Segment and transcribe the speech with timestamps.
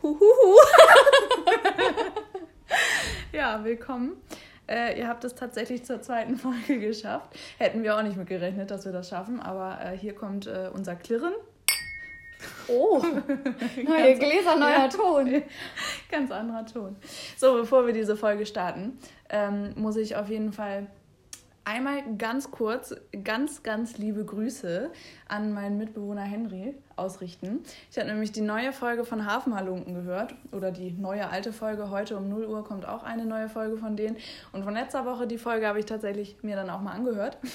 [0.00, 0.22] Huhuhu.
[3.32, 4.16] ja, willkommen.
[4.68, 7.36] Äh, ihr habt es tatsächlich zur zweiten Folge geschafft.
[7.58, 10.70] Hätten wir auch nicht mit gerechnet, dass wir das schaffen, aber äh, hier kommt äh,
[10.72, 11.32] unser Klirren.
[12.68, 13.02] Oh,
[13.84, 15.42] neue Gläser, neuer ja, Ton.
[16.10, 16.94] Ganz anderer Ton.
[17.36, 18.98] So, bevor wir diese Folge starten,
[19.30, 20.86] ähm, muss ich auf jeden Fall
[21.68, 22.94] einmal ganz kurz
[23.24, 24.90] ganz, ganz liebe Grüße
[25.28, 27.60] an meinen Mitbewohner Henry ausrichten.
[27.90, 31.90] Ich habe nämlich die neue Folge von Hafenhalunken gehört oder die neue alte Folge.
[31.90, 34.16] Heute um 0 Uhr kommt auch eine neue Folge von denen.
[34.52, 37.36] Und von letzter Woche die Folge habe ich tatsächlich mir dann auch mal angehört.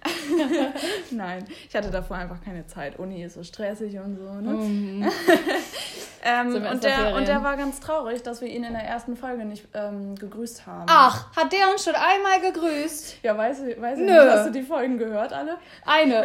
[1.10, 2.98] Nein, ich hatte davor einfach keine Zeit.
[2.98, 4.32] Uni ist so stressig und so.
[4.40, 4.52] Ne?
[4.52, 5.02] Mhm.
[6.28, 9.44] ähm, und, der, und der war ganz traurig, dass wir ihn in der ersten Folge
[9.44, 10.86] nicht ähm, gegrüßt haben.
[10.88, 13.18] Ach, hat der uns schon einmal gegrüßt?
[13.22, 14.12] Ja, weiß, weiß ich Nö.
[14.12, 14.32] nicht.
[14.32, 15.58] Hast du die Folgen gehört, alle?
[15.86, 16.24] Eine.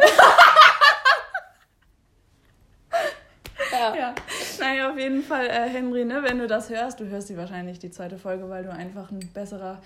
[3.72, 3.94] ja.
[3.94, 4.14] ja.
[4.60, 7.78] Naja, auf jeden Fall, äh, Henry, ne, wenn du das hörst, du hörst sie wahrscheinlich
[7.78, 9.80] die zweite Folge, weil du einfach ein besserer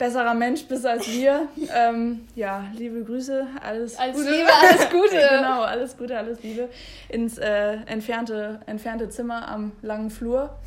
[0.00, 1.46] besserer Mensch bist als wir.
[1.72, 4.30] Ähm, ja, liebe Grüße, alles alles Gute.
[4.30, 5.28] Liebe, alles Gute.
[5.36, 6.68] genau, alles Gute, alles Liebe
[7.10, 10.58] ins äh, entfernte, entfernte Zimmer am langen Flur.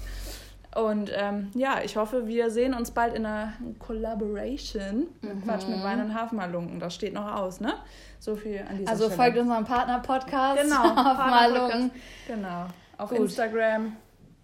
[0.75, 5.43] Und ähm, ja, ich hoffe, wir sehen uns bald in einer Collaboration mit mhm.
[5.43, 6.79] Quatsch mit Wein und Hafenmalunken.
[6.79, 7.73] Das steht noch aus, ne?
[8.19, 9.17] So viel an dieser Also Stelle.
[9.17, 10.61] folgt unserem Partner-Podcast.
[10.61, 11.91] Genau, Hafenmalunken.
[12.27, 12.67] Genau.
[12.97, 13.19] Auf Gut.
[13.19, 13.97] Instagram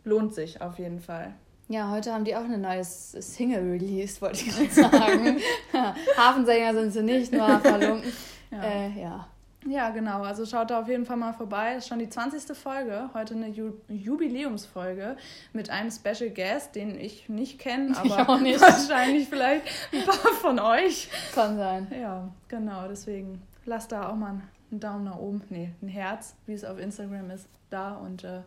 [0.04, 1.34] lohnt sich auf jeden Fall.
[1.72, 5.38] Ja, heute haben die auch eine neue Single released, wollte ich gerade sagen.
[6.18, 8.12] Hafensänger sind sie nicht, nur Hafenmalunken.
[8.52, 8.64] ja.
[8.64, 9.28] Äh, ja.
[9.68, 10.24] Ja, genau.
[10.24, 11.74] Also schaut da auf jeden Fall mal vorbei.
[11.76, 12.58] Das ist schon die 20.
[12.58, 13.10] Folge.
[13.14, 15.18] Heute eine Ju Jubiläumsfolge
[15.54, 18.60] mit einem Special Guest, den ich nicht kenne, aber nicht.
[18.62, 21.10] wahrscheinlich vielleicht ein paar von euch.
[21.36, 21.88] Kann sein.
[21.92, 22.88] Ja, genau.
[22.88, 25.44] Deswegen lasst da auch mal einen Daumen nach oben.
[25.50, 28.42] Nee, ein Herz, wie es auf Instagram ist, da und äh,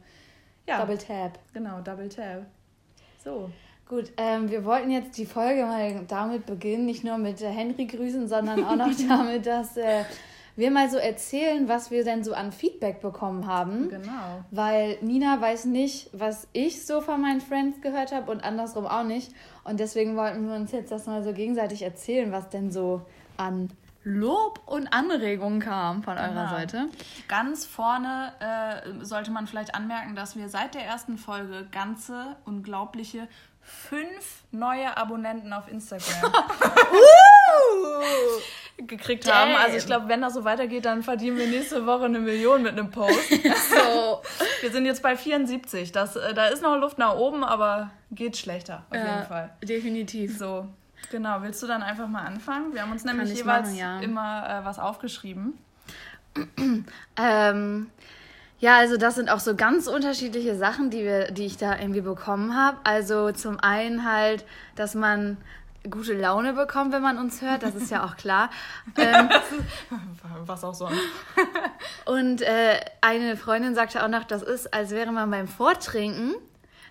[0.66, 0.80] ja.
[0.80, 1.38] Double Tap.
[1.52, 2.46] Genau, Double Tap.
[3.22, 3.50] So.
[3.88, 7.86] Gut, ähm, wir wollten jetzt die Folge mal damit beginnen, nicht nur mit äh, Henry
[7.86, 10.04] grüßen, sondern auch noch damit, dass äh,
[10.56, 13.88] wir mal so erzählen, was wir denn so an Feedback bekommen haben.
[13.88, 14.44] Genau.
[14.50, 19.04] Weil Nina weiß nicht, was ich so von meinen Friends gehört habe und andersrum auch
[19.04, 19.32] nicht.
[19.64, 23.02] Und deswegen wollten wir uns jetzt das mal so gegenseitig erzählen, was denn so
[23.36, 23.70] an
[24.04, 26.50] Lob und Anregungen kam von eurer genau.
[26.50, 26.88] Seite.
[27.28, 33.28] Ganz vorne äh, sollte man vielleicht anmerken, dass wir seit der ersten Folge ganze unglaubliche
[33.60, 36.32] fünf neue Abonnenten auf Instagram uh,
[38.88, 39.34] gekriegt Damn.
[39.34, 39.56] haben.
[39.56, 42.72] Also ich glaube, wenn das so weitergeht, dann verdienen wir nächste Woche eine Million mit
[42.72, 43.30] einem Post.
[43.30, 44.22] so.
[44.60, 45.92] Wir sind jetzt bei 74.
[45.92, 49.50] Das, äh, da ist noch Luft nach oben, aber geht schlechter auf ja, jeden Fall.
[49.62, 50.36] Definitiv.
[50.36, 50.68] So.
[51.12, 52.72] Genau, willst du dann einfach mal anfangen?
[52.72, 54.00] Wir haben uns nämlich jeweils machen, ja.
[54.00, 55.58] immer äh, was aufgeschrieben.
[57.18, 57.90] ähm,
[58.58, 62.00] ja, also das sind auch so ganz unterschiedliche Sachen, die wir, die ich da irgendwie
[62.00, 62.78] bekommen habe.
[62.84, 65.36] Also zum einen halt, dass man
[65.90, 68.48] gute Laune bekommt, wenn man uns hört, das ist ja auch klar.
[68.96, 69.28] ähm,
[70.46, 70.96] was auch sonst.
[72.06, 76.36] und äh, eine Freundin sagte auch noch, das ist, als wäre man beim Vortrinken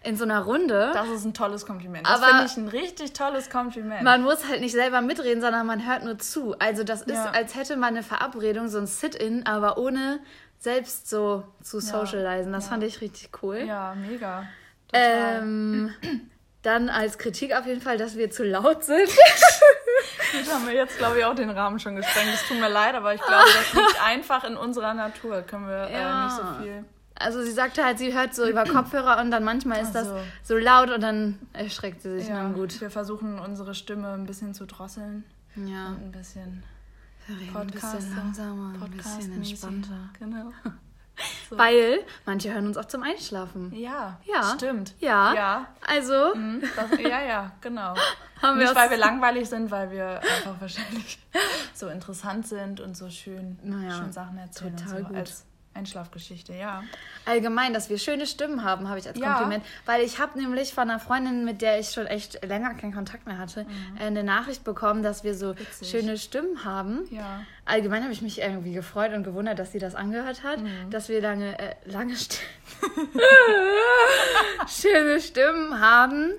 [0.03, 0.91] in so einer Runde.
[0.93, 2.07] Das ist ein tolles Kompliment.
[2.07, 4.01] Das finde ich ein richtig tolles Kompliment.
[4.01, 6.55] Man muss halt nicht selber mitreden, sondern man hört nur zu.
[6.57, 7.31] Also das ist, ja.
[7.31, 10.19] als hätte man eine Verabredung, so ein Sit-in, aber ohne
[10.59, 12.51] selbst so zu socialisen.
[12.51, 12.69] Das ja.
[12.71, 13.57] fand ich richtig cool.
[13.57, 14.45] Ja, mega.
[14.91, 15.93] Ähm,
[16.63, 19.07] dann als Kritik auf jeden Fall, dass wir zu laut sind.
[20.31, 22.29] Damit haben wir jetzt, glaube ich, auch den Rahmen schon gesprengt.
[22.33, 25.41] Es tut mir leid, aber ich glaube, das liegt einfach in unserer Natur.
[25.41, 26.21] Können wir ja.
[26.21, 26.85] äh, nicht so viel
[27.23, 30.07] also sie sagte halt, sie hört so über Kopfhörer und dann manchmal ist das
[30.43, 32.79] so, laut und dann erschreckt sie sich ja, dann gut.
[32.81, 35.23] Wir versuchen unsere Stimme ein bisschen zu drosseln.
[35.55, 35.87] Ja.
[35.87, 36.63] Und ein bisschen
[37.53, 40.09] Podcast, ein bisschen langsamer, ein bisschen entspannter.
[40.19, 40.51] Genau.
[41.49, 41.57] So.
[41.57, 43.71] Weil manche hören uns auch zum Einschlafen.
[43.75, 44.53] Ja, ja.
[44.55, 44.95] stimmt.
[44.99, 45.33] Ja.
[45.35, 45.67] ja.
[45.85, 46.33] Also.
[46.33, 47.93] Mhm, das, ja, ja, genau.
[48.41, 51.19] Haben Nicht, weil wir langweilig sind, weil wir einfach wahrscheinlich
[51.75, 54.75] so interessant sind und so schön, naja, schön Sachen erzählen.
[54.75, 55.03] Total so.
[55.03, 55.15] gut.
[55.15, 56.83] Als Einschlafgeschichte, ja.
[57.25, 59.33] Allgemein, dass wir schöne Stimmen haben, habe ich als ja.
[59.33, 59.63] Kompliment.
[59.85, 63.25] Weil ich habe nämlich von einer Freundin, mit der ich schon echt länger keinen Kontakt
[63.25, 63.97] mehr hatte, mhm.
[63.97, 65.89] Äh, eine Nachricht bekommen, dass wir so Witzig.
[65.89, 67.07] schöne Stimmen haben.
[67.09, 67.43] Ja.
[67.65, 70.89] Allgemein habe ich mich irgendwie gefreut und gewundert, dass sie das angehört hat, mhm.
[70.89, 72.41] dass wir lange, äh, lange Stimmen
[74.67, 76.33] schöne Stimmen haben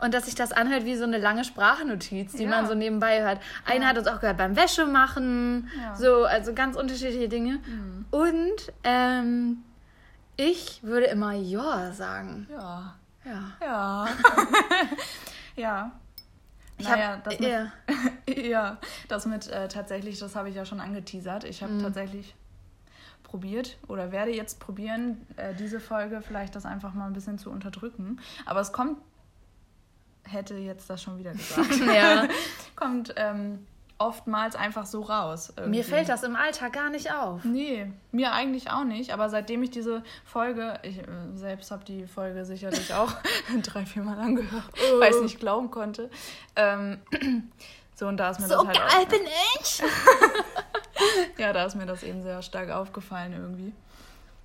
[0.00, 2.50] und dass sich das anhört wie so eine lange Sprachnotiz, die ja.
[2.50, 3.40] man so nebenbei hört.
[3.64, 3.90] Eine ja.
[3.90, 5.94] hat uns auch gehört beim Wäschemachen, ja.
[5.94, 7.60] so, also ganz unterschiedliche Dinge.
[7.66, 8.06] Mhm.
[8.10, 9.64] Und ähm,
[10.36, 12.46] ich würde immer Ja sagen.
[12.50, 12.94] Ja.
[13.24, 13.52] Ja.
[13.60, 14.08] Ja.
[15.56, 15.92] ja.
[16.78, 17.72] Naja, das mit, ja.
[18.42, 21.44] ja, das mit äh, tatsächlich, das habe ich ja schon angeteasert.
[21.44, 21.82] Ich habe mhm.
[21.82, 22.34] tatsächlich
[23.22, 27.50] probiert oder werde jetzt probieren, äh, diese Folge vielleicht das einfach mal ein bisschen zu
[27.50, 28.18] unterdrücken.
[28.44, 28.98] Aber es kommt,
[30.30, 32.28] hätte jetzt das schon wieder gesagt, ja.
[32.76, 33.66] kommt ähm,
[34.00, 35.52] oftmals einfach so raus.
[35.56, 35.78] Irgendwie.
[35.78, 37.44] Mir fällt das im Alltag gar nicht auf.
[37.44, 39.12] Nee, mir eigentlich auch nicht.
[39.12, 41.04] Aber seitdem ich diese Folge, ich äh,
[41.34, 43.12] selbst habe die Folge sicherlich auch
[43.62, 45.00] drei, vier Mal angehört, oh.
[45.00, 46.10] weil ich es nicht glauben konnte.
[46.56, 46.98] Ähm,
[47.94, 49.28] so, und da ist mir so das halt geil bin
[49.60, 49.82] ich!
[51.38, 53.74] ja, da ist mir das eben sehr stark aufgefallen irgendwie.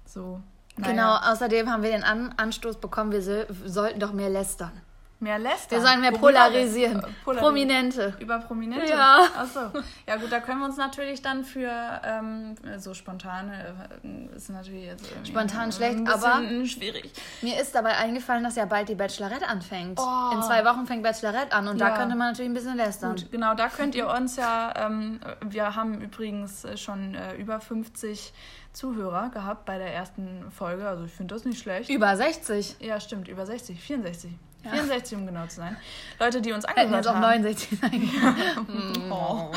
[0.06, 0.42] So.
[0.76, 0.92] Naja.
[0.92, 4.74] Genau, außerdem haben wir den An Anstoß bekommen, wir so, sollten doch mehr lästern.
[5.20, 5.80] Mehr lästern.
[5.80, 7.02] Wir sollen mehr polarisieren.
[7.24, 7.44] polarisieren.
[7.44, 8.14] Prominente.
[8.20, 8.92] Über Prominente?
[8.92, 9.20] Ja.
[9.38, 9.60] Achso.
[10.06, 11.72] Ja gut, da können wir uns natürlich dann für
[12.04, 17.12] ähm, so spontan äh, ist natürlich jetzt spontan schlecht, aber schwierig.
[17.42, 20.00] Mir ist dabei eingefallen, dass ja bald die Bachelorette anfängt.
[20.00, 20.34] Oh.
[20.34, 21.90] In zwei Wochen fängt Bachelorette an und ja.
[21.90, 23.16] da könnte man natürlich ein bisschen lästern.
[23.16, 24.74] Gut, genau, da könnt ihr uns ja.
[24.76, 28.34] Ähm, wir haben übrigens schon äh, über 50
[28.74, 30.88] Zuhörer gehabt bei der ersten Folge.
[30.88, 31.90] Also ich finde das nicht schlecht.
[31.90, 32.78] Über 60.
[32.82, 34.32] Ja, stimmt, über 60, 64.
[34.66, 34.72] Ja.
[34.72, 35.78] 64, um genau zu sein.
[36.20, 37.24] Leute, die uns angehört haben.
[37.24, 39.52] Hätten jetzt auch 69 sein oh.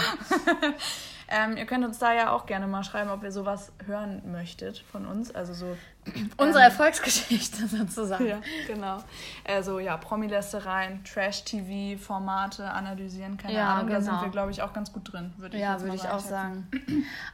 [1.29, 4.85] ähm, ihr könnt uns da ja auch gerne mal schreiben, ob ihr sowas hören möchtet
[4.93, 5.35] von uns.
[5.35, 5.77] Also so.
[6.37, 8.27] Unsere ähm, Erfolgsgeschichte sozusagen.
[8.27, 8.99] Ja, genau.
[9.47, 13.87] Also ja, Promi-Lästereien, Trash-TV-Formate analysieren, keine ja, Ahnung.
[13.87, 13.99] Genau.
[13.99, 15.33] Da sind wir, glaube ich, auch ganz gut drin.
[15.39, 16.69] Würde ich ja, würde ich auch sagen.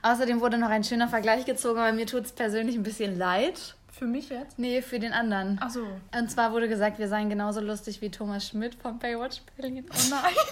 [0.03, 3.75] Außerdem wurde noch ein schöner Vergleich gezogen, aber mir tut es persönlich ein bisschen leid
[3.95, 4.59] für mich jetzt?
[4.59, 5.59] Nee, für den anderen.
[5.61, 5.87] Ach so.
[6.17, 9.87] Und zwar wurde gesagt, wir seien genauso lustig wie Thomas Schmidt von Baywatch Berlin.
[9.91, 10.35] Oh nein.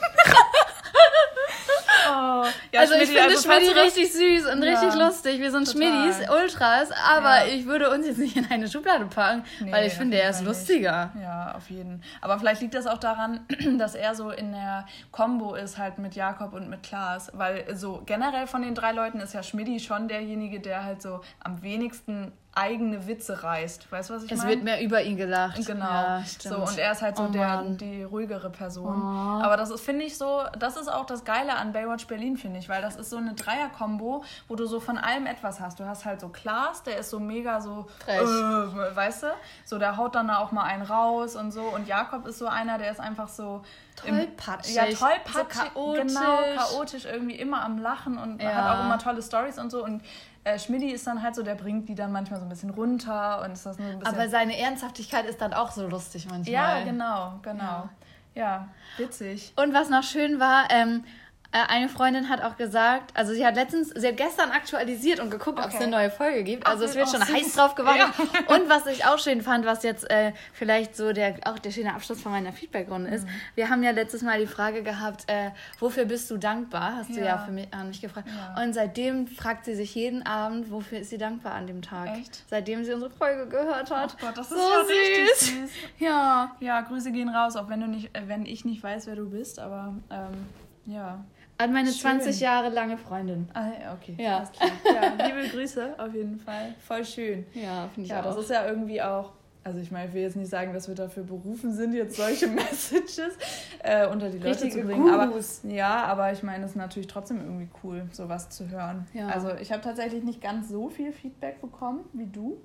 [2.04, 5.40] Oh, ja, also Schmidti, ich finde also Schmidti richtig süß und ja, richtig lustig.
[5.40, 7.54] Wir sind Schmidis, Ultras, aber ja.
[7.54, 10.42] ich würde uns jetzt nicht in eine Schublade packen, nee, weil ich finde, er ist
[10.42, 11.10] lustiger.
[11.14, 11.22] Nicht.
[11.22, 12.02] Ja, auf jeden.
[12.20, 13.46] Aber vielleicht liegt das auch daran,
[13.78, 18.02] dass er so in der Combo ist halt mit Jakob und mit Klaas, weil so
[18.04, 22.32] generell von den drei Leuten ist ja Schmidti schon derjenige, der halt so am wenigsten
[22.54, 23.90] eigene Witze reißt.
[23.90, 24.40] Weißt du, was ich meine?
[24.40, 24.54] Es mein?
[24.54, 25.66] wird mehr über ihn gelacht.
[25.66, 25.84] Genau.
[25.84, 29.00] Ja, so, und er ist halt so oh, der, die ruhigere Person.
[29.02, 29.42] Oh.
[29.42, 32.58] Aber das ist, finde ich, so, das ist auch das Geile an Baywatch Berlin, finde
[32.58, 35.80] ich, weil das ist so eine Dreier-Kombo, wo du so von allem etwas hast.
[35.80, 39.26] Du hast halt so Klaas, der ist so mega so, äh, weißt du?
[39.64, 41.62] So, der haut dann auch mal einen raus und so.
[41.62, 43.62] Und Jakob ist so einer, der ist einfach so.
[43.96, 44.74] Tollpatschig.
[44.74, 45.34] ja, tollpatschig.
[45.34, 46.14] So chaotisch.
[46.14, 48.54] Genau, chaotisch, irgendwie immer am Lachen und ja.
[48.54, 49.84] hat auch immer tolle Stories und so.
[49.84, 50.02] Und
[50.44, 53.42] äh, Schmidti ist dann halt so, der bringt die dann manchmal so ein bisschen runter
[53.44, 54.14] und ist das nur ein bisschen.
[54.14, 56.52] Aber seine Ernsthaftigkeit ist dann auch so lustig manchmal.
[56.52, 57.62] Ja, genau, genau.
[57.62, 57.90] Ja,
[58.34, 59.52] ja witzig.
[59.56, 61.21] Und was noch schön war, ähm, äh,
[61.52, 65.58] eine Freundin hat auch gesagt, also sie hat letztens, sie hat gestern aktualisiert und geguckt,
[65.58, 65.68] okay.
[65.68, 66.66] ob es eine neue Folge gibt.
[66.66, 67.34] Also Ach, es wird schon süß.
[67.34, 68.08] heiß drauf gewartet.
[68.18, 68.54] Ja.
[68.56, 71.94] Und was ich auch schön fand, was jetzt äh, vielleicht so der auch der schöne
[71.94, 73.30] Abschluss von meiner Feedbackrunde ist, mhm.
[73.54, 76.96] wir haben ja letztes Mal die Frage gehabt, äh, wofür bist du dankbar?
[76.96, 78.28] Hast du ja, ja für mich, an mich gefragt.
[78.28, 78.62] Ja.
[78.62, 82.16] Und seitdem fragt sie sich jeden Abend, wofür ist sie dankbar an dem Tag?
[82.16, 82.44] Echt?
[82.48, 84.16] Seitdem sie unsere Folge gehört hat.
[84.16, 85.40] Oh Gott, das ist so ja süß.
[85.40, 85.70] süß.
[85.98, 86.56] Ja.
[86.60, 89.28] Ja, Grüße gehen raus, auch wenn du nicht, äh, wenn ich nicht weiß, wer du
[89.28, 90.46] bist, aber ähm,
[90.86, 91.22] ja.
[91.62, 92.20] An meine Schön.
[92.20, 93.48] 20 Jahre lange Freundin.
[93.54, 94.16] Ah, okay.
[94.18, 94.48] Ja.
[94.84, 95.26] ja.
[95.26, 96.74] Liebe Grüße auf jeden Fall.
[96.80, 97.46] Voll schön.
[97.54, 98.24] Ja, finde ich ja, auch.
[98.24, 99.32] Das ist ja irgendwie auch.
[99.64, 102.46] Also ich meine, ich will jetzt nicht sagen, dass wir dafür berufen sind, jetzt solche
[102.48, 103.38] Messages
[103.78, 105.08] äh, unter die Leute Richtige zu bringen.
[105.08, 105.32] Aber,
[105.68, 109.06] ja, aber ich meine, es ist natürlich trotzdem irgendwie cool, sowas zu hören.
[109.14, 109.28] Ja.
[109.28, 112.60] Also ich habe tatsächlich nicht ganz so viel Feedback bekommen wie du.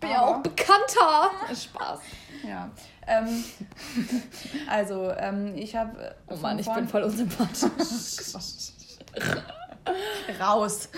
[0.00, 1.30] Bin ja auch bekannter.
[1.54, 2.00] Spaß.
[2.46, 2.70] Ja.
[3.06, 3.44] Ähm,
[4.68, 6.14] also, ähm, ich habe.
[6.28, 7.70] Oh Mann, ich bin voll unsympathisch.
[10.40, 10.88] Raus.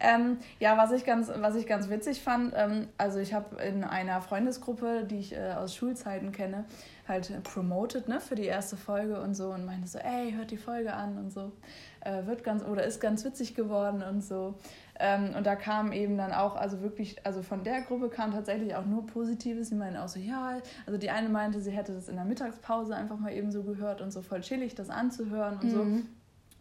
[0.00, 3.84] ähm, ja, was ich ganz, was ich ganz witzig fand, ähm, also ich habe in
[3.84, 6.64] einer Freundesgruppe, die ich äh, aus Schulzeiten kenne,
[7.06, 10.56] halt promoted, ne, für die erste Folge und so und meinte so, ey, hört die
[10.56, 11.52] Folge an und so.
[12.00, 14.54] Äh, wird ganz oder ist ganz witzig geworden und so.
[15.00, 18.74] Ähm, und da kam eben dann auch, also wirklich, also von der Gruppe kam tatsächlich
[18.74, 19.68] auch nur Positives.
[19.68, 22.96] Die meinen auch so, ja, also die eine meinte, sie hätte das in der Mittagspause
[22.96, 25.70] einfach mal eben so gehört und so voll chillig, das anzuhören und mhm.
[25.70, 26.04] so.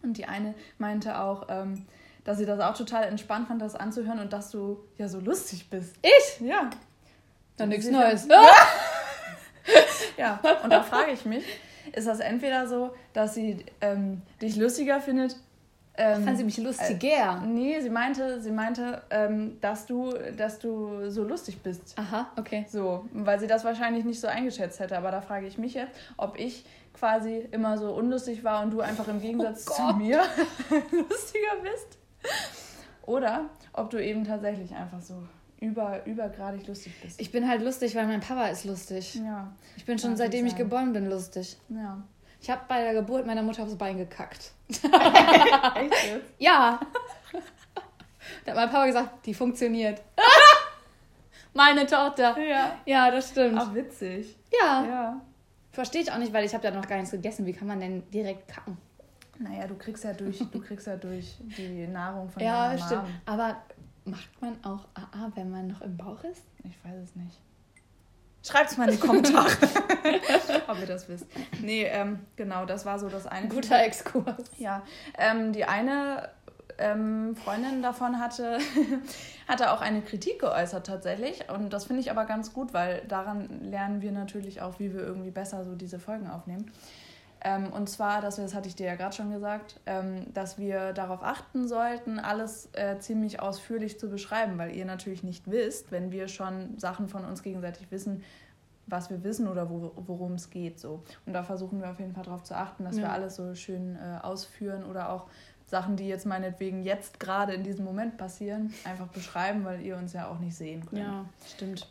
[0.04, 1.86] Und die eine meinte auch, ähm,
[2.24, 5.70] dass sie das auch total entspannt fand, das anzuhören und dass du ja so lustig
[5.70, 5.96] bist.
[6.04, 6.46] Ich?
[6.46, 6.70] Ja.
[7.56, 8.28] Dann nichts Neues.
[10.18, 11.44] ja, und da frage ich mich,
[11.94, 15.38] ist das entweder so, dass sie ähm, dich lustiger findet
[15.98, 17.42] ähm, Fand sie mich lustiger?
[17.44, 21.96] Äh, nee, sie meinte, sie meinte, ähm, dass du, dass du so lustig bist.
[21.98, 22.66] Aha, okay.
[22.70, 24.98] So, weil sie das wahrscheinlich nicht so eingeschätzt hätte.
[24.98, 28.82] Aber da frage ich mich jetzt, ob ich quasi immer so unlustig war und du
[28.82, 30.18] einfach im Gegensatz oh zu mir
[30.92, 31.98] lustiger bist.
[33.04, 35.24] Oder ob du eben tatsächlich einfach so
[35.60, 37.20] über, übergradig lustig bist.
[37.20, 39.16] Ich bin halt lustig, weil mein Papa ist lustig.
[39.16, 39.52] Ja.
[39.76, 41.58] Ich bin schon seitdem ich geboren bin lustig.
[41.70, 42.04] Ja.
[42.40, 44.52] Ich habe bei der Geburt meiner Mutter aufs Bein gekackt.
[44.70, 44.84] Echt?
[46.38, 46.80] Ja.
[48.46, 50.02] Da hat mein Papa gesagt, die funktioniert.
[51.54, 52.38] Meine Tochter.
[52.40, 52.78] Ja.
[52.86, 53.58] Ja, das stimmt.
[53.60, 54.36] Ach, witzig.
[54.52, 54.86] Ja.
[54.86, 55.22] ja.
[55.72, 57.46] Verstehe ich auch nicht, weil ich habe ja noch gar nichts gegessen.
[57.46, 58.78] Wie kann man denn direkt kacken?
[59.40, 63.04] Naja, du kriegst ja durch, du kriegst ja durch die Nahrung von Ja, stimmt.
[63.26, 63.58] Aber
[64.06, 66.44] macht man auch AA, wenn man noch im Bauch ist?
[66.64, 67.40] Ich weiß es nicht.
[68.48, 69.50] Schreibt es mal in die Kommentare,
[70.68, 71.26] ob ihr das wisst.
[71.62, 73.48] Nee, ähm, genau, das war so das eine.
[73.50, 74.44] Guter Exkurs.
[74.58, 74.84] Ja,
[75.18, 76.30] ähm, die eine
[76.78, 78.60] ähm, Freundin davon hatte,
[79.48, 81.50] hatte auch eine Kritik geäußert tatsächlich.
[81.50, 85.02] Und das finde ich aber ganz gut, weil daran lernen wir natürlich auch, wie wir
[85.02, 86.72] irgendwie besser so diese Folgen aufnehmen.
[87.42, 90.58] Ähm, und zwar, dass wir, das hatte ich dir ja gerade schon gesagt, ähm, dass
[90.58, 95.92] wir darauf achten sollten, alles äh, ziemlich ausführlich zu beschreiben, weil ihr natürlich nicht wisst,
[95.92, 98.24] wenn wir schon Sachen von uns gegenseitig wissen,
[98.88, 100.80] was wir wissen oder wo, worum es geht.
[100.80, 101.04] So.
[101.26, 103.04] Und da versuchen wir auf jeden Fall darauf zu achten, dass ja.
[103.04, 105.28] wir alles so schön äh, ausführen oder auch
[105.68, 110.14] Sachen, die jetzt meinetwegen jetzt gerade in diesem Moment passieren, einfach beschreiben, weil ihr uns
[110.14, 111.02] ja auch nicht sehen könnt.
[111.02, 111.88] Ja, stimmt.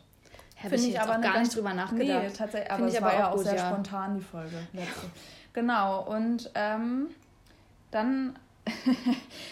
[0.59, 2.23] Finde ich, ich aber gar nicht drüber nachgedacht.
[2.23, 3.69] Nee, tatsächlich, aber Find es war ja auch sehr ja.
[3.69, 4.55] spontan, die Folge.
[4.73, 5.07] Letzte.
[5.53, 7.07] Genau, und ähm,
[7.91, 8.37] dann,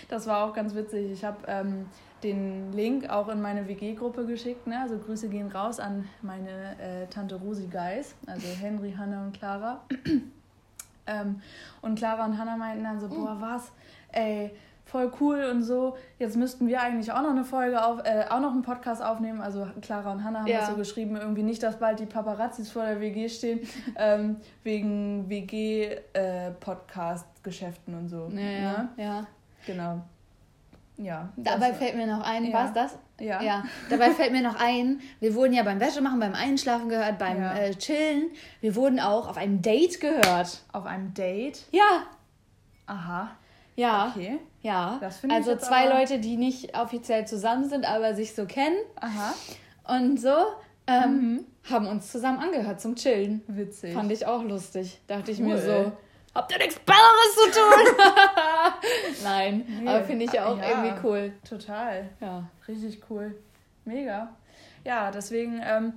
[0.09, 1.85] das war auch ganz witzig, ich habe ähm,
[2.23, 4.65] den Link auch in meine WG-Gruppe geschickt.
[4.65, 4.79] Ne?
[4.81, 9.81] Also Grüße gehen raus an meine äh, Tante Rosi Geis, also Henry, Hanna und Clara.
[11.07, 11.41] ähm,
[11.81, 13.71] und Clara und Hanna meinten dann so, boah, was?
[14.11, 14.55] Ey,
[14.95, 15.97] voll cool und so.
[16.19, 19.41] Jetzt müssten wir eigentlich auch noch eine Folge auf, äh, auch noch einen Podcast aufnehmen.
[19.41, 20.59] Also Clara und Hannah haben ja.
[20.59, 23.59] das so geschrieben, irgendwie nicht, dass bald die Paparazzis vor der WG stehen,
[23.97, 28.29] ähm, wegen WG-Podcast-Geschäften äh, und so.
[28.33, 28.89] Ja, ja, ne?
[28.95, 29.27] ja.
[29.65, 29.99] Genau.
[30.95, 31.27] Ja.
[31.35, 32.53] Dabei fällt mir noch ein, ja.
[32.53, 32.97] was das?
[33.19, 33.41] Ja.
[33.41, 33.65] ja.
[33.89, 37.53] Dabei fällt mir noch ein, wir wurden ja beim Wäschemachen, beim Einschlafen gehört, beim ja.
[37.53, 38.29] äh, Chillen.
[38.61, 40.63] Wir wurden auch auf einem Date gehört.
[40.71, 41.65] Auf einem Date?
[41.71, 42.03] Ja.
[42.85, 43.31] Aha.
[43.75, 44.13] Ja.
[44.15, 44.39] Okay.
[44.61, 44.99] Ja.
[45.29, 45.99] also zwei aber...
[45.99, 48.77] Leute, die nicht offiziell zusammen sind, aber sich so kennen.
[48.99, 49.33] Aha.
[49.87, 50.33] Und so
[50.87, 51.45] ähm, mhm.
[51.69, 53.41] haben uns zusammen angehört zum Chillen.
[53.47, 53.93] Witzig.
[53.93, 54.99] Fand ich auch lustig.
[55.07, 55.45] Dachte ich cool.
[55.45, 55.91] mir so.
[56.33, 58.03] Habt ihr nichts Besseres zu tun?
[59.23, 59.89] Nein, nee.
[59.89, 61.33] aber finde ich ja auch ja, irgendwie cool.
[61.47, 62.09] Total.
[62.19, 62.43] Ja.
[62.67, 63.35] Richtig cool.
[63.85, 64.35] Mega.
[64.83, 65.93] Ja, deswegen ähm,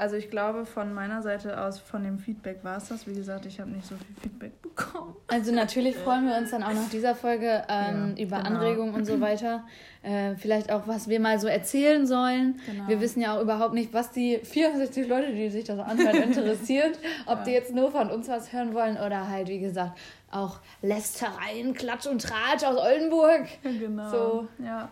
[0.00, 3.06] also ich glaube, von meiner Seite aus, von dem Feedback war es das.
[3.06, 5.14] Wie gesagt, ich habe nicht so viel Feedback bekommen.
[5.28, 8.48] Also natürlich freuen wir uns dann auch nach dieser Folge ähm, ja, über genau.
[8.48, 9.62] Anregungen und so weiter.
[10.02, 12.58] Äh, vielleicht auch, was wir mal so erzählen sollen.
[12.64, 12.88] Genau.
[12.88, 16.98] Wir wissen ja auch überhaupt nicht, was die 64 Leute, die sich das anhören, interessiert.
[17.26, 17.44] Ob ja.
[17.44, 19.98] die jetzt nur von uns was hören wollen oder halt, wie gesagt,
[20.30, 23.46] auch Lästereien, Klatsch und Tratsch aus Oldenburg.
[23.62, 24.10] Genau.
[24.10, 24.48] So.
[24.64, 24.88] Ja.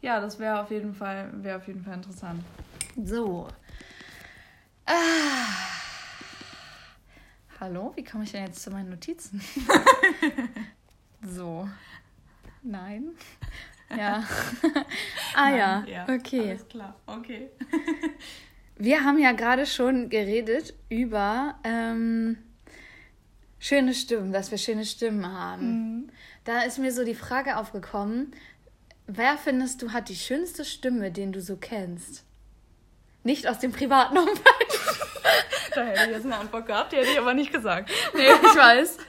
[0.00, 2.42] Ja, das wäre auf jeden Fall, wäre auf jeden Fall interessant.
[3.04, 3.46] So,
[4.86, 5.72] Ah.
[7.60, 9.40] Hallo, wie komme ich denn jetzt zu meinen Notizen?
[11.22, 11.68] so.
[12.62, 13.10] Nein.
[13.94, 14.24] Ja.
[15.34, 15.84] ah Nein, ja.
[15.86, 16.02] ja.
[16.08, 16.48] Okay.
[16.48, 16.96] Alles klar.
[17.04, 17.50] Okay.
[18.76, 22.38] Wir haben ja gerade schon geredet über ähm,
[23.58, 25.66] schöne Stimmen, dass wir schöne Stimmen haben.
[25.66, 26.10] Mhm.
[26.44, 28.32] Da ist mir so die Frage aufgekommen,
[29.06, 32.24] wer findest du hat die schönste Stimme, den du so kennst?
[33.24, 34.42] Nicht aus dem privaten Umfeld.
[35.74, 37.90] da hätte ich jetzt eine Antwort gehabt, die hätte ich aber nicht gesagt.
[38.14, 38.98] Nee, ich weiß.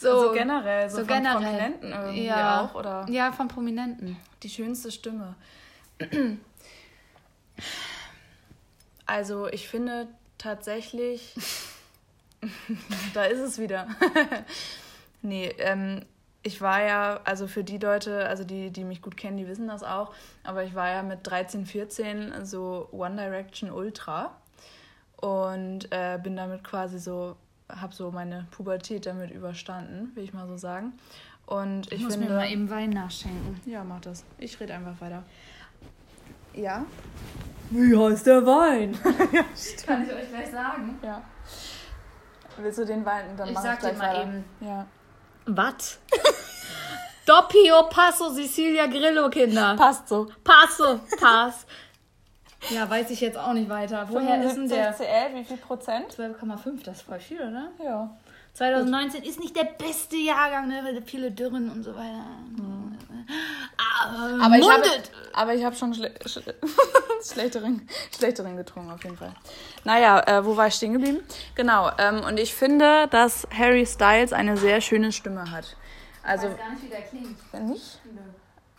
[0.00, 1.42] So also generell, so, so von generell.
[1.42, 2.62] Prominenten irgendwie ja.
[2.62, 3.04] auch, oder?
[3.10, 4.16] Ja, von Prominenten.
[4.42, 5.34] Die schönste Stimme.
[9.04, 10.06] Also ich finde
[10.38, 11.34] tatsächlich,
[13.14, 13.88] da ist es wieder.
[15.20, 16.06] nee, ähm,
[16.42, 19.68] ich war ja, also für die Leute, also die, die mich gut kennen, die wissen
[19.68, 24.34] das auch, aber ich war ja mit 13, 14 so One Direction Ultra
[25.20, 27.36] und äh, bin damit quasi so,
[27.68, 30.94] habe so meine Pubertät damit überstanden, will ich mal so sagen.
[31.46, 33.60] Und ich, ich muss finde, mir mal eben Wein nachschenken.
[33.66, 34.24] Ja, mach das.
[34.38, 35.24] Ich rede einfach weiter.
[36.54, 36.86] Ja?
[37.70, 38.96] Wie heißt der Wein?
[39.32, 39.44] ja,
[39.84, 40.98] Kann ich euch gleich sagen?
[41.02, 41.22] Ja.
[42.56, 43.36] Willst du den Wein?
[43.36, 44.22] Dann ich mach sag ich gleich dir mal weiter.
[44.22, 44.44] eben.
[44.60, 44.86] Ja.
[45.46, 45.98] Was?
[47.26, 49.76] Doppio Passo Sicilia Grillo, Kinder.
[49.76, 50.28] Passt so.
[50.42, 51.66] Passo, pass.
[52.68, 54.06] Ja, weiß ich jetzt auch nicht weiter.
[54.10, 54.94] Woher ist denn der?
[54.94, 56.12] CL, wie viel Prozent?
[56.14, 57.70] 12,5, das ist voll viel, oder?
[57.82, 58.16] Ja.
[58.54, 59.30] 2019 Gut.
[59.30, 62.26] ist nicht der beste Jahrgang, ne, weil viele Dürren und so weiter.
[62.56, 62.98] Mhm.
[64.02, 64.84] Aber, aber, ich habe,
[65.32, 66.54] aber ich habe schon schle schle
[67.22, 69.34] schlechteren, schlechteren getrunken, auf jeden Fall.
[69.84, 71.20] Naja, äh, wo war ich stehen geblieben?
[71.54, 75.76] Genau, ähm, und ich finde, dass Harry Styles eine sehr schöne Stimme hat.
[76.22, 77.68] Also, ich weiß gar nicht, wie der klingt.
[77.68, 78.00] Nicht?
[78.04, 78.20] Nö.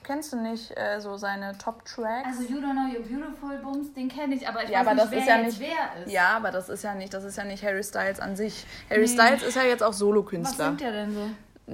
[0.03, 2.25] Kennst du nicht äh, so seine Top-Tracks?
[2.25, 4.93] Also You Don't Know You're Beautiful Bums, den kenne ich, aber ich ja, weiß aber
[4.95, 6.11] nicht, das wer ist ja jetzt nicht, wer ist.
[6.11, 8.65] Ja, aber das ist ja nicht, das ist ja nicht Harry Styles an sich.
[8.89, 9.07] Harry nee.
[9.07, 10.57] Styles ist ja jetzt auch Solokünstler.
[10.57, 11.29] Was singt der denn so?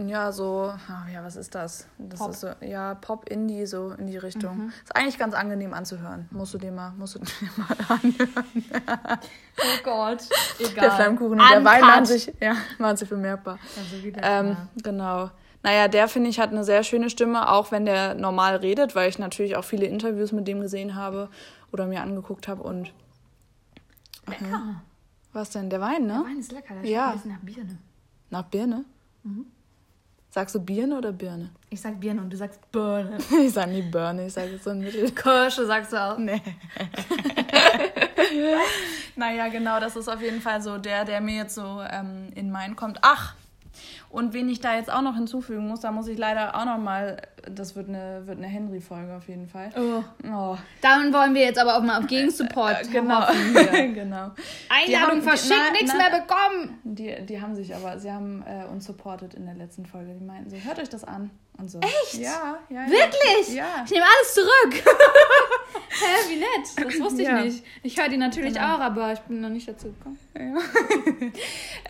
[0.05, 1.87] Ja, so, oh, ja, was ist das?
[1.97, 2.29] Das Pop.
[2.31, 4.57] ist so, ja, Pop, Indie, so in die Richtung.
[4.57, 4.73] Mhm.
[4.83, 6.27] Ist eigentlich ganz angenehm anzuhören.
[6.31, 8.65] Musst du dir mal, musst du dir mal anhören.
[9.57, 10.23] oh Gott,
[10.59, 10.73] egal.
[10.75, 13.57] Der Flammkuchen und der Wein waren sich, ja, waren sich bemerkbar.
[13.77, 15.31] Also ähm, genau.
[15.63, 19.09] Naja, der finde ich hat eine sehr schöne Stimme, auch wenn der normal redet, weil
[19.09, 21.29] ich natürlich auch viele Interviews mit dem gesehen habe
[21.71, 22.93] oder mir angeguckt habe und.
[24.27, 24.81] Lecker.
[25.33, 25.69] Was denn?
[25.69, 26.13] Der Wein, ne?
[26.13, 27.11] Der Wein ist lecker, der ja.
[27.11, 27.77] schmeckt ein bisschen nach Birne.
[28.29, 28.85] Nach Birne?
[29.23, 29.45] Mhm.
[30.37, 31.49] Sagst du Birne oder Birne?
[31.71, 33.17] Ich sag Birne und du sagst Birne.
[33.43, 35.09] ich sag nie Birne, ich sage so ein Mittel.
[35.09, 36.15] Kirsche sagst du auch.
[36.19, 36.39] Nee.
[39.15, 42.51] naja, genau, das ist auf jeden Fall so der, der mir jetzt so ähm, in
[42.51, 42.99] meinen kommt.
[43.01, 43.33] Ach,
[44.09, 46.77] und wen ich da jetzt auch noch hinzufügen muss, da muss ich leider auch noch
[46.77, 49.69] mal, das wird eine, wird eine Henry-Folge auf jeden Fall.
[49.75, 50.03] Oh.
[50.29, 50.57] oh.
[50.81, 53.25] Dann wollen wir jetzt aber auch mal auf Gegensupport äh, genau.
[53.93, 54.31] genau.
[54.69, 56.79] Einladung verschickt, nichts mehr bekommen.
[56.83, 60.13] Die, die haben sich aber, sie haben äh, uns supportet in der letzten Folge.
[60.13, 61.79] Die meinten so, hört euch das an und so.
[61.79, 62.15] Echt?
[62.15, 62.59] Ja.
[62.69, 62.87] ja.
[62.87, 63.55] Wirklich?
[63.55, 63.83] Ja.
[63.83, 64.83] Ich nehme alles zurück.
[65.89, 66.85] Hä, wie nett.
[66.85, 67.41] Das wusste ich ja.
[67.41, 67.63] nicht.
[67.83, 68.75] Ich höre die natürlich genau.
[68.75, 70.19] auch, aber ich bin noch nicht dazu gekommen.
[70.37, 70.57] Ja.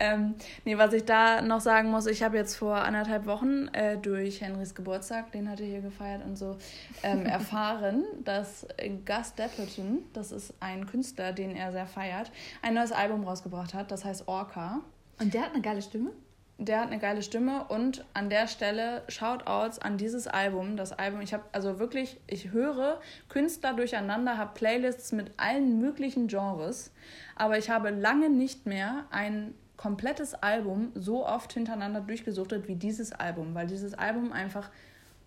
[0.00, 3.98] ähm, nee, was ich da noch sagen muss, ich habe jetzt vor anderthalb Wochen äh,
[3.98, 6.56] durch Henrys Geburtstag, den hat er hier gefeiert und so,
[7.02, 8.66] ähm, erfahren, dass
[9.06, 12.30] Gus Dapperton, das ist ein Künstler, den er sehr feiert,
[12.62, 14.80] ein neues Album rausgebracht hat, das heißt Orca.
[15.20, 16.12] Und der hat eine geile Stimme?
[16.58, 20.76] Der hat eine geile Stimme und an der Stelle Shoutouts an dieses Album.
[20.76, 26.26] Das Album, ich habe also wirklich, ich höre Künstler durcheinander, habe Playlists mit allen möglichen
[26.26, 26.92] Genres,
[27.36, 33.12] aber ich habe lange nicht mehr ein komplettes Album so oft hintereinander durchgesuchtet wie dieses
[33.12, 34.70] Album, weil dieses Album einfach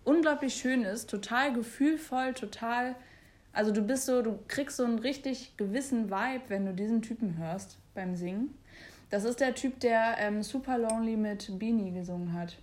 [0.04, 2.94] unglaublich schön ist, total gefühlvoll, total
[3.52, 7.36] also du bist so, du kriegst so einen richtig gewissen Vibe, wenn du diesen Typen
[7.36, 8.54] hörst beim Singen.
[9.12, 12.56] Das ist der Typ, der ähm, Super Lonely mit Beanie gesungen hat.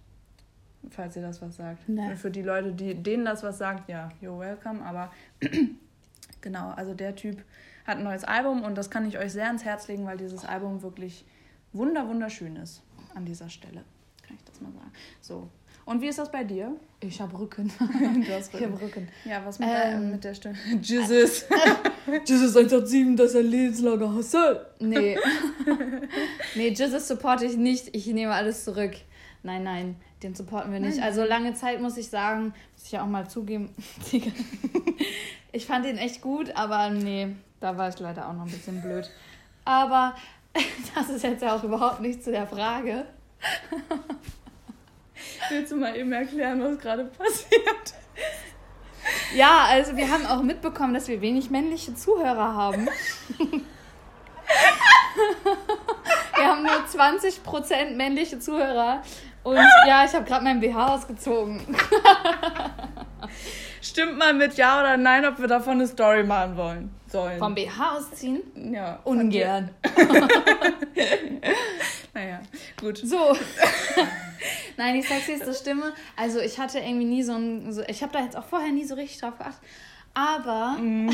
[0.89, 1.88] Falls ihr das was sagt.
[1.88, 2.15] Nee.
[2.15, 4.84] Für die Leute, die, denen das was sagt, ja, you're welcome.
[4.84, 5.12] Aber
[6.41, 7.44] genau, also der Typ
[7.86, 10.44] hat ein neues Album und das kann ich euch sehr ans Herz legen, weil dieses
[10.44, 11.24] Album wirklich
[11.71, 12.82] wunder wunderschön ist
[13.13, 13.84] an dieser Stelle.
[14.26, 14.91] Kann ich das mal sagen.
[15.21, 15.50] So,
[15.86, 16.76] und wie ist das bei dir?
[17.00, 17.71] Ich habe Rücken.
[17.80, 18.23] Rücken.
[18.23, 19.08] Ich habe Rücken.
[19.23, 20.56] Ja, was mit, ähm, der, mit der Stimme?
[20.82, 21.45] Jesus.
[22.26, 24.65] Jesus 187, das ist ein lebenslanger Hassel.
[24.80, 25.17] Nee.
[26.56, 27.95] nee, Jesus supporte ich nicht.
[27.95, 28.93] Ich nehme alles zurück.
[29.43, 30.98] Nein, nein, den supporten wir nicht.
[30.98, 33.74] Nein, also lange Zeit muss ich sagen, muss ich ja auch mal zugeben.
[35.52, 38.82] ich fand ihn echt gut, aber nee, da war ich leider auch noch ein bisschen
[38.82, 39.10] blöd.
[39.65, 40.15] Aber
[40.95, 43.06] das ist jetzt ja auch überhaupt nicht zu der Frage.
[45.50, 47.93] Willst du mal eben erklären, was gerade passiert?
[49.36, 52.89] Ja, also wir haben auch mitbekommen, dass wir wenig männliche Zuhörer haben.
[56.36, 59.02] wir haben nur 20% männliche Zuhörer.
[59.43, 61.62] Und ja, ich habe gerade mein BH ausgezogen.
[63.82, 66.98] Stimmt mal mit Ja oder Nein, ob wir davon eine Story machen wollen.
[67.10, 67.39] Sollen.
[67.39, 68.41] Vom BH ausziehen?
[68.72, 69.00] Ja.
[69.04, 69.72] Ungern.
[72.13, 72.41] naja,
[72.80, 72.98] gut.
[72.98, 73.36] So.
[74.78, 75.93] Nein, die sexyste Stimme.
[76.15, 77.74] Also ich hatte irgendwie nie so ein.
[77.74, 79.62] So, ich habe da jetzt auch vorher nie so richtig drauf geachtet.
[80.13, 80.78] Aber.
[80.80, 81.10] Mm.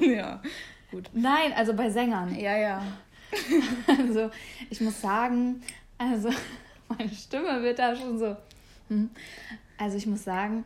[0.02, 0.42] ja,
[0.90, 1.08] gut.
[1.12, 2.38] Nein, also bei Sängern.
[2.38, 2.82] Ja, ja.
[3.86, 4.30] Also
[4.68, 5.62] ich muss sagen,
[5.96, 6.30] also
[6.88, 8.36] meine Stimme wird da schon so.
[8.88, 9.10] Hm.
[9.78, 10.64] Also ich muss sagen,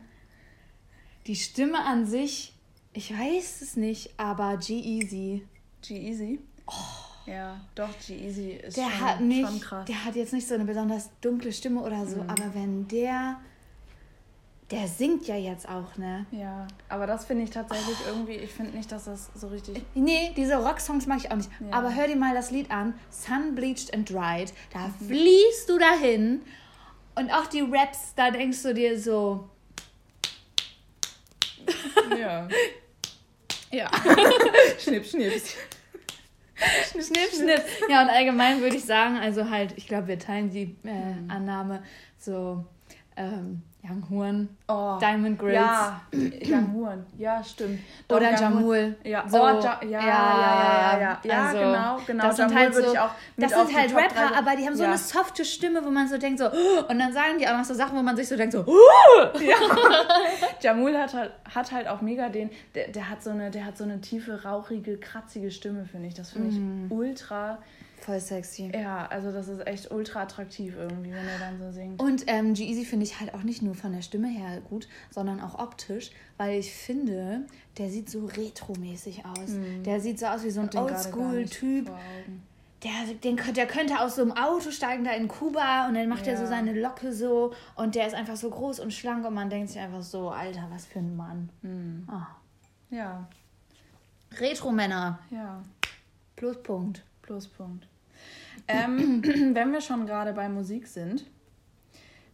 [1.27, 2.53] die Stimme an sich,
[2.97, 5.45] ich weiß es nicht, aber G-Easy.
[5.83, 6.39] G-Easy?
[6.65, 6.73] Oh.
[7.27, 9.85] Ja, doch, G-Easy ist der schon, hat nicht, schon krass.
[9.85, 12.29] Der hat jetzt nicht so eine besonders dunkle Stimme oder so, mhm.
[12.29, 13.39] aber wenn der.
[14.71, 16.25] Der singt ja jetzt auch, ne?
[16.31, 18.09] Ja, aber das finde ich tatsächlich oh.
[18.09, 19.81] irgendwie, ich finde nicht, dass das so richtig.
[19.93, 21.49] Nee, diese Rocksongs mag ich auch nicht.
[21.59, 21.77] Ja.
[21.77, 24.53] Aber hör dir mal das Lied an: Sun Bleached and Dried.
[24.73, 25.07] Da mhm.
[25.07, 26.41] fließt du dahin.
[27.15, 29.47] Und auch die Raps, da denkst du dir so.
[32.17, 32.47] Ja.
[33.71, 33.89] ja.
[34.79, 35.33] schnipp, schnipp.
[36.89, 37.61] schnipp, schnipp, schnipp.
[37.89, 41.29] Ja, und allgemein würde ich sagen, also halt, ich glaube, wir teilen die äh, mhm.
[41.29, 41.83] Annahme
[42.17, 42.65] so.
[43.15, 45.55] Ähm, Young oh, Diamond Grills.
[45.55, 47.79] Ja, Young ja, stimmt.
[48.07, 48.95] Doch, Oder Jamul.
[49.03, 52.23] Ja, so, oh, ja, ja, ja, ja, ja, ja, also, genau, genau.
[52.23, 52.81] Das sind halt so,
[53.37, 56.39] das sind halt Rapper, aber die haben so eine softe Stimme, wo man so denkt
[56.39, 56.45] so,
[56.89, 58.59] und dann sagen die auch noch so Sachen, wo man sich so denkt so,
[59.39, 59.55] ja.
[60.61, 63.77] Jamul hat halt, hat halt auch mega den, der, der hat so eine, der hat
[63.77, 66.13] so eine tiefe, rauchige, kratzige Stimme, finde ich.
[66.13, 66.91] Das finde ich mm.
[66.91, 67.59] ultra
[68.07, 68.71] Voll sexy.
[68.73, 72.01] Ja, also das ist echt ultra attraktiv irgendwie, wenn er dann so singt.
[72.01, 75.41] Und ähm, G-Eazy finde ich halt auch nicht nur von der Stimme her gut, sondern
[75.41, 77.41] auch optisch, weil ich finde,
[77.77, 79.49] der sieht so retromäßig aus.
[79.49, 79.83] Mhm.
[79.83, 81.91] Der sieht so aus wie so ein Oldschool-Typ.
[82.81, 86.27] der, den, der könnte aus so einem Auto steigen da in Kuba und dann macht
[86.27, 86.31] ja.
[86.31, 89.49] er so seine Locke so und der ist einfach so groß und schlank und man
[89.49, 91.49] denkt sich einfach so, Alter, was für ein Mann.
[91.61, 92.07] Mhm.
[92.09, 92.95] Oh.
[92.95, 93.27] Ja.
[94.39, 95.19] Retro-Männer.
[95.29, 95.61] Ja.
[96.37, 97.03] Pluspunkt.
[97.21, 97.85] Pluspunkt.
[98.67, 99.21] Ähm,
[99.53, 101.25] wenn wir schon gerade bei Musik sind,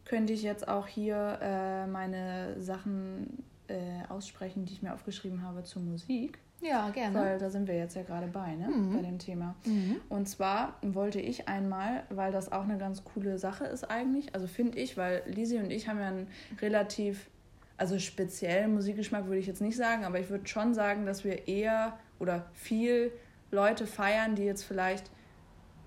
[0.05, 3.75] könnte ich jetzt auch hier äh, meine Sachen äh,
[4.09, 6.39] aussprechen, die ich mir aufgeschrieben habe zur Musik.
[6.61, 7.19] Ja, gerne.
[7.19, 8.67] Weil da sind wir jetzt ja gerade bei, ne?
[8.67, 8.95] Mhm.
[8.95, 9.55] Bei dem Thema.
[9.65, 9.97] Mhm.
[10.09, 14.47] Und zwar wollte ich einmal, weil das auch eine ganz coole Sache ist eigentlich, also
[14.47, 16.27] finde ich, weil Lisi und ich haben ja einen
[16.61, 17.29] relativ,
[17.77, 21.47] also speziellen Musikgeschmack würde ich jetzt nicht sagen, aber ich würde schon sagen, dass wir
[21.47, 23.11] eher oder viel
[23.51, 25.11] Leute feiern, die jetzt vielleicht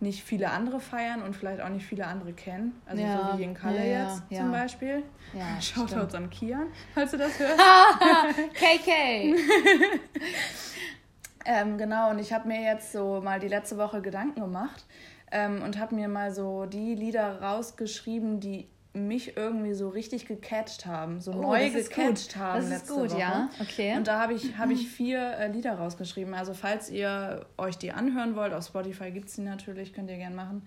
[0.01, 2.81] nicht viele andere feiern und vielleicht auch nicht viele andere kennen.
[2.87, 5.03] Also ja, so wie in Kalle ja, jetzt ja, zum Beispiel.
[5.33, 7.59] Ja, Shoutouts an Kian, falls du das hörst.
[8.55, 9.35] KK!
[11.47, 14.85] ähm, genau, und ich habe mir jetzt so mal die letzte Woche Gedanken gemacht
[15.33, 20.87] ähm, und habe mir mal so die Lieder rausgeschrieben, die mich irgendwie so richtig gecatcht
[20.87, 22.69] haben, so oh, neu gecatcht haben.
[22.69, 23.21] Das ist gut, Woche.
[23.21, 23.51] ja.
[23.61, 23.97] Okay.
[23.97, 26.35] Und da habe ich, hab ich vier äh, Lieder rausgeschrieben.
[26.35, 30.17] Also falls ihr euch die anhören wollt, auf Spotify gibt es die natürlich, könnt ihr
[30.17, 30.67] gerne machen.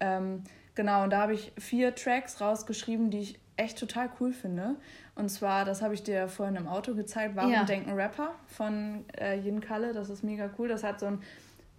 [0.00, 4.76] Ähm, genau, und da habe ich vier Tracks rausgeschrieben, die ich echt total cool finde.
[5.14, 7.64] Und zwar, das habe ich dir vorhin im Auto gezeigt, Warum ja.
[7.64, 9.92] denken Rapper von äh, Yin Kalle.
[9.92, 10.68] Das ist mega cool.
[10.68, 11.20] Das hat so ein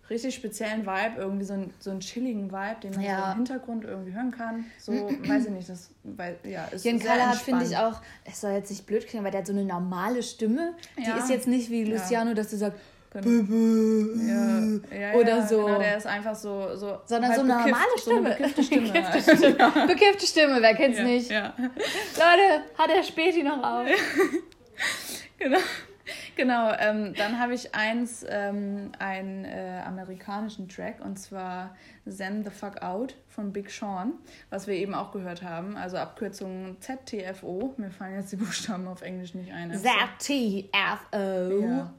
[0.09, 3.17] richtig speziellen Vibe, irgendwie so, ein, so einen chilligen Vibe, den man ja.
[3.17, 4.65] so im Hintergrund irgendwie hören kann.
[4.79, 8.41] So, weiß ich nicht, das weil, ja, ist Jan Kalle hat, finde ich auch, es
[8.41, 10.73] soll jetzt nicht blöd klingen, weil der hat so eine normale Stimme.
[10.97, 11.13] Ja.
[11.13, 12.35] Die ist jetzt nicht wie Luciano, ja.
[12.35, 12.79] dass du sagst,
[13.15, 15.65] ja, ja, oder ja, so.
[15.65, 16.75] Genau, der ist einfach so.
[16.75, 18.29] so Sondern halt so eine bekifft, normale Stimme.
[18.29, 18.91] So bekiffte Stimme.
[18.91, 19.87] bekiffte, Stimme.
[19.87, 21.31] bekiffte Stimme, wer kennt's nicht?
[21.31, 23.87] Leute, hat der Späti noch auf.
[25.39, 25.57] genau.
[26.37, 31.75] Genau, ähm, dann habe ich eins, ähm, einen äh, amerikanischen Track und zwar
[32.07, 34.13] Zen the Fuck Out von Big Sean,
[34.51, 35.75] was wir eben auch gehört haben.
[35.75, 37.73] Also Abkürzung ZTFO.
[37.77, 39.73] Mir fallen jetzt die Buchstaben auf Englisch nicht ein.
[39.73, 40.69] ZTFO.
[41.11, 41.91] Ja,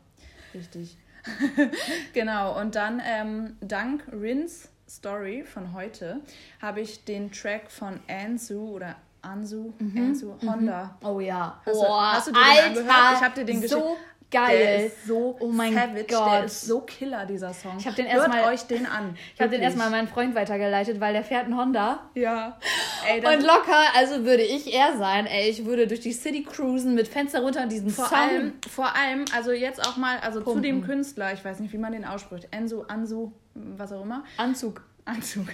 [0.55, 0.97] richtig.
[2.15, 6.21] genau, und dann ähm, dank Rins Story von heute
[6.63, 9.99] habe ich den Track von Ansu oder Ansu, mhm.
[9.99, 10.97] Ansu Honda.
[11.01, 11.07] Mhm.
[11.07, 11.61] Oh ja.
[11.67, 13.15] Hast, oh, du, hast du den Alter, angehört?
[13.17, 13.81] Ich habe dir den geschickt.
[13.81, 13.97] So
[14.31, 14.59] geil.
[14.59, 16.33] Der ist so oh mein savage, Gott.
[16.33, 17.77] der ist so killer, dieser Song.
[17.79, 19.17] Ich habe den erstmal euch den an.
[19.35, 22.11] Ich habe den erstmal meinem Freund weitergeleitet, weil der fährt einen Honda.
[22.15, 22.59] Ja.
[23.07, 26.95] Ey, und locker, also würde ich er sein, ey, ich würde durch die City cruisen
[26.95, 28.19] mit Fenster runter und diesen vor Song.
[28.19, 30.63] Allem, vor allem, also jetzt auch mal, also Pumpen.
[30.63, 34.25] zu dem Künstler, ich weiß nicht, wie man den ausspricht, Enzo, Ansu, was auch immer.
[34.37, 34.83] Anzug.
[35.09, 35.47] Anzug.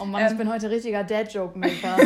[0.00, 1.98] Oh Mann, ähm, ich bin heute richtiger Dad-Joke-Maker.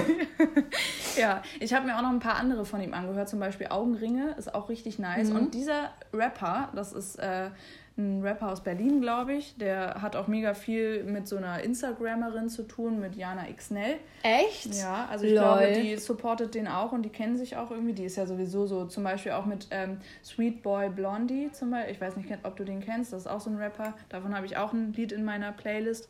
[1.18, 4.35] ja, ich habe mir auch noch ein paar andere von ihm angehört, zum Beispiel Augenringe,
[4.37, 5.31] ist auch richtig nice.
[5.31, 5.37] Mhm.
[5.37, 7.50] Und dieser Rapper, das ist äh,
[7.96, 12.48] ein Rapper aus Berlin, glaube ich, der hat auch mega viel mit so einer Instagrammerin
[12.48, 13.98] zu tun, mit Jana Xnell.
[14.22, 14.74] Echt?
[14.74, 15.42] Ja, also ich Lol.
[15.42, 17.92] glaube, die supportet den auch und die kennen sich auch irgendwie.
[17.92, 21.94] Die ist ja sowieso so, zum Beispiel auch mit ähm, Sweet Boy Blondie, zum Beispiel.
[21.94, 23.94] Ich weiß nicht, ob du den kennst, das ist auch so ein Rapper.
[24.09, 26.09] Davon habe ich auch ein Lied in meiner Playlist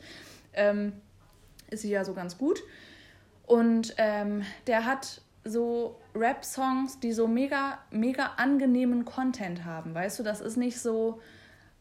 [0.54, 0.92] ähm,
[1.70, 2.62] ist sie ja so ganz gut.
[3.46, 9.94] Und ähm, der hat so Rap-Songs, die so mega, mega angenehmen Content haben.
[9.94, 11.20] Weißt du, das ist nicht so,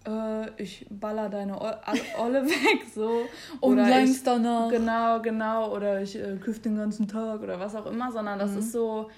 [0.07, 3.25] äh, ich baller deine Olle weg, so.
[3.59, 4.69] Und längst danach.
[4.69, 5.75] Genau, genau.
[5.75, 8.59] Oder ich äh, küff den ganzen Tag oder was auch immer, sondern das mhm.
[8.59, 9.09] ist so,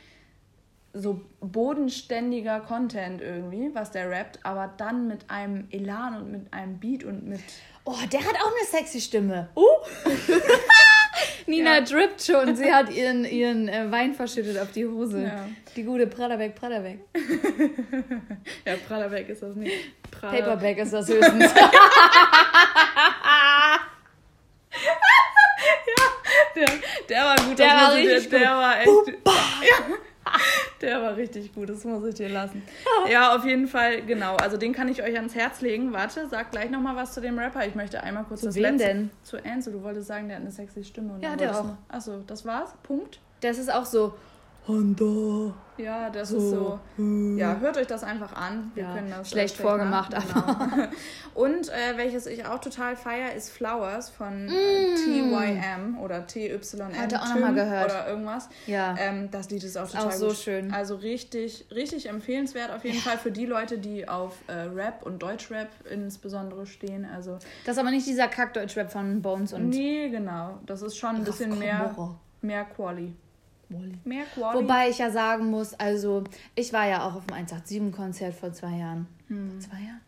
[0.94, 6.80] so bodenständiger Content irgendwie, was der rappt, aber dann mit einem Elan und mit einem
[6.80, 7.42] Beat und mit
[7.84, 9.50] Oh, der hat auch eine sexy Stimme.
[9.56, 9.66] Uh.
[11.48, 11.82] Nina ja.
[11.82, 12.56] drippt schon.
[12.56, 15.24] Sie hat ihren, ihren äh, Wein verschüttet auf die Hose.
[15.24, 15.48] Ja.
[15.76, 16.54] Die gute Prada weg.
[18.66, 19.74] ja, Prada weg ist das nicht.
[20.12, 20.38] Prada.
[20.38, 21.54] Paperback ist das höchstens.
[21.54, 21.72] ja,
[26.56, 26.68] der,
[27.10, 27.60] der war gut.
[27.60, 28.88] Der war richtig der, der war echt.
[28.88, 29.98] Ja.
[30.82, 32.64] Der war richtig gut, das muss ich dir lassen.
[33.10, 34.36] Ja, auf jeden Fall, genau.
[34.36, 35.92] Also den kann ich euch ans Herz legen.
[35.92, 37.66] Warte, sag gleich nochmal was zu dem Rapper.
[37.66, 38.88] Ich möchte einmal kurz zu das wem letzte...
[38.88, 39.10] denn?
[39.24, 39.72] Zu Enzo.
[39.72, 41.14] Du wolltest sagen, der hat eine sexy Stimme.
[41.14, 41.66] Und ja, der auch.
[41.90, 42.74] Achso, das war's?
[42.84, 43.20] Punkt?
[43.42, 44.14] Das ist auch so
[44.68, 45.54] Honda.
[45.78, 46.38] Ja, das so.
[46.38, 46.80] ist so.
[47.38, 48.72] Ja, hört euch das einfach an.
[48.76, 50.70] Wir ja, können das schlecht vorgemacht, aber.
[50.70, 50.88] Genau.
[51.34, 54.96] Und äh, welches ich auch total feier, ist Flowers von mm.
[54.98, 56.60] TYM oder TYM.
[56.96, 57.86] Hatte auch nochmal gehört.
[57.86, 58.50] Oder irgendwas.
[58.68, 58.96] Ja.
[59.00, 60.38] Ähm, das Lied ist auch ist total auch so gut.
[60.38, 60.72] schön.
[60.72, 63.02] Also richtig, richtig empfehlenswert auf jeden ja.
[63.02, 67.06] Fall für die Leute, die auf äh, Rap und Deutschrap insbesondere stehen.
[67.06, 69.70] Also das ist aber nicht dieser Kack-Deutschrap von Bones und.
[69.70, 70.60] Nee, genau.
[70.68, 71.96] Das ist schon ein bisschen mehr,
[72.42, 73.16] mehr Quali.
[73.72, 73.98] Molly.
[74.04, 74.60] Mehr Quali.
[74.60, 76.24] Wobei ich ja sagen muss, also
[76.56, 79.08] ich war ja auch auf dem 187-Konzert vor zwei Jahren.
[79.28, 79.60] Hm.
[79.60, 80.02] Zwei Jahren?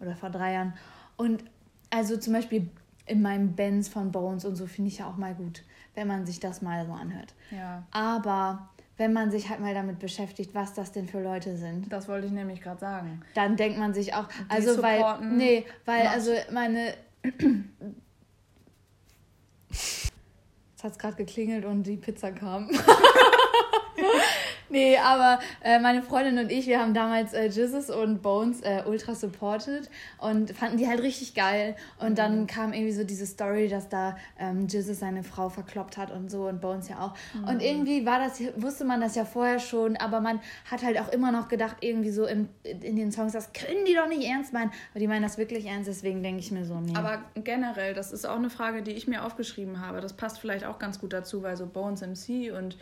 [0.00, 0.74] Oder vor drei Jahren.
[1.16, 1.44] Und
[1.90, 2.68] also zum Beispiel
[3.06, 5.62] in meinem Bands von Bones und so finde ich ja auch mal gut,
[5.94, 7.34] wenn man sich das mal so anhört.
[7.50, 7.84] Ja.
[7.92, 11.92] Aber wenn man sich halt mal damit beschäftigt, was das denn für Leute sind.
[11.92, 13.20] Das wollte ich nämlich gerade sagen.
[13.34, 16.94] Dann denkt man sich auch, also weil, nee, weil also meine,
[20.86, 22.70] hat gerade geklingelt und die Pizza kam.
[24.76, 28.82] nee, aber äh, meine Freundin und ich, wir haben damals äh, Jizzes und Bones äh,
[28.86, 31.76] ultra supported und fanden die halt richtig geil.
[31.98, 32.14] Und mhm.
[32.16, 36.30] dann kam irgendwie so diese Story, dass da ähm, Jizzes seine Frau verkloppt hat und
[36.30, 37.14] so und Bones ja auch.
[37.34, 37.48] Mhm.
[37.48, 41.08] Und irgendwie war das, wusste man das ja vorher schon, aber man hat halt auch
[41.08, 44.52] immer noch gedacht, irgendwie so im, in den Songs, das können die doch nicht ernst
[44.52, 44.70] meinen.
[44.90, 46.94] Aber die meinen das wirklich ernst, deswegen denke ich mir so, nee.
[46.94, 50.00] Aber generell, das ist auch eine Frage, die ich mir aufgeschrieben habe.
[50.00, 52.76] Das passt vielleicht auch ganz gut dazu, weil so Bones MC und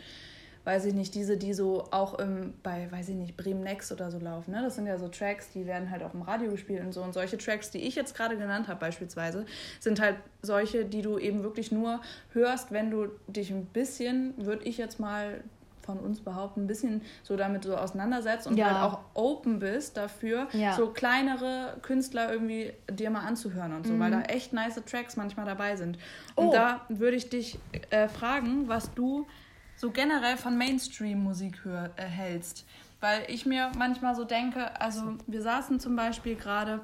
[0.65, 4.11] weiß ich nicht, diese, die so auch im, bei, weiß ich nicht, Bremen Next oder
[4.11, 4.51] so laufen.
[4.51, 4.61] Ne?
[4.63, 7.01] Das sind ja so Tracks, die werden halt auch im Radio gespielt und so.
[7.03, 9.45] Und solche Tracks, die ich jetzt gerade genannt habe beispielsweise,
[9.79, 12.01] sind halt solche, die du eben wirklich nur
[12.33, 15.43] hörst, wenn du dich ein bisschen, würde ich jetzt mal
[15.85, 18.71] von uns behaupten, ein bisschen so damit so auseinandersetzt und ja.
[18.71, 20.73] halt auch open bist dafür, ja.
[20.73, 23.99] so kleinere Künstler irgendwie dir mal anzuhören und so, mhm.
[23.99, 25.99] weil da echt nice Tracks manchmal dabei sind.
[26.33, 26.51] Und oh.
[26.51, 27.59] da würde ich dich
[27.91, 29.27] äh, fragen, was du
[29.75, 32.65] so generell von Mainstream-Musik äh, hältst.
[32.99, 36.81] Weil ich mir manchmal so denke, also wir saßen zum Beispiel gerade.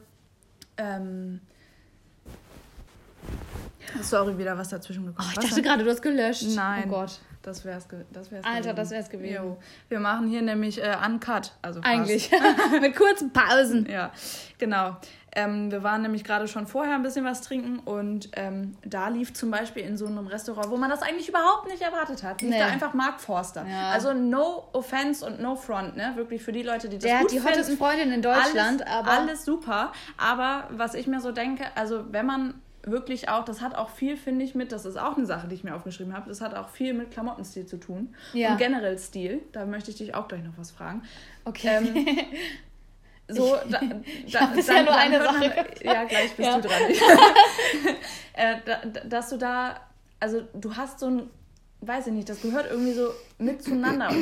[0.77, 1.41] Ähm,
[4.01, 5.27] Sorry, wieder was dazwischen gekommen.
[5.29, 6.43] Oh, ich dachte gerade, du hast gelöscht.
[6.55, 6.83] Nein.
[6.87, 7.19] Oh Gott.
[7.41, 8.75] Das wär's, das wär's Alter, gewesen.
[8.75, 9.35] das wär's gewesen.
[9.35, 9.57] Jo.
[9.89, 11.53] Wir machen hier nämlich äh, Uncut.
[11.63, 12.29] Also Eigentlich.
[12.81, 13.87] Mit kurzen Pausen.
[13.89, 14.11] Ja,
[14.59, 14.97] genau.
[15.33, 19.33] Ähm, wir waren nämlich gerade schon vorher ein bisschen was trinken und ähm, da lief
[19.33, 22.51] zum Beispiel in so einem Restaurant, wo man das eigentlich überhaupt nicht erwartet hat, lief
[22.51, 22.59] nee.
[22.59, 23.65] da einfach Mark Forster.
[23.65, 23.91] Ja.
[23.91, 26.11] Also no offense und no front, ne?
[26.15, 28.93] Wirklich für die Leute, die das Der gut hat die hotteste Freundin in Deutschland, alles,
[28.93, 29.93] aber alles super.
[30.17, 34.17] Aber was ich mir so denke, also wenn man wirklich auch, das hat auch viel,
[34.17, 36.55] finde ich, mit, das ist auch eine Sache, die ich mir aufgeschrieben habe, das hat
[36.55, 38.15] auch viel mit Klamottenstil zu tun.
[38.33, 38.51] Ja.
[38.51, 41.03] Und generell Stil, da möchte ich dich auch gleich noch was fragen.
[41.45, 41.67] Okay.
[41.67, 42.17] Ähm,
[43.33, 43.89] so, da, da,
[44.25, 45.39] ich dann, ja nur eine Sache.
[45.39, 46.59] Man, ja, gleich bist ja.
[46.59, 46.81] du dran.
[48.33, 49.79] äh, da, dass du da,
[50.19, 51.29] also du hast so ein,
[51.81, 54.11] weiß ich nicht, das gehört irgendwie so mit zueinander.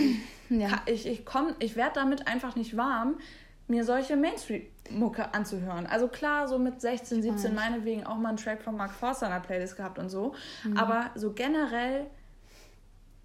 [0.52, 0.82] Ja.
[0.88, 3.20] ich, ich, komm, ich werde damit einfach nicht warm,
[3.68, 5.86] mir solche Mainstream-Mucke anzuhören.
[5.86, 9.34] Also klar, so mit 16, 17 meinetwegen auch mal einen Track von Mark Forster in
[9.34, 10.34] der Playlist gehabt und so.
[10.64, 10.76] Mhm.
[10.76, 12.08] Aber so generell,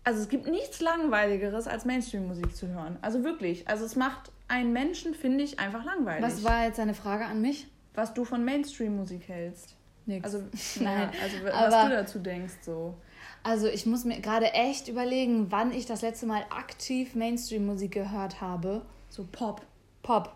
[0.04, 2.98] also es gibt nichts Langweiligeres, als Mainstream-Musik zu hören.
[3.00, 3.66] Also wirklich.
[3.68, 6.22] Also es macht einen Menschen, finde ich, einfach langweilig.
[6.22, 7.66] Was war jetzt eine Frage an mich?
[7.94, 9.76] Was du von Mainstream-Musik hältst.
[10.06, 10.24] Nix.
[10.24, 10.42] Also,
[10.80, 11.10] Nein.
[11.12, 12.94] Ja, also was Aber, du dazu denkst, so.
[13.42, 18.40] Also ich muss mir gerade echt überlegen, wann ich das letzte Mal aktiv Mainstream-Musik gehört
[18.40, 18.82] habe.
[19.10, 19.62] So Pop.
[20.02, 20.34] Pop.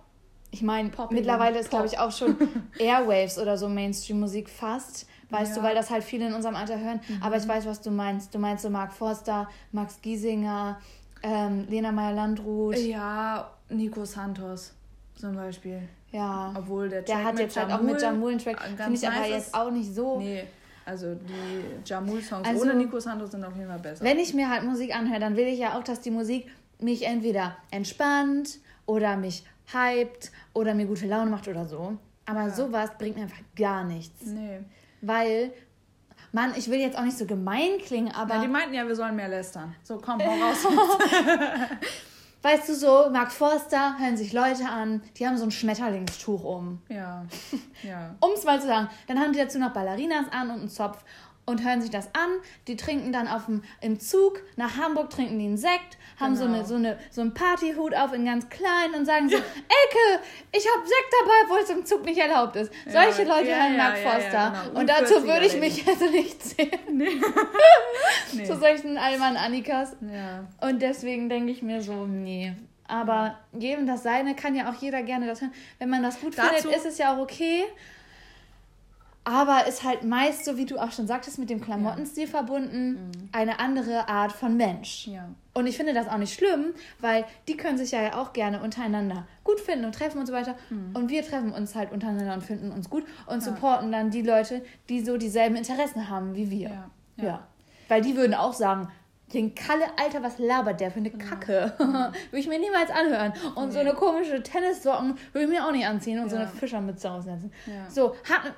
[0.51, 2.37] Ich meine, mittlerweile ist, glaube ich, auch schon
[2.79, 5.07] Airwaves oder so Mainstream-Musik fast.
[5.31, 5.63] Weißt ja.
[5.63, 7.01] du, weil das halt viele in unserem Alter hören.
[7.07, 7.23] Mhm.
[7.23, 8.35] Aber ich weiß, was du meinst.
[8.35, 10.81] Du meinst so Mark Forster, Max Giesinger,
[11.23, 12.77] ähm, Lena Meyer-Landrut.
[12.79, 14.75] Ja, Nico Santos
[15.15, 15.83] zum Beispiel.
[16.11, 16.55] Ja.
[16.57, 18.61] Obwohl der Track Der hat jetzt Jamul, halt auch mit Jamul einen Track.
[18.61, 20.19] Finde ich aber jetzt auch nicht so.
[20.19, 20.45] Nee.
[20.87, 24.03] Also die Jamul-Songs also, ohne Nico Santos sind auf jeden Fall besser.
[24.03, 26.47] Wenn ich mir halt Musik anhöre, dann will ich ja auch, dass die Musik
[26.81, 31.99] mich entweder entspannt oder mich hypt oder mir gute Laune macht oder so.
[32.25, 32.51] Aber ja.
[32.51, 34.25] sowas bringt mir einfach gar nichts.
[34.25, 34.61] Nee.
[35.03, 35.53] Weil,
[36.33, 38.37] Mann, ich will jetzt auch nicht so gemein klingen, aber.
[38.37, 39.75] Ja, die meinten ja, wir sollen mehr lästern.
[39.83, 40.67] So, komm, hau raus.
[42.43, 46.81] weißt du so, Mark Forster hören sich Leute an, die haben so ein Schmetterlingstuch um.
[46.89, 47.25] Ja.
[47.83, 48.15] ja.
[48.21, 48.89] um es mal zu sagen.
[49.07, 51.03] Dann haben die dazu noch Ballerinas an und einen Zopf
[51.49, 52.31] und hören sich das an.
[52.67, 56.47] Die trinken dann auf dem, im Zug nach Hamburg, trinken die einen Sekt, haben genau.
[56.47, 60.23] so, eine, so, eine, so einen Partyhut auf in ganz klein und sagen so, Elke,
[60.53, 62.73] ich habe Sekt dabei, obwohl es im Zug nicht erlaubt ist.
[62.87, 64.65] Ja, Solche Leute ja, hören ja, Mark Forster.
[64.69, 64.81] Genau.
[64.81, 66.79] Und dazu würde ich mich jetzt nicht sehen.
[66.93, 67.09] Nee.
[68.33, 68.45] nee.
[68.45, 69.97] Zu solchen Alman Annikas.
[70.61, 72.55] Und deswegen denke ich mir so, nee.
[72.87, 75.53] Aber jedem das Seine kann ja auch jeder gerne das hören.
[75.79, 77.65] Wenn man das gut dazu findet, ist es ja auch okay
[79.29, 82.31] aber ist halt meist, so wie du auch schon sagtest, mit dem Klamottenstil ja.
[82.31, 83.29] verbunden, mhm.
[83.31, 85.07] eine andere Art von Mensch.
[85.07, 85.29] Ja.
[85.53, 89.27] Und ich finde das auch nicht schlimm, weil die können sich ja auch gerne untereinander
[89.45, 90.55] gut finden und treffen und so weiter.
[90.71, 90.97] Mhm.
[90.97, 93.41] Und wir treffen uns halt untereinander und finden uns gut und ja.
[93.41, 96.91] supporten dann die Leute, die so dieselben Interessen haben wie wir.
[97.19, 97.47] Ja.
[97.89, 98.89] Weil die würden auch sagen,
[99.35, 101.75] den Kalle, Alter, was labert der für eine Kacke?
[101.79, 101.93] Mhm.
[101.93, 103.35] würde ich mir niemals anhören.
[103.57, 103.73] Und nee.
[103.75, 107.53] so eine komische Tennissocken würde ich mir auch nicht anziehen und so eine Fischermütze aussetzen.
[107.91, 108.55] So, hat,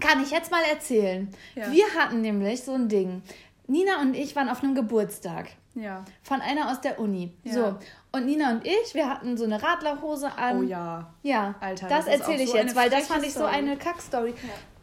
[0.00, 1.28] kann ich jetzt mal erzählen.
[1.54, 1.70] Ja.
[1.72, 3.22] Wir hatten nämlich so ein Ding.
[3.66, 5.48] Nina und ich waren auf einem Geburtstag.
[5.74, 6.04] Ja.
[6.22, 7.32] Von einer aus der Uni.
[7.44, 7.52] Ja.
[7.52, 7.78] So.
[8.12, 10.60] Und Nina und ich, wir hatten so eine Radlerhose an.
[10.60, 11.12] Oh ja.
[11.22, 11.54] Ja.
[11.60, 11.88] Alter.
[11.88, 14.30] Das, das erzähle ich so jetzt, weil das fand ich so eine Kackstory.
[14.30, 14.34] Ja.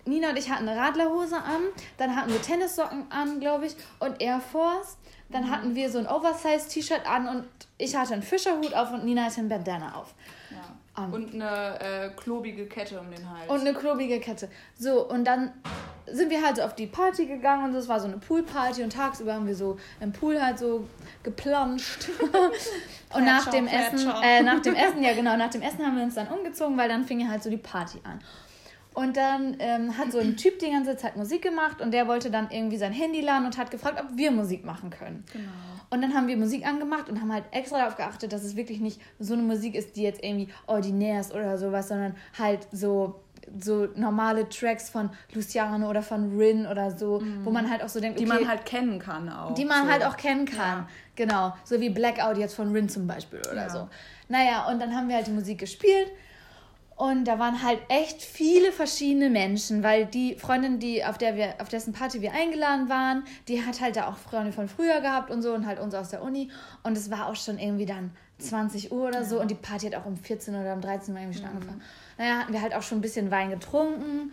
[0.05, 1.61] Nina und ich hatten eine Radlerhose an,
[1.97, 4.97] dann hatten wir Tennissocken an, glaube ich, und Air Force.
[5.29, 5.51] Dann mhm.
[5.51, 7.47] hatten wir so ein Oversize-T-Shirt an und
[7.77, 10.13] ich hatte einen Fischerhut auf und Nina hatte einen Bandana auf.
[10.95, 11.03] Ja.
[11.05, 11.13] Um.
[11.13, 13.49] Und eine äh, klobige Kette um den Hals.
[13.49, 14.47] Und eine klobige Kette.
[14.77, 15.51] So, und dann
[16.05, 18.93] sind wir halt so auf die Party gegangen und es war so eine Poolparty und
[18.93, 20.87] tagsüber haben wir so im Pool halt so
[21.23, 22.09] geplanscht.
[23.13, 26.03] und nach dem Essen, äh, nach dem Essen, ja genau, nach dem Essen haben wir
[26.03, 28.19] uns dann umgezogen, weil dann fing halt so die Party an.
[28.93, 32.29] Und dann ähm, hat so ein Typ die ganze Zeit Musik gemacht und der wollte
[32.29, 35.23] dann irgendwie sein Handy laden und hat gefragt, ob wir Musik machen können.
[35.31, 35.49] Genau.
[35.89, 38.79] Und dann haben wir Musik angemacht und haben halt extra darauf geachtet, dass es wirklich
[38.79, 43.19] nicht so eine Musik ist, die jetzt irgendwie ordinär ist oder sowas, sondern halt so
[43.59, 47.45] so normale Tracks von Luciano oder von Rin oder so, mm.
[47.45, 49.53] wo man halt auch so denkt, okay, die man halt kennen kann auch.
[49.53, 49.91] Die man so.
[49.91, 50.79] halt auch kennen kann.
[50.79, 50.87] Ja.
[51.15, 53.69] Genau, so wie Blackout jetzt von Rin zum Beispiel oder ja.
[53.69, 53.89] so.
[54.29, 56.09] Naja, und dann haben wir halt die Musik gespielt
[56.95, 61.55] und da waren halt echt viele verschiedene Menschen, weil die Freundin, die auf der wir,
[61.59, 65.31] auf dessen Party wir eingeladen waren, die hat halt da auch Freunde von früher gehabt
[65.31, 66.51] und so und halt uns aus der Uni.
[66.83, 69.95] Und es war auch schon irgendwie dann 20 Uhr oder so und die Party hat
[69.95, 71.55] auch um 14 oder um 13 Uhr irgendwie schon mhm.
[71.55, 71.81] angefangen.
[72.17, 74.31] Naja, hatten wir halt auch schon ein bisschen Wein getrunken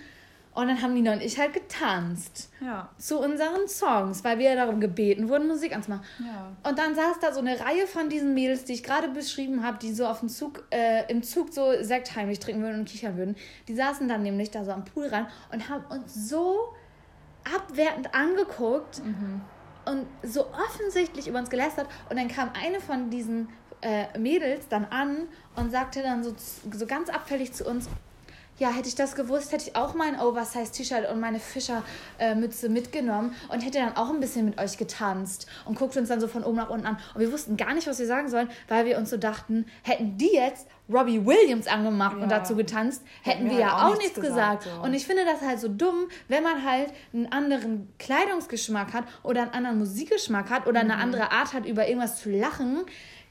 [0.52, 2.50] und dann haben Nina und ich halt getanzt.
[2.60, 2.88] Ja.
[2.98, 6.04] Zu unseren Songs, weil wir ja darum gebeten wurden, Musik anzumachen.
[6.18, 6.50] Ja.
[6.68, 9.78] Und dann saß da so eine Reihe von diesen Mädels, die ich gerade beschrieben habe,
[9.78, 13.16] die so auf dem Zug, äh, im Zug so Sekt heimlich trinken würden und kichern
[13.16, 13.36] würden.
[13.68, 16.74] Die saßen dann nämlich da so am Pool ran und haben uns so
[17.44, 19.40] abwertend angeguckt mhm.
[19.84, 21.86] und so offensichtlich über uns gelästert.
[22.10, 23.48] Und dann kam eine von diesen
[23.82, 27.88] äh, Mädels dann an und sagte dann so, so ganz abfällig zu uns,
[28.60, 33.60] ja, hätte ich das gewusst, hätte ich auch mein Oversize-T-Shirt und meine Fischermütze mitgenommen und
[33.60, 36.58] hätte dann auch ein bisschen mit euch getanzt und guckte uns dann so von oben
[36.58, 36.98] nach unten an.
[37.14, 40.18] Und wir wussten gar nicht, was wir sagen sollen, weil wir uns so dachten, hätten
[40.18, 42.22] die jetzt Robbie Williams angemacht ja.
[42.22, 44.64] und dazu getanzt, hätten wir, wir ja auch, nichts gesagt.
[44.64, 44.64] gesagt.
[44.64, 44.82] So.
[44.82, 49.40] Und ich finde das halt so dumm, wenn man halt einen anderen Kleidungsgeschmack hat oder
[49.40, 50.90] einen anderen Musikgeschmack hat oder mhm.
[50.90, 52.84] eine andere Art hat, über irgendwas zu lachen,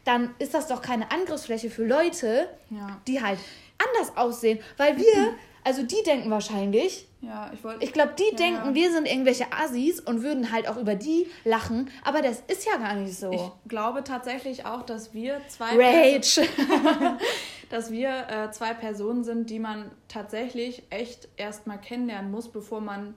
[0.06, 3.00] dann ist das doch keine Angriffsfläche für Leute, ja.
[3.08, 3.38] die halt
[3.80, 4.60] anders aussehen.
[4.78, 7.84] Weil wir, also die denken wahrscheinlich, ja, ich wollte.
[7.84, 8.36] Ich glaube, die ja.
[8.36, 12.66] denken, wir sind irgendwelche Assis und würden halt auch über die lachen, aber das ist
[12.66, 13.32] ja gar nicht so.
[13.32, 15.76] Ich glaube tatsächlich auch, dass wir zwei.
[15.76, 16.48] Rage!
[17.70, 23.14] dass wir äh, zwei Personen sind, die man tatsächlich echt erstmal kennenlernen muss, bevor man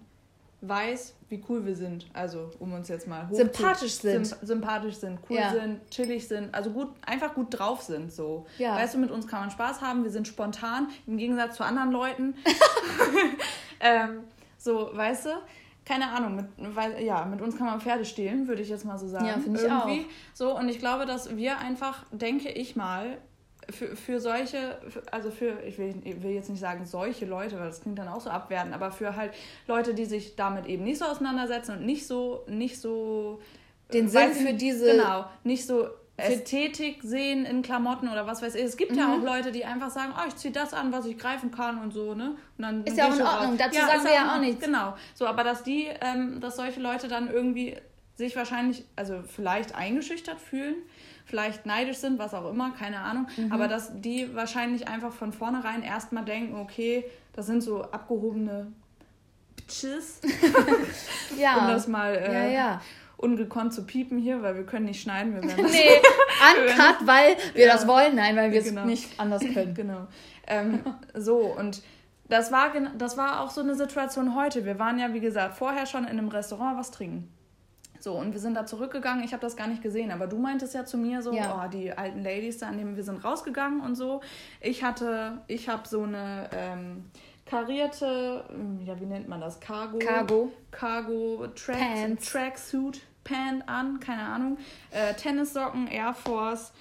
[0.63, 2.07] weiß, wie cool wir sind.
[2.13, 4.27] Also, um uns jetzt mal hoch sympathisch sind.
[4.27, 5.51] Symp sympathisch sind, cool ja.
[5.51, 8.13] sind, chillig sind, also gut, einfach gut drauf sind.
[8.13, 8.47] So.
[8.59, 8.77] Ja.
[8.77, 11.91] Weißt du, mit uns kann man Spaß haben, wir sind spontan, im Gegensatz zu anderen
[11.91, 12.35] Leuten.
[13.81, 14.21] ähm,
[14.57, 15.31] so, weißt du?
[15.85, 18.99] Keine Ahnung, mit, weil, ja, mit uns kann man Pferde stehlen, würde ich jetzt mal
[18.99, 19.27] so sagen.
[19.27, 20.07] Ja, finde ich Irgendwie.
[20.07, 20.11] auch.
[20.33, 23.19] So, und ich glaube, dass wir einfach, denke ich mal,
[23.73, 24.79] für, für solche,
[25.11, 28.09] also für, ich will, ich will jetzt nicht sagen solche Leute, weil das klingt dann
[28.09, 29.33] auch so abwerten, aber für halt
[29.67, 33.41] Leute, die sich damit eben nicht so auseinandersetzen und nicht so, nicht so
[33.93, 34.93] den Sinn für diese.
[34.93, 38.63] Genau, nicht so Ästhetik sehen in Klamotten oder was weiß ich.
[38.63, 38.99] Es gibt mhm.
[38.99, 41.79] ja auch Leute, die einfach sagen, oh, ich ziehe das an, was ich greifen kann
[41.79, 42.37] und so, ne?
[42.59, 44.65] Und dann ist ja auch in Ordnung, dazu ja, sagen wir ja auch nichts.
[44.65, 44.95] Genau.
[45.15, 47.77] So, aber dass die, ähm, dass solche Leute dann irgendwie
[48.15, 50.77] sich wahrscheinlich, also vielleicht eingeschüchtert fühlen,
[51.25, 53.27] vielleicht neidisch sind, was auch immer, keine Ahnung.
[53.37, 53.53] Mhm.
[53.53, 58.73] Aber dass die wahrscheinlich einfach von vornherein erstmal denken, okay, das sind so abgehobene
[59.57, 60.21] Bitches.
[61.39, 61.59] ja.
[61.59, 62.81] um das mal äh, ja, ja.
[63.17, 65.35] ungekonnt zu piepen hier, weil wir können nicht schneiden.
[65.35, 66.01] Wir werden nee,
[66.69, 67.73] uncut, weil wir ja.
[67.73, 68.17] das wollen.
[68.17, 68.85] Nein, weil wir es genau.
[68.85, 69.75] nicht anders können.
[69.75, 70.07] genau.
[70.47, 70.81] Ähm,
[71.15, 71.83] so, und
[72.29, 74.65] das war, das war auch so eine Situation heute.
[74.65, 77.29] Wir waren ja, wie gesagt, vorher schon in einem Restaurant was trinken.
[78.03, 79.23] So, und wir sind da zurückgegangen.
[79.25, 81.63] Ich habe das gar nicht gesehen, aber du meintest ja zu mir so, ja.
[81.65, 84.21] oh, die alten Ladies da, an denen wir sind rausgegangen und so.
[84.61, 87.05] Ich hatte, ich habe so eine ähm,
[87.47, 88.45] karierte,
[88.85, 89.61] ja, wie nennt man das?
[89.61, 89.99] Cargo.
[89.99, 90.51] Cargo.
[90.73, 94.59] Cargo Track, Tracksuit Pant an, keine Ahnung.
[94.91, 96.73] Äh, Tennissocken, Air Force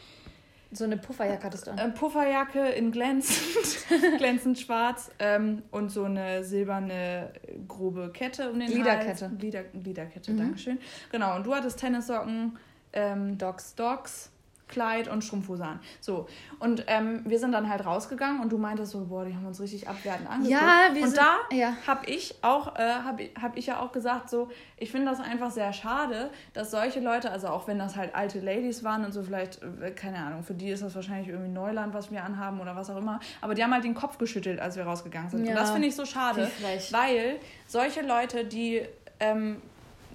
[0.72, 1.78] so eine Pufferjacke hattest du an.
[1.78, 7.34] Äh, Pufferjacke in glänzend, glänzend schwarz ähm, und so eine silberne
[7.68, 9.26] grobe Kette um den Gliederkette.
[9.26, 9.38] Hals.
[9.38, 10.38] Glieder, Gliederkette, mhm.
[10.38, 10.80] Dankeschön.
[11.12, 12.58] Genau, und du hattest Tennissocken,
[12.94, 14.31] ähm, Docs, Docs
[14.72, 15.80] Kleid und Strumpfhose an.
[16.00, 16.28] So.
[16.60, 19.60] Und ähm, wir sind dann halt rausgegangen und du meintest so, boah, die haben uns
[19.60, 20.52] richtig abwertend angeguckt.
[20.52, 21.74] Ja, wir Und sind, da ja.
[21.86, 25.52] habe ich auch, äh, habe hab ich ja auch gesagt, so, ich finde das einfach
[25.52, 29.22] sehr schade, dass solche Leute, also auch wenn das halt alte Ladies waren und so
[29.22, 32.76] vielleicht, äh, keine Ahnung, für die ist das wahrscheinlich irgendwie Neuland, was wir anhaben oder
[32.76, 35.46] was auch immer, aber die haben halt den Kopf geschüttelt, als wir rausgegangen sind.
[35.46, 35.52] Ja.
[35.52, 36.50] Und das finde ich so schade,
[36.92, 38.82] weil solche Leute, die
[39.20, 39.62] ähm,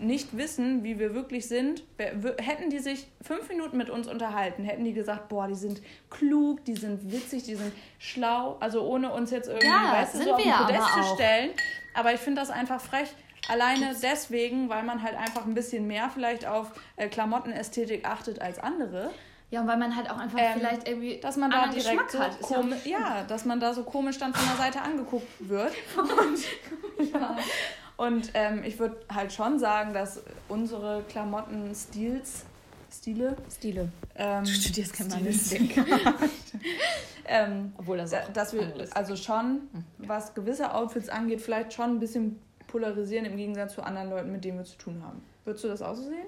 [0.01, 4.85] nicht wissen, wie wir wirklich sind, hätten die sich fünf Minuten mit uns unterhalten, hätten
[4.85, 5.81] die gesagt, boah, die sind
[6.11, 10.23] klug, die sind witzig, die sind schlau, also ohne uns jetzt irgendwie, ja, weißt du,
[10.23, 11.51] so auf den Podest zu stellen.
[11.95, 13.09] aber ich finde das einfach frech.
[13.49, 18.59] Alleine deswegen, weil man halt einfach ein bisschen mehr vielleicht auf äh, Klamottenästhetik achtet als
[18.59, 19.11] andere.
[19.51, 22.19] Ja, und weil man halt auch einfach ähm, vielleicht irgendwie dass man da direkt so
[22.19, 22.41] hat.
[22.41, 25.73] Komisch, ja, dass man da so komisch dann von der Seite angeguckt wird.
[25.97, 27.37] Und, ja.
[27.97, 32.45] und ähm, ich würde halt schon sagen, dass unsere Klamottenstils
[32.93, 33.37] Stile.
[33.55, 33.91] Stile.
[34.15, 35.77] Ähm, du studierst kein Manistik.
[37.27, 41.97] ähm, Obwohl das auch dass wir also schon, hm, was gewisse Outfits angeht, vielleicht schon
[41.97, 45.23] ein bisschen polarisieren im Gegensatz zu anderen Leuten, mit denen wir zu tun haben.
[45.45, 46.27] Würdest du das auch so sehen?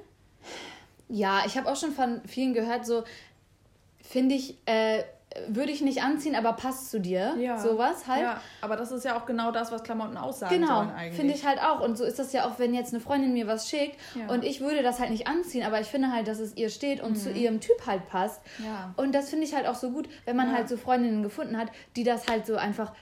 [1.09, 3.05] Ja, ich habe auch schon von vielen gehört, so
[4.03, 5.05] finde ich, äh,
[5.49, 7.37] würde ich nicht anziehen, aber passt zu dir.
[7.39, 7.59] Ja.
[7.59, 8.23] Sowas halt.
[8.23, 11.17] Ja, aber das ist ja auch genau das, was Klamotten aussagen genau, sollen eigentlich.
[11.17, 11.81] finde ich halt auch.
[11.81, 14.33] Und so ist das ja auch, wenn jetzt eine Freundin mir was schickt ja.
[14.33, 17.03] und ich würde das halt nicht anziehen, aber ich finde halt, dass es ihr steht
[17.03, 17.17] und mhm.
[17.17, 18.41] zu ihrem Typ halt passt.
[18.59, 18.95] Ja.
[18.97, 21.69] Und das finde ich halt auch so gut, wenn man halt so Freundinnen gefunden hat,
[21.97, 22.93] die das halt so einfach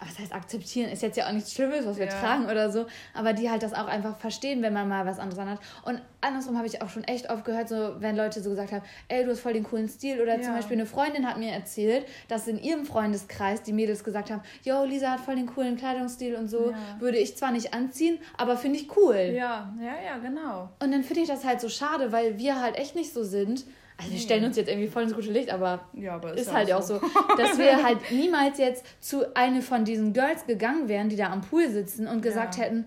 [0.00, 2.20] was heißt akzeptieren, ist jetzt ja auch nichts Schlimmes, was wir ja.
[2.20, 5.38] tragen oder so, aber die halt das auch einfach verstehen, wenn man mal was anderes
[5.38, 5.58] anhat.
[5.84, 8.82] Und andersrum habe ich auch schon echt oft gehört, so wenn Leute so gesagt haben,
[9.08, 10.42] ey, du hast voll den coolen Stil oder ja.
[10.42, 14.42] zum Beispiel eine Freundin hat mir erzählt, dass in ihrem Freundeskreis die Mädels gesagt haben,
[14.62, 16.76] yo, Lisa hat voll den coolen Kleidungsstil und so, ja.
[16.98, 19.32] würde ich zwar nicht anziehen, aber finde ich cool.
[19.34, 20.70] Ja, ja, ja, genau.
[20.82, 23.64] Und dann finde ich das halt so schade, weil wir halt echt nicht so sind
[24.00, 26.52] also wir stellen uns jetzt irgendwie voll ins gute Licht, aber, ja, aber ist, ist
[26.52, 26.98] halt auch so.
[26.98, 31.30] so, dass wir halt niemals jetzt zu eine von diesen Girls gegangen wären, die da
[31.30, 32.64] am Pool sitzen und gesagt ja.
[32.64, 32.86] hätten,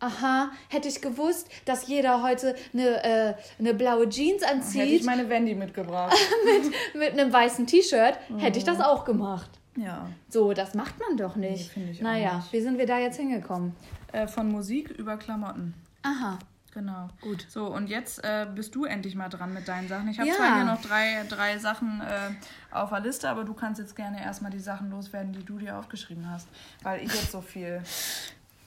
[0.00, 4.82] aha, hätte ich gewusst, dass jeder heute eine, äh, eine blaue Jeans anzieht.
[4.82, 6.16] Hätte ich meine Wendy mitgebracht.
[6.44, 8.38] mit, mit einem weißen T-Shirt, mhm.
[8.38, 9.50] hätte ich das auch gemacht.
[9.76, 10.08] Ja.
[10.28, 11.76] So, das macht man doch nicht.
[11.76, 12.52] Nee, ich naja, nicht.
[12.52, 13.74] wie sind wir da jetzt hingekommen?
[14.12, 15.74] Äh, von Musik über Klamotten.
[16.02, 16.38] Aha.
[16.74, 17.08] Genau.
[17.20, 17.46] Gut.
[17.48, 20.08] So, und jetzt äh, bist du endlich mal dran mit deinen Sachen.
[20.08, 20.34] Ich habe ja.
[20.34, 22.30] zwar hier noch drei, drei Sachen äh,
[22.70, 25.78] auf der Liste, aber du kannst jetzt gerne erstmal die Sachen loswerden, die du dir
[25.78, 26.46] aufgeschrieben hast,
[26.82, 27.82] weil ich jetzt so viel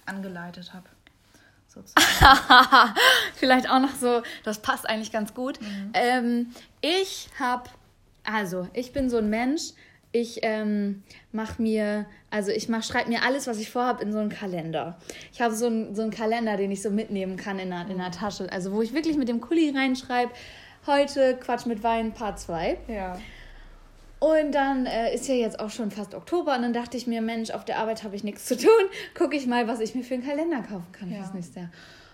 [0.05, 0.85] angeleitet habe.
[3.35, 5.61] Vielleicht auch noch so, das passt eigentlich ganz gut.
[5.61, 5.91] Mhm.
[5.93, 6.47] Ähm,
[6.81, 7.69] ich habe,
[8.23, 9.71] also ich bin so ein Mensch,
[10.11, 14.19] ich ähm, mache mir, also ich mach, schreibe mir alles, was ich vorhabe, in so
[14.19, 14.97] einen Kalender.
[15.31, 17.97] Ich habe so, ein, so einen Kalender, den ich so mitnehmen kann in der, in
[17.97, 18.51] der Tasche.
[18.51, 20.31] Also wo ich wirklich mit dem Kuli reinschreibe,
[20.85, 22.77] heute Quatsch mit Wein, Part 2.
[22.87, 23.17] Ja.
[24.19, 27.21] Und dann äh, ist ja jetzt auch schon fast Oktober und dann dachte ich mir,
[27.21, 28.69] Mensch, auf der Arbeit habe ich nichts zu tun.
[29.17, 31.17] Gucke ich mal, was ich mir für einen Kalender kaufen kann ja.
[31.17, 31.69] fürs nächste Jahr.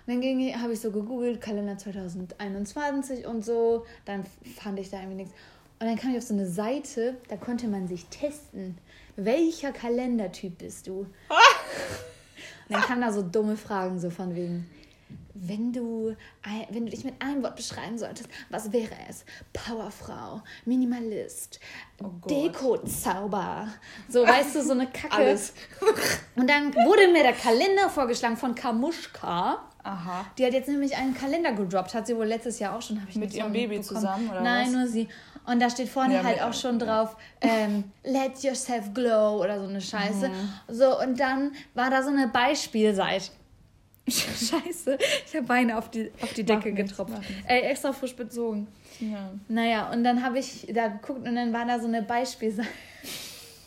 [0.06, 3.86] Und dann habe ich so gegoogelt, Kalender 2021 und so.
[4.06, 4.24] Dann
[4.56, 5.34] fand ich da irgendwie nichts.
[5.80, 8.78] Und dann kam ich auf so eine Seite, da konnte man sich testen,
[9.16, 11.00] welcher Kalendertyp bist du?
[11.02, 11.08] Und
[12.70, 14.70] dann kamen da so dumme Fragen, so von wegen,
[15.34, 16.16] wenn du,
[16.72, 19.24] wenn du dich mit einem Wort beschreiben solltest, was wäre es?
[19.54, 21.60] Powerfrau, Minimalist,
[22.04, 23.68] oh Deko-Zauber.
[24.10, 25.14] So, weißt du, so eine Kacke.
[25.14, 25.54] Alles.
[26.36, 29.64] Und dann wurde mir der Kalender vorgeschlagen von Kamuschka.
[29.84, 30.26] Aha.
[30.38, 33.02] Die hat jetzt nämlich einen Kalender gedroppt, hat sie wohl letztes Jahr auch schon.
[33.08, 33.84] Ich Mit ihrem Baby bekommen.
[33.84, 34.74] zusammen, oder Nein, was?
[34.74, 35.08] nur sie.
[35.48, 39.68] Und da steht vorne ja, halt auch schon drauf, ähm, let yourself glow oder so
[39.68, 40.28] eine Scheiße.
[40.28, 40.50] Mhm.
[40.68, 43.32] So, und dann war da so eine Beispielseite.
[44.10, 47.14] Scheiße, ich habe Beine auf die, auf die Decke nichts, getropft.
[47.46, 48.68] Ey, extra frisch bezogen.
[49.00, 49.32] Ja.
[49.48, 52.68] Naja, und dann habe ich da geguckt und dann war da so eine Beispielseite,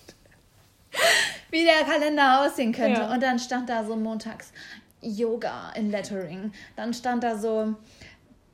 [1.50, 3.00] wie der Kalender aussehen könnte.
[3.00, 3.12] Ja.
[3.12, 4.52] Und dann stand da so montags
[5.00, 6.52] Yoga in Lettering.
[6.76, 7.74] Dann stand da so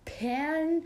[0.05, 0.85] Perlen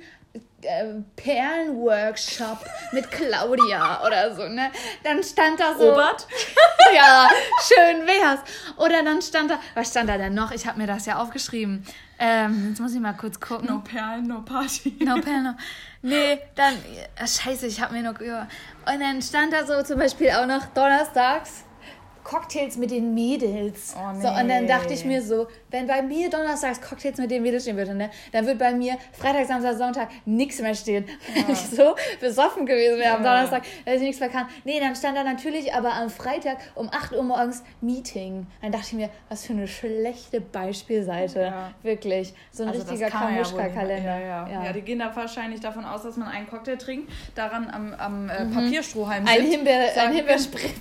[1.17, 2.59] Perlenworkshop
[2.93, 4.71] mit Claudia oder so, ne?
[5.03, 5.91] Dann stand da so.
[5.91, 6.27] Robert?
[6.95, 7.29] ja,
[7.63, 8.41] schön wär's.
[8.77, 10.51] Oder dann stand da, was stand da denn noch?
[10.53, 11.85] Ich habe mir das ja aufgeschrieben.
[12.19, 13.69] Ähm, jetzt muss ich mal kurz gucken.
[13.69, 14.97] No Perlen, no Party.
[15.01, 15.55] No Perlen, no.
[16.03, 20.31] Nee, dann, äh, scheiße, ich habe mir noch, und dann stand da so zum Beispiel
[20.31, 21.65] auch noch donnerstags
[22.25, 23.95] Cocktails mit den Mädels.
[23.97, 24.23] Oh, nee.
[24.23, 27.65] So, und dann dachte ich mir so, wenn bei mir donnerstags Cocktails mit den Mädels
[27.65, 31.07] stehen würde, ne, dann wird bei mir Freitag, Samstag, Sonntag nichts mehr stehen.
[31.07, 31.43] Ja.
[31.47, 33.17] Wenn ich so besoffen gewesen wäre ja.
[33.17, 34.47] am Donnerstag, dass ich nichts mehr kann.
[34.65, 38.47] Nee, dann stand da natürlich aber am Freitag um 8 Uhr morgens Meeting.
[38.63, 41.41] Dann dachte ich mir, was für eine schlechte Beispielseite.
[41.41, 41.71] Ja.
[41.83, 42.35] Wirklich.
[42.51, 44.19] So ein also richtiger Kamuschka-Kalender.
[44.19, 44.65] Ja, ja.
[44.65, 44.73] Ja.
[44.73, 48.45] die gehen da wahrscheinlich davon aus, dass man einen Cocktail trinkt, daran am, am äh,
[48.45, 48.55] mhm.
[48.55, 49.39] Papierstrohhalm sitzt.
[49.39, 50.81] Ein, Himbeer, ein Himbeerspritz.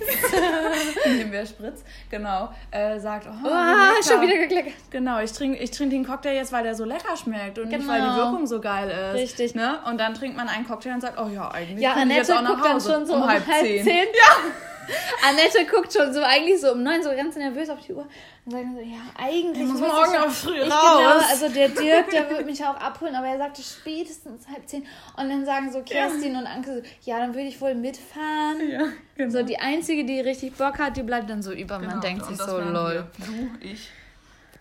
[1.30, 2.50] ein Himbeerspritz, genau.
[2.70, 4.74] Äh, sagt, oh, oh schon wieder gekleckert.
[4.90, 7.78] Genau, ich trinke ich trink den Cocktail jetzt, weil der so lecker schmeckt und genau.
[7.78, 8.16] nicht, weil die genau.
[8.16, 9.20] Wirkung so geil ist.
[9.20, 9.54] Richtig.
[9.54, 9.78] Ne?
[9.86, 12.32] Und dann trinkt man einen Cocktail und sagt, oh ja, eigentlich ja, kann ich jetzt
[12.32, 13.84] auch nach Hause dann schon so um, halb zehn.
[13.84, 14.06] zehn.
[14.14, 14.69] Ja.
[15.28, 18.06] Annette guckt schon so eigentlich so um neun so ganz nervös auf die Uhr
[18.44, 20.98] und sagt so, ja, eigentlich ich muss morgen auch früh ich raus.
[20.98, 24.86] Genau, also der Dirk, der wird mich auch abholen, aber er sagte spätestens halb zehn.
[25.16, 26.38] Und dann sagen so Kerstin ja.
[26.40, 28.68] und Anke so, ja, dann würde ich wohl mitfahren.
[28.68, 29.30] Ja, genau.
[29.30, 31.78] So die Einzige, die richtig Bock hat, die bleibt dann so über.
[31.78, 31.92] Genau.
[31.92, 33.06] Man denkt sich so, lol.
[33.18, 33.90] Du, ich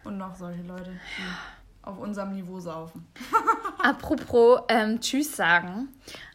[0.03, 3.07] und noch solche Leute, die auf unserem Niveau saufen.
[3.79, 5.89] Apropos ähm, Tschüss sagen.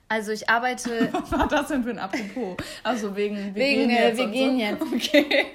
[0.08, 1.08] Also ich arbeite.
[1.12, 2.56] Was war das denn für ein Apropos?
[2.82, 4.18] Also wegen wir wegen, gehen jetzt.
[4.18, 4.64] Wir gehen so?
[4.64, 4.82] jetzt.
[5.14, 5.46] Okay.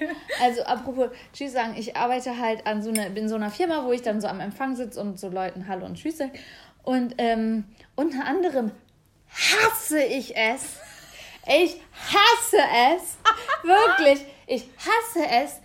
[0.42, 3.92] Also apropos Tschüss sagen, ich arbeite halt an so eine, in so einer Firma, wo
[3.92, 6.32] ich dann so am Empfang sitze und so Leuten Hallo und Tschüss sage.
[6.82, 8.72] Und ähm, unter anderem
[9.30, 10.78] hasse ich es.
[11.46, 11.80] Ich
[12.12, 12.58] hasse
[12.96, 13.16] es.
[13.62, 14.26] Wirklich.
[14.46, 15.60] Ich hasse es,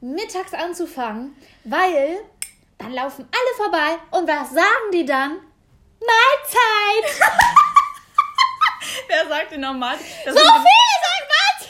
[0.00, 2.18] mittags anzufangen, weil
[2.78, 5.36] dann laufen alle vorbei und was sagen die dann?
[6.00, 7.20] Mahlzeit!
[9.06, 9.96] Wer sagt denn nochmal?
[9.96, 11.68] So viele sagen was!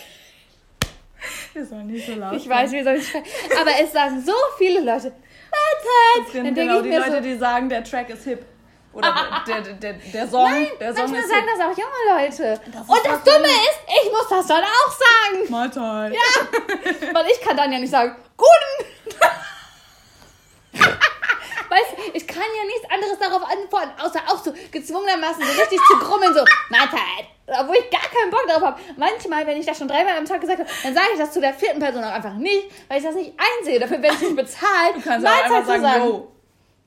[1.55, 3.14] Wir sollen nicht so laut Ich weiß, wir sollen nicht
[3.61, 5.12] Aber es sagen so viele Leute,
[5.51, 6.24] Mahlzeit!
[6.24, 8.45] Das sind genau die Leute, so, die sagen, der Track ist hip.
[8.93, 12.61] Oder der, der, der, der Song, Nein, der Song manchmal sagen das auch junge Leute.
[12.72, 15.51] Das und das Dumme ist, ich muss das dann auch sagen.
[15.51, 16.14] Mahlzeit.
[16.14, 18.89] Ja, weil ich kann dann ja nicht sagen, guten
[21.68, 25.78] Weißt du, ich kann ja nichts anderes darauf antworten, außer auch so gezwungenermaßen so richtig
[25.90, 27.26] zu grummeln, so, Mahlzeit.
[27.46, 28.80] Obwohl ich gar keinen Bock darauf habe.
[28.96, 31.40] Manchmal, wenn ich das schon dreimal am Tag gesagt habe, dann sage ich das zu
[31.40, 33.80] der vierten Person auch einfach nicht, weil ich das nicht einsehe.
[33.80, 34.96] Dafür werde ich nicht bezahlt.
[34.96, 36.32] Du kannst Mahlzeit auch einfach sagen, yo.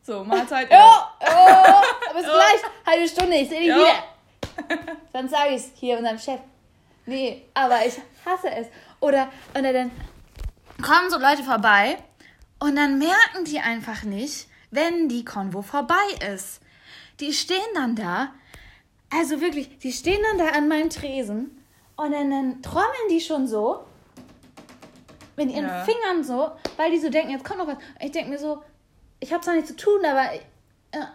[0.03, 0.72] So, Mahlzeit.
[0.72, 2.61] Jo, oh, bis gleich.
[2.86, 4.03] Halbe Stunde, ich sehe dich wieder.
[5.13, 6.39] Dann sage ich es hier unserem Chef.
[7.05, 8.67] Nee, aber ich hasse es.
[8.99, 9.91] Oder, oder dann
[10.82, 11.97] kommen so Leute vorbei
[12.59, 15.95] und dann merken die einfach nicht, wenn die Konvo vorbei
[16.34, 16.61] ist.
[17.19, 18.32] Die stehen dann da,
[19.11, 21.63] also wirklich, die stehen dann da an meinem Tresen
[21.97, 23.84] und dann, dann trommeln die schon so
[25.36, 25.84] mit ihren ja.
[25.84, 27.78] Fingern so, weil die so denken, jetzt kommt noch was.
[27.99, 28.63] Ich denke mir so,
[29.19, 30.41] ich habe zwar nichts zu tun, aber ich,
[30.91, 31.05] äh,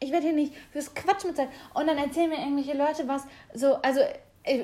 [0.00, 1.48] ich werde hier nicht fürs Quatsch mit sein.
[1.72, 3.22] Und dann erzählen mir irgendwelche Leute was,
[3.54, 4.00] so, also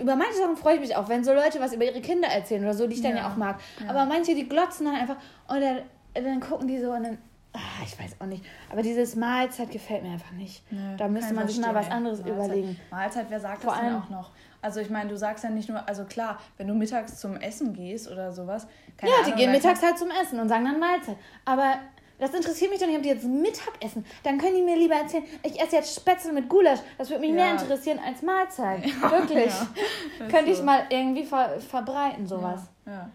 [0.02, 2.62] über manche Sachen freue ich mich auch, wenn so Leute was über ihre Kinder erzählen
[2.62, 3.60] oder so, die ich dann ja, ja auch mag.
[3.82, 3.90] Ja.
[3.90, 5.16] Aber manche, die glotzen dann einfach
[5.48, 5.82] und dann,
[6.12, 7.18] dann gucken die so und dann
[7.52, 8.44] Ach, ich weiß auch nicht.
[8.70, 10.62] Aber dieses Mahlzeit gefällt mir einfach nicht.
[10.70, 12.36] Nee, da müsste man sich mal was anderes Mahlzeit.
[12.36, 12.80] überlegen.
[12.90, 14.30] Mahlzeit, wer sagt Vor das denn auch noch?
[14.62, 17.72] Also ich meine, du sagst ja nicht nur, also klar, wenn du mittags zum Essen
[17.72, 18.66] gehst oder sowas.
[19.02, 21.16] ja, Ahnung, die gehen mittags halt zum Essen und sagen dann Mahlzeit.
[21.44, 21.78] Aber
[22.20, 24.04] das interessiert mich doch nicht, ob die jetzt Mittagessen.
[24.22, 26.80] Dann können die mir lieber erzählen, ich esse jetzt Spätzle mit Gulasch.
[26.98, 27.36] Das würde mich ja.
[27.36, 28.84] mehr interessieren als Mahlzeit.
[29.02, 29.46] Ja, Wirklich.
[29.46, 30.60] Ja, Könnte so.
[30.60, 32.68] ich mal irgendwie ver verbreiten, sowas.
[32.86, 33.08] Ja.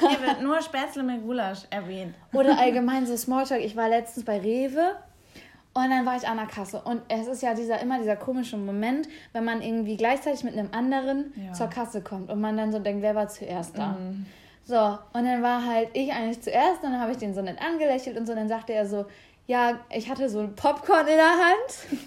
[0.00, 2.14] Hier wird nur Spätzle mit Gulasch erwähnt.
[2.32, 3.62] Oder allgemein so Smalltalk.
[3.62, 4.96] Ich war letztens bei Rewe
[5.74, 6.80] und dann war ich an der Kasse.
[6.82, 10.70] Und es ist ja dieser, immer dieser komische Moment, wenn man irgendwie gleichzeitig mit einem
[10.72, 13.92] anderen zur Kasse kommt und man dann so denkt, wer war zuerst da?
[13.92, 14.26] Mhm.
[14.64, 17.58] So, und dann war halt ich eigentlich zuerst und dann habe ich den so nett
[17.60, 18.32] angelächelt und so.
[18.32, 19.06] Und dann sagte er so,
[19.46, 22.02] ja, ich hatte so ein Popcorn in der Hand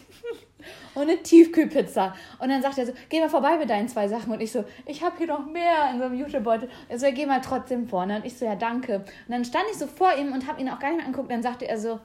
[0.94, 2.16] und eine Tiefkühlpizza.
[2.40, 4.32] Und dann sagte er so, geh mal vorbei mit deinen zwei Sachen.
[4.32, 6.70] Und ich so, ich habe hier noch mehr in so einem Jutebeutel.
[6.90, 8.18] Er so, ja, geh mal trotzdem vorne.
[8.18, 8.98] Und ich so, ja, danke.
[8.98, 11.32] Und dann stand ich so vor ihm und habe ihn auch gar nicht mehr angeguckt.
[11.32, 12.00] Dann sagte er so,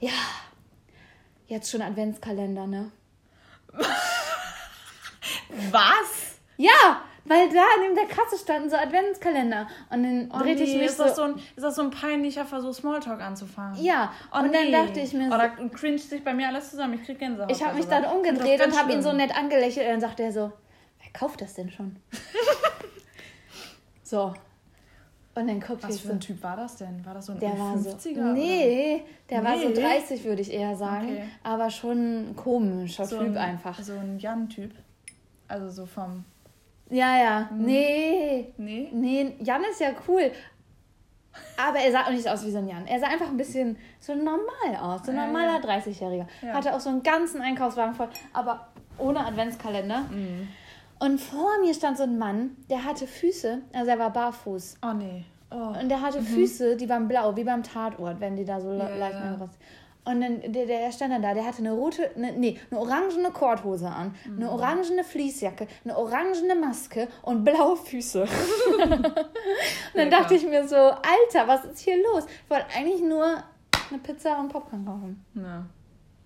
[0.00, 0.12] ja,
[1.46, 2.90] jetzt schon Adventskalender, ne?
[5.70, 6.38] Was?
[6.56, 9.66] Ja, weil da neben der Kasse standen so Adventskalender.
[9.90, 11.04] Und dann oh drehte nee, ich mich ist so.
[11.04, 13.82] Das so ein, ist das so ein peinlicher Versuch, Smalltalk anzufangen?
[13.82, 14.12] Ja.
[14.32, 14.70] Oh und nee.
[14.70, 15.34] dann dachte ich mir so.
[15.34, 16.94] Oder cringe sich bei mir alles zusammen.
[16.94, 17.50] Ich krieg Gänsehaut.
[17.50, 19.86] Ich habe mich dann umgedreht und habe ihn so nett angelächelt.
[19.86, 20.52] Und dann sagte er so:
[21.02, 21.96] Wer kauft das denn schon?
[24.02, 24.34] so.
[25.34, 27.04] Und dann guckte Was für ein Typ war das denn?
[27.04, 27.58] War das so ein der 50er?
[27.58, 29.46] War so, nee, der nee.
[29.46, 31.08] war so 30, würde ich eher sagen.
[31.08, 31.24] Okay.
[31.42, 33.78] Aber schon ein komischer so Typ ein, einfach.
[33.78, 34.72] So ein Jan-Typ.
[35.46, 36.24] Also so vom
[36.90, 37.50] ja, ja.
[37.50, 37.64] Hm.
[37.64, 38.52] Nee.
[38.56, 38.90] Nee?
[38.92, 40.30] Nee, Jan ist ja cool.
[41.56, 42.86] Aber er sah auch nicht aus wie so ein Jan.
[42.86, 45.04] Er sah einfach ein bisschen so normal aus.
[45.04, 45.78] So ein normaler ja, ja.
[45.78, 46.26] 30-Jähriger.
[46.42, 46.54] Ja.
[46.54, 48.68] Hatte auch so einen ganzen Einkaufswagen voll, aber
[48.98, 50.00] ohne Adventskalender.
[50.10, 50.48] Mhm.
[50.98, 54.78] Und vor mir stand so ein Mann, der hatte Füße, also er war barfuß.
[54.82, 55.24] Oh nee.
[55.50, 55.78] Oh.
[55.78, 56.26] Und der hatte mhm.
[56.26, 59.48] Füße, die waren blau, wie beim Tatort, wenn die da so leicht ja.
[60.06, 63.30] Und dann, der, der stand dann da, der hatte eine rote, ne, nee, eine orangene
[63.32, 64.36] Korthose an, mhm.
[64.36, 68.22] eine orangene Fließjacke, eine orangene Maske und blaue Füße.
[68.82, 69.10] und
[69.94, 72.24] dann dachte ich mir so, Alter, was ist hier los?
[72.44, 73.24] Ich wollte eigentlich nur
[73.90, 75.24] eine Pizza und Popcorn kaufen.
[75.34, 75.66] Ja.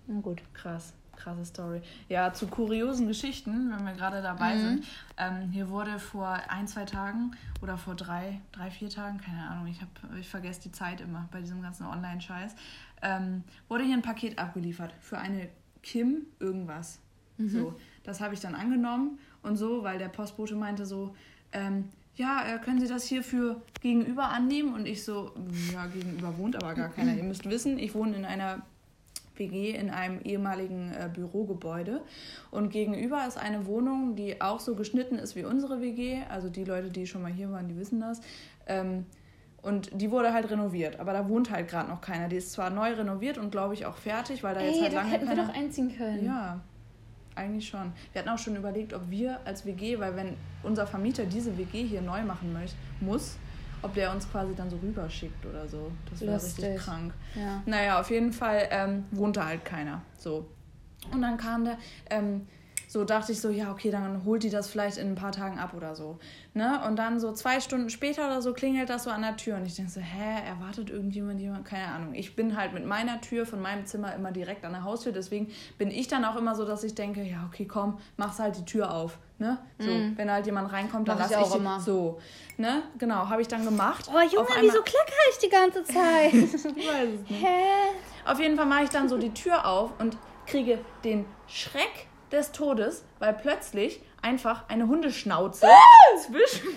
[0.05, 0.41] Na gut.
[0.53, 1.81] Krass krasse Story.
[2.09, 4.59] Ja, zu kuriosen Geschichten, wenn wir gerade dabei mhm.
[4.59, 4.85] sind.
[5.17, 9.67] Ähm, hier wurde vor ein, zwei Tagen oder vor drei, drei, vier Tagen, keine Ahnung,
[9.67, 12.55] ich, hab, ich vergesse die Zeit immer bei diesem ganzen Online-Scheiß,
[13.01, 15.49] ähm, wurde hier ein Paket abgeliefert für eine
[15.83, 16.99] Kim irgendwas.
[17.37, 17.49] Mhm.
[17.49, 21.15] So, das habe ich dann angenommen und so, weil der Postbote meinte so,
[21.51, 21.85] ähm,
[22.15, 24.73] ja, äh, können Sie das hier für gegenüber annehmen?
[24.73, 25.31] Und ich so,
[25.73, 27.15] ja, gegenüber wohnt aber gar keiner.
[27.15, 28.61] Ihr müsst wissen, ich wohne in einer
[29.35, 32.01] WG in einem ehemaligen äh, Bürogebäude.
[32.51, 36.21] Und gegenüber ist eine Wohnung, die auch so geschnitten ist wie unsere WG.
[36.29, 38.21] Also die Leute, die schon mal hier waren, die wissen das.
[38.67, 39.05] Ähm,
[39.61, 42.27] und die wurde halt renoviert, aber da wohnt halt gerade noch keiner.
[42.27, 44.93] Die ist zwar neu renoviert und glaube ich auch fertig, weil da Ey, jetzt halt
[44.93, 45.43] lange hätten keiner...
[45.43, 46.25] wir doch einziehen können.
[46.25, 46.59] Ja,
[47.35, 47.93] eigentlich schon.
[48.11, 51.85] Wir hatten auch schon überlegt, ob wir als WG, weil wenn unser Vermieter diese WG
[51.85, 53.37] hier neu machen möchte, muss,
[53.83, 55.91] ob der uns quasi dann so rüberschickt oder so.
[56.09, 57.13] Das wäre richtig krank.
[57.35, 57.61] Ja.
[57.65, 60.01] Naja, auf jeden Fall ähm, wohnte halt keiner.
[60.17, 60.47] So.
[61.11, 61.77] Und dann kam der,
[62.09, 62.47] ähm,
[62.91, 65.57] so dachte ich so, ja, okay, dann holt die das vielleicht in ein paar Tagen
[65.57, 66.19] ab oder so.
[66.53, 66.81] Ne?
[66.85, 69.65] Und dann so zwei Stunden später oder so klingelt das so an der Tür und
[69.65, 71.63] ich denke so, hä, erwartet irgendjemand jemand?
[71.63, 72.13] Keine Ahnung.
[72.13, 75.49] Ich bin halt mit meiner Tür von meinem Zimmer immer direkt an der Haustür, deswegen
[75.77, 78.65] bin ich dann auch immer so, dass ich denke, ja, okay, komm, mach's halt die
[78.65, 79.19] Tür auf.
[79.37, 79.57] Ne?
[79.79, 80.17] So, mm.
[80.17, 81.79] wenn halt jemand reinkommt, dann lasse ich, ich immer.
[81.79, 82.19] so.
[82.57, 82.83] Ne?
[82.97, 84.09] Genau, habe ich dann gemacht.
[84.13, 86.33] Oh Junge, wieso klackere ich die ganze Zeit?
[86.33, 87.41] weiß es nicht.
[87.41, 87.95] Hä?
[88.25, 92.51] Auf jeden Fall mache ich dann so die Tür auf und kriege den Schreck des
[92.51, 95.67] Todes, weil plötzlich einfach eine Hundeschnauze
[96.25, 96.67] zwischen,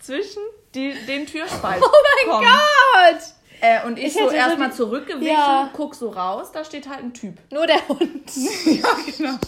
[0.00, 0.42] zwischen
[0.74, 2.46] die, den Türspalt Oh mein kommt.
[2.46, 3.36] Gott!
[3.60, 5.70] Äh, und ich, ich so erstmal so zurückgewichen, ja.
[5.72, 7.38] guck so raus, da steht halt ein Typ.
[7.50, 8.30] Nur der Hund.
[8.66, 9.38] ja, genau.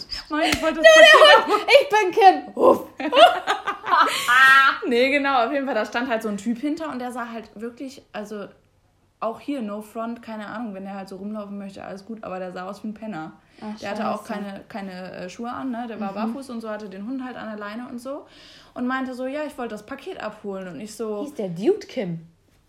[0.43, 1.65] Ich wollte das Nur der Hund.
[1.79, 2.55] Ich bin Kim.
[2.55, 2.81] Uff.
[4.87, 7.29] nee, genau, auf jeden Fall, da stand halt so ein Typ hinter und der sah
[7.29, 8.47] halt wirklich, also
[9.19, 12.39] auch hier, no front, keine Ahnung, wenn der halt so rumlaufen möchte, alles gut, aber
[12.39, 13.33] der sah aus wie ein Penner.
[13.61, 15.85] Ach, der hatte auch keine, keine äh, Schuhe an, ne?
[15.89, 16.15] Der war mhm.
[16.33, 18.25] barfuß und so, hatte den Hund halt an der Leine und so.
[18.73, 20.69] Und meinte so, ja, ich wollte das Paket abholen.
[20.69, 21.23] Und ich so.
[21.23, 22.21] Hieß der Dude Kim?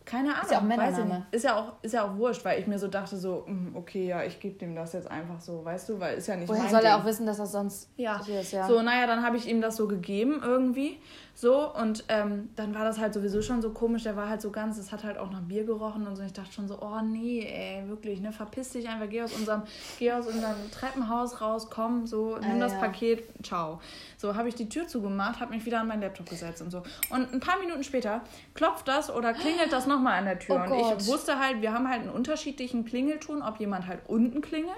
[0.04, 0.42] Keine Ahnung.
[0.42, 1.26] Ist ja auch Männername.
[1.30, 4.08] Ist ja auch, ist ja auch wurscht, weil ich mir so dachte, so, hm, okay,
[4.08, 6.68] ja, ich gebe dem das jetzt einfach so, weißt du, weil ist ja nicht Woher
[6.68, 8.18] soll er auch wissen, dass das sonst ja.
[8.18, 8.66] ist, ja.
[8.66, 10.98] So, naja, dann habe ich ihm das so gegeben irgendwie.
[11.40, 14.02] So, und ähm, dann war das halt sowieso schon so komisch.
[14.02, 16.22] Der war halt so ganz, es hat halt auch nach Bier gerochen und so.
[16.22, 19.62] Ich dachte schon so, oh nee, ey, wirklich, ne, verpiss dich einfach, geh aus unserem,
[19.98, 22.80] geh aus unserem Treppenhaus raus, komm, so, nimm ah, das ja.
[22.80, 23.80] Paket, ciao.
[24.18, 26.82] So, habe ich die Tür zugemacht, habe mich wieder an meinen Laptop gesetzt und so.
[27.08, 28.20] Und ein paar Minuten später
[28.52, 30.66] klopft das oder klingelt das nochmal an der Tür.
[30.68, 34.42] Oh und ich wusste halt, wir haben halt einen unterschiedlichen Klingelton, ob jemand halt unten
[34.42, 34.76] klingelt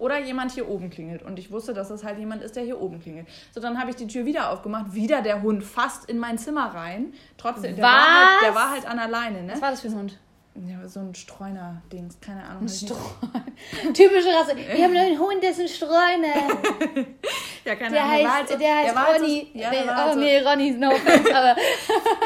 [0.00, 1.22] oder jemand hier oben klingelt.
[1.22, 3.28] Und ich wusste, dass es halt jemand ist, der hier oben klingelt.
[3.54, 6.74] So, dann habe ich die Tür wieder aufgemacht, wieder der Hund fast in mein Zimmer
[6.74, 7.12] rein.
[7.36, 9.42] Trotzdem, der, war halt, der war halt an alleine.
[9.42, 9.52] Ne?
[9.52, 10.18] Was war das für ein Hund?
[10.68, 12.62] Ja, so ein Streuner-Dings, keine Ahnung.
[12.62, 13.44] Ein Streuner.
[13.94, 14.56] Typische Rasse.
[14.56, 17.06] Wir haben einen Hund, der ist ein Streuner.
[17.70, 18.14] ja, keine der Ahnung.
[18.14, 19.36] Heißt, halt so, der heißt der Ronny.
[19.36, 21.56] Halt so, ja, der oh halt so, nee, Ronny, no offense, aber...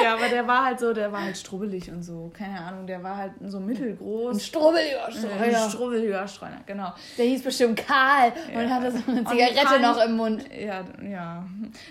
[0.03, 2.31] ja, aber der war halt so, der war halt strubbelig und so.
[2.37, 4.37] Keine Ahnung, der war halt so mittelgroß.
[4.37, 5.63] Ein strubbeliger Streuner.
[5.65, 6.93] Ein strubbeliger Streuner, genau.
[7.19, 8.61] Der hieß bestimmt Karl ja.
[8.61, 10.45] und hatte so eine Zigarette noch im Mund.
[10.59, 11.47] Ja, ja.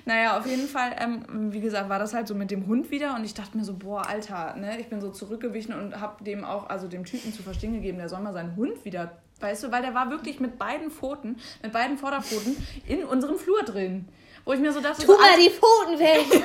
[0.06, 3.16] Naja, auf jeden Fall, ähm, wie gesagt, war das halt so mit dem Hund wieder
[3.16, 4.80] und ich dachte mir so, boah, Alter, ne?
[4.80, 8.10] Ich bin so zurückgewichen und hab dem auch, also dem Typen zu verstehen gegeben, der
[8.10, 11.72] soll mal seinen Hund wieder, weißt du, weil der war wirklich mit beiden Pfoten, mit
[11.72, 12.56] beiden Vorderpfoten
[12.88, 14.08] in unserem Flur drin.
[14.46, 16.44] Wo ich mir so dachte, tu so, mal die Pfoten weg!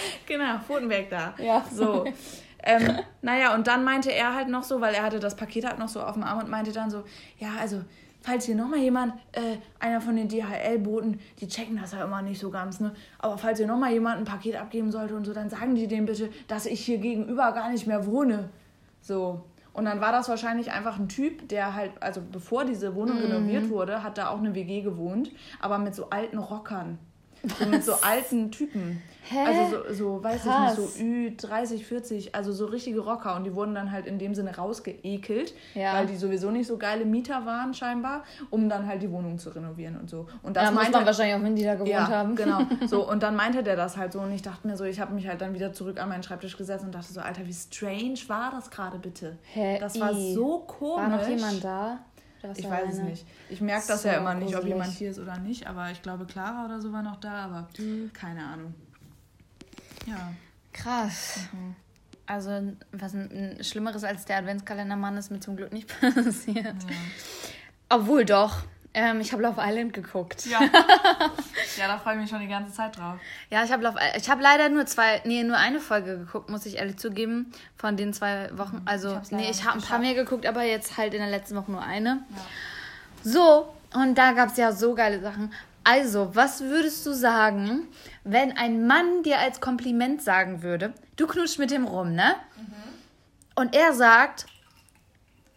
[0.26, 1.34] genau, Pfoten weg da.
[1.38, 1.64] Ja.
[1.72, 2.04] So.
[2.62, 5.78] Ähm, naja, und dann meinte er halt noch so, weil er hatte das Paket halt
[5.78, 7.04] noch so auf dem Arm und meinte dann so,
[7.38, 7.82] ja, also
[8.22, 12.38] falls hier nochmal jemand, äh, einer von den DHL-Boten, die checken das ja immer nicht
[12.38, 12.92] so ganz, ne?
[13.18, 16.06] Aber falls hier nochmal jemand ein Paket abgeben sollte und so, dann sagen die dem
[16.06, 18.50] bitte, dass ich hier gegenüber gar nicht mehr wohne.
[19.00, 19.42] So.
[19.72, 23.32] Und dann war das wahrscheinlich einfach ein Typ, der halt, also bevor diese Wohnung mhm.
[23.32, 26.98] renoviert wurde, hat da auch eine WG gewohnt, aber mit so alten Rockern.
[27.58, 29.02] So mit so alten Typen.
[29.30, 29.46] Hä?
[29.46, 30.78] Also so, so weiß Krass.
[30.78, 33.36] ich nicht, so Ü30, 40, also so richtige Rocker.
[33.36, 35.94] Und die wurden dann halt in dem Sinne rausgeekelt, ja.
[35.94, 39.50] weil die sowieso nicht so geile Mieter waren scheinbar, um dann halt die Wohnung zu
[39.50, 40.26] renovieren und so.
[40.42, 42.34] Und das ja, meinte, man wahrscheinlich auch, wenn die da gewohnt ja, haben.
[42.34, 42.60] genau.
[42.86, 45.14] So, und dann meinte der das halt so und ich dachte mir so, ich habe
[45.14, 48.18] mich halt dann wieder zurück an meinen Schreibtisch gesetzt und dachte so, Alter, wie strange
[48.26, 49.38] war das gerade bitte?
[49.52, 49.78] Hä?
[49.78, 51.02] Das war so komisch.
[51.02, 51.98] War noch jemand da?
[52.56, 53.26] ich weiß es nicht.
[53.48, 56.02] Ich merke das so ja immer nicht, ob jemand hier ist oder nicht, aber ich
[56.02, 58.10] glaube, Clara oder so war noch da, aber mhm.
[58.12, 58.74] keine Ahnung.
[60.06, 60.32] Ja.
[60.72, 61.40] Krass.
[61.52, 61.74] Mhm.
[62.26, 62.50] Also,
[62.92, 66.64] was ein, ein, Schlimmeres als der Adventskalendermann ist mir zum Glück nicht passiert.
[66.64, 66.96] Ja.
[67.88, 68.62] Obwohl doch.
[68.92, 70.46] Ähm, ich habe Love Island geguckt.
[70.46, 70.60] Ja.
[70.62, 73.20] ja, da freue ich mich schon die ganze Zeit drauf.
[73.48, 76.78] Ja, ich habe ich habe leider nur zwei, nee, nur eine Folge geguckt, muss ich
[76.78, 78.76] ehrlich zugeben, von den zwei Wochen.
[78.76, 78.82] Mhm.
[78.86, 81.54] Also, ich nee, ich habe ein paar mehr geguckt, aber jetzt halt in der letzten
[81.56, 82.24] Woche nur eine.
[82.30, 83.32] Ja.
[83.32, 85.52] So, und da gab es ja so geile Sachen.
[85.84, 87.88] Also, was würdest du sagen,
[88.24, 92.34] wenn ein Mann dir als Kompliment sagen würde, du knutscht mit dem rum, ne?
[92.56, 92.74] Mhm.
[93.56, 94.46] Und er sagt,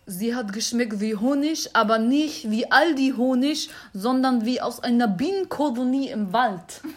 [0.06, 6.10] sie hat geschmeckt wie Honig, aber nicht wie Aldi Honig, sondern wie aus einer Bienenkolonie
[6.10, 6.82] im Wald.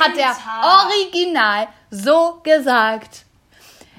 [0.00, 3.24] hat er original so gesagt.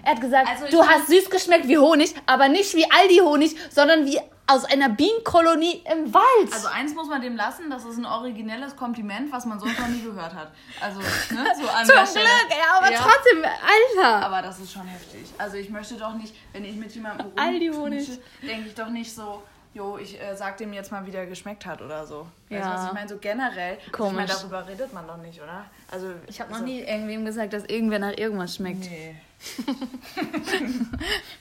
[0.04, 4.06] Er hat gesagt, also du hast süß geschmeckt wie Honig, aber nicht wie Aldi-Honig, sondern
[4.06, 4.20] wie
[4.52, 6.54] aus einer Bienenkolonie im Wald.
[6.54, 9.88] Also eins muss man dem lassen, das ist ein originelles Kompliment, was man sonst noch
[9.88, 10.52] nie gehört hat.
[10.80, 13.00] Also, ne, so an Zum Glück, ja, aber ja.
[13.00, 14.26] trotzdem, Alter.
[14.26, 15.26] Aber das ist schon heftig.
[15.38, 19.42] Also ich möchte doch nicht, wenn ich mit jemandem rumknische, denke ich doch nicht so,
[19.74, 22.28] jo, ich äh, sag dem jetzt mal, wie der geschmeckt hat oder so.
[22.50, 22.60] Ja.
[22.60, 23.10] Weißt du, was ich meine?
[23.10, 23.78] So generell.
[23.92, 24.12] Komisch.
[24.12, 25.66] Ich meine, darüber redet man doch nicht, oder?
[25.90, 28.82] Also, ich habe also, noch nie irgendwem gesagt, dass irgendwer nach irgendwas schmeckt.
[28.82, 29.16] Nee.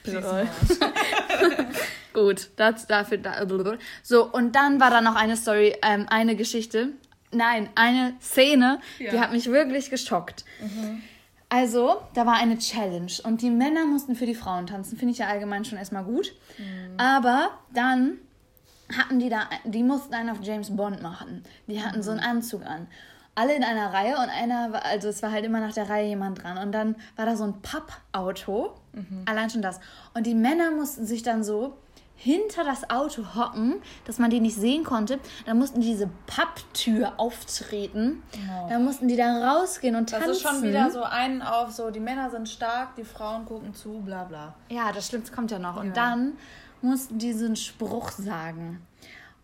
[2.13, 3.19] Gut, das dafür.
[3.19, 3.45] Da,
[4.03, 6.89] so, und dann war da noch eine Story, ähm, eine Geschichte.
[7.31, 9.11] Nein, eine Szene, ja.
[9.11, 10.43] die hat mich wirklich geschockt.
[10.59, 11.01] Mhm.
[11.47, 14.97] Also, da war eine Challenge und die Männer mussten für die Frauen tanzen.
[14.97, 16.33] Finde ich ja allgemein schon erstmal gut.
[16.57, 16.97] Mhm.
[16.97, 18.17] Aber dann
[18.97, 21.43] hatten die da, die mussten einen auf James Bond machen.
[21.67, 22.03] Die hatten mhm.
[22.03, 22.87] so einen Anzug an
[23.35, 26.43] alle in einer Reihe und einer, also es war halt immer nach der Reihe jemand
[26.43, 26.57] dran.
[26.57, 29.23] Und dann war da so ein Pappauto, mhm.
[29.25, 29.79] allein schon das.
[30.13, 31.77] Und die Männer mussten sich dann so
[32.15, 35.19] hinter das Auto hocken, dass man die nicht sehen konnte.
[35.45, 38.21] Dann mussten die diese Papptür auftreten.
[38.33, 38.69] Oh.
[38.69, 40.27] Dann mussten die da rausgehen und tanzen.
[40.27, 43.73] Das ist schon wieder so einen auf so, die Männer sind stark, die Frauen gucken
[43.73, 44.53] zu, bla bla.
[44.69, 45.77] Ja, das Schlimmste kommt ja noch.
[45.77, 46.33] Und dann
[46.83, 48.85] mussten die so einen Spruch sagen.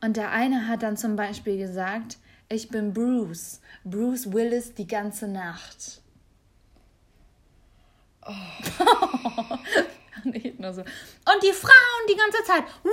[0.01, 2.17] Und der eine hat dann zum Beispiel gesagt,
[2.49, 3.61] ich bin Bruce.
[3.83, 6.01] Bruce Willis die ganze Nacht.
[8.25, 8.33] Oh.
[10.23, 10.81] Nicht nur so.
[10.81, 12.63] Und die Frauen die ganze Zeit.
[12.83, 12.89] Woo!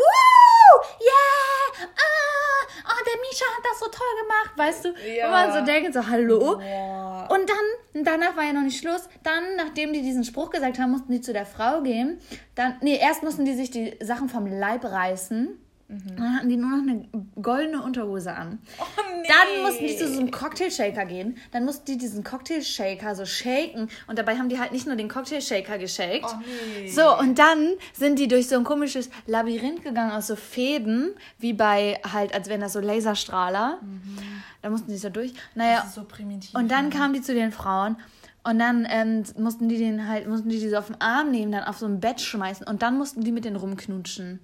[1.01, 1.89] Yeah!
[1.97, 2.45] Ah!
[2.87, 4.95] Oh, der Misha hat das so toll gemacht, weißt du?
[5.09, 5.27] Ja.
[5.27, 6.61] Wo man so denkt, so, hallo?
[6.61, 7.27] Ja.
[7.27, 9.09] Und dann, danach war ja noch nicht Schluss.
[9.23, 12.21] Dann, nachdem die diesen Spruch gesagt haben, mussten die zu der Frau gehen.
[12.55, 15.59] Dann, nee, erst mussten die sich die Sachen vom Leib reißen.
[15.89, 16.17] Mhm.
[16.17, 17.09] Dann hatten die nur noch eine
[17.41, 18.59] goldene Unterhose an.
[18.79, 18.85] Oh,
[19.21, 19.29] nee.
[19.29, 21.37] Dann mussten die zu so einem Cocktail-Shaker gehen.
[21.53, 23.89] Dann mussten die diesen Cocktail-Shaker so shaken.
[24.07, 26.25] Und dabei haben die halt nicht nur den Cocktail-Shaker geshakt.
[26.25, 26.41] Oh,
[26.81, 26.89] nee.
[26.89, 31.53] So, und dann sind die durch so ein komisches Labyrinth gegangen aus so Fäden, wie
[31.53, 33.79] bei halt, als wären das so Laserstrahler.
[33.83, 34.19] Mhm.
[34.63, 35.35] Da mussten die so durch.
[35.55, 35.79] Naja.
[35.79, 36.55] Das ist so primitiv.
[36.55, 36.91] Und dann ne?
[36.91, 37.97] kamen die zu den Frauen.
[38.43, 41.53] Und dann ähm, mussten die den halt, mussten die die so auf den Arm nehmen,
[41.53, 44.39] dann auf so ein Bett schmeißen und dann mussten die mit denen rumknutschen.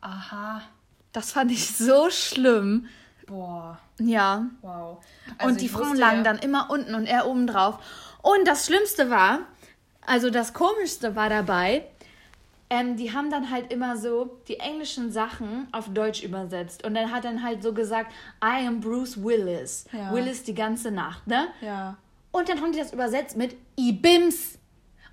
[0.00, 0.62] Aha.
[1.14, 2.88] Das fand ich so schlimm.
[3.26, 3.78] Boah.
[4.00, 4.46] Ja.
[4.62, 4.98] Wow.
[5.38, 7.78] Also und die Frauen lagen ja dann immer unten und er oben drauf.
[8.20, 9.38] Und das Schlimmste war,
[10.04, 11.84] also das Komischste war dabei,
[12.68, 16.84] ähm, die haben dann halt immer so die englischen Sachen auf Deutsch übersetzt.
[16.84, 18.12] Und dann hat dann halt so gesagt,
[18.42, 19.84] I am Bruce Willis.
[19.92, 20.12] Ja.
[20.12, 21.46] Willis die ganze Nacht, ne?
[21.60, 21.96] Ja.
[22.32, 24.58] Und dann haben die das übersetzt mit Ibims.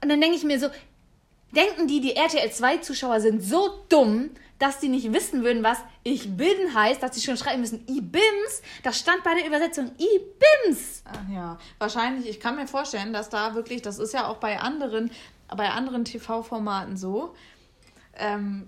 [0.01, 0.69] Und dann denke ich mir so,
[1.55, 4.31] denken die, die RTL 2 Zuschauer sind so dumm,
[4.61, 8.61] dass die nicht wissen würden, was ich bin heißt, dass sie schon schreiben müssen, I-Bims.
[8.83, 11.03] Das stand bei der Übersetzung I-Bims.
[11.33, 15.09] Ja, wahrscheinlich, ich kann mir vorstellen, dass da wirklich, das ist ja auch bei anderen,
[15.47, 17.33] bei anderen TV-Formaten so,
[18.13, 18.67] ähm,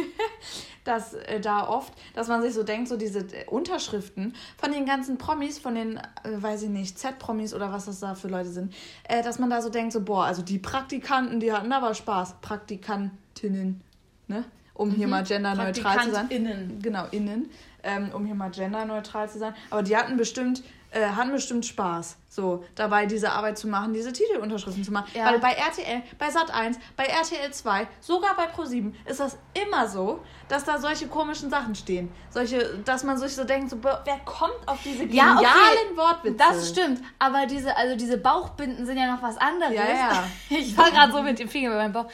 [0.84, 4.86] dass äh, da oft, dass man sich so denkt, so diese äh, Unterschriften von den
[4.86, 8.48] ganzen Promis, von den, äh, weiß ich nicht, Z-Promis oder was das da für Leute
[8.48, 8.72] sind,
[9.04, 12.36] äh, dass man da so denkt, so, boah, also die Praktikanten, die hatten aber Spaß.
[12.40, 13.82] Praktikantinnen,
[14.26, 14.46] ne?
[14.80, 15.10] Um hier mhm.
[15.10, 16.28] mal genderneutral zu sein.
[16.30, 16.78] Innen.
[16.82, 17.50] Genau, innen.
[17.82, 19.54] Ähm, um hier mal genderneutral zu sein.
[19.68, 24.12] Aber die hatten bestimmt, äh, hatten bestimmt Spaß, so dabei diese Arbeit zu machen, diese
[24.12, 25.10] Titelunterschriften zu machen.
[25.14, 25.26] Ja.
[25.26, 30.20] Weil bei RTL, bei Sat1, bei RTL 2, sogar bei Pro7 ist das immer so,
[30.48, 32.10] dass da solche komischen Sachen stehen.
[32.30, 35.96] Solche, dass man sich so denkt, so, wer kommt auf diese genialen ja, okay.
[35.96, 36.36] Wortwitze?
[36.36, 37.02] Das stimmt.
[37.18, 39.74] Aber diese, also diese Bauchbinden sind ja noch was anderes.
[39.74, 40.24] Ja, ja.
[40.48, 42.10] Ich war gerade so mit dem Finger bei meinem Bauch.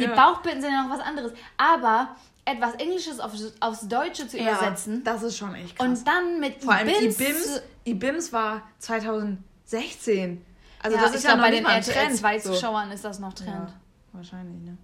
[0.00, 0.14] Die ja.
[0.14, 1.32] Bauchbinden sind ja noch was anderes.
[1.56, 5.04] Aber etwas Englisches aufs, aufs Deutsche zu ja, übersetzen.
[5.04, 5.86] Das ist schon echt krass.
[5.86, 7.62] Und dann mit Vor allem Ibims.
[7.84, 10.44] Ibims war 2016.
[10.82, 12.94] Also ja, das ist ja noch bei den RTL 2 Zuschauern so.
[12.94, 13.50] ist das noch Trend.
[13.50, 13.72] Ja,
[14.12, 14.78] wahrscheinlich, ne?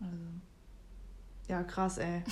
[0.00, 0.16] Also.
[1.48, 2.22] Ja, krass, ey.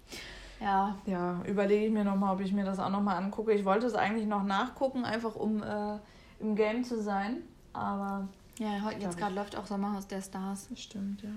[0.60, 0.96] ja.
[1.06, 3.52] Ja, überlege ich mir nochmal, ob ich mir das auch nochmal angucke.
[3.52, 5.98] Ich wollte es eigentlich noch nachgucken, einfach um äh,
[6.38, 7.42] im Game zu sein.
[7.72, 8.28] Aber
[8.58, 10.68] ja, heute jetzt gerade läuft auch Sommerhaus der Stars.
[10.68, 11.30] Das stimmt, ja.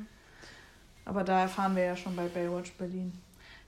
[1.06, 3.14] Aber da erfahren wir ja schon bei Baywatch Berlin.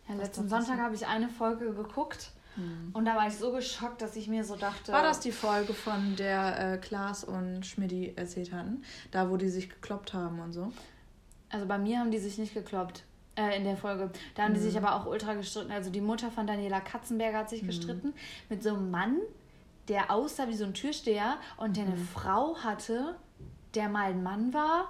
[0.08, 2.92] Ja, letzten Sonntag habe ich eine Folge geguckt hm.
[2.94, 4.92] und da war ich so geschockt, dass ich mir so dachte.
[4.92, 8.84] War das die Folge, von der äh, Klaas und Schmidti erzählt hatten?
[9.12, 10.72] Da, wo die sich gekloppt haben und so?
[11.50, 13.04] Also bei mir haben die sich nicht gekloppt.
[13.36, 14.12] Äh, in der Folge.
[14.36, 14.56] Da haben hm.
[14.56, 15.72] die sich aber auch ultra gestritten.
[15.72, 17.68] Also die Mutter von Daniela Katzenberger hat sich hm.
[17.68, 18.14] gestritten
[18.50, 19.18] mit so einem Mann,
[19.88, 22.08] der aussah wie so ein Türsteher und der eine hm.
[22.08, 23.16] Frau hatte,
[23.76, 24.90] der mal ein Mann war,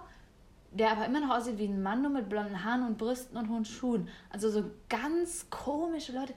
[0.72, 3.50] der aber immer noch aussieht wie ein Mann, nur mit blonden Haaren und Brüsten und
[3.50, 4.08] hohen Schuhen.
[4.30, 6.34] Also so ganz komische Leute.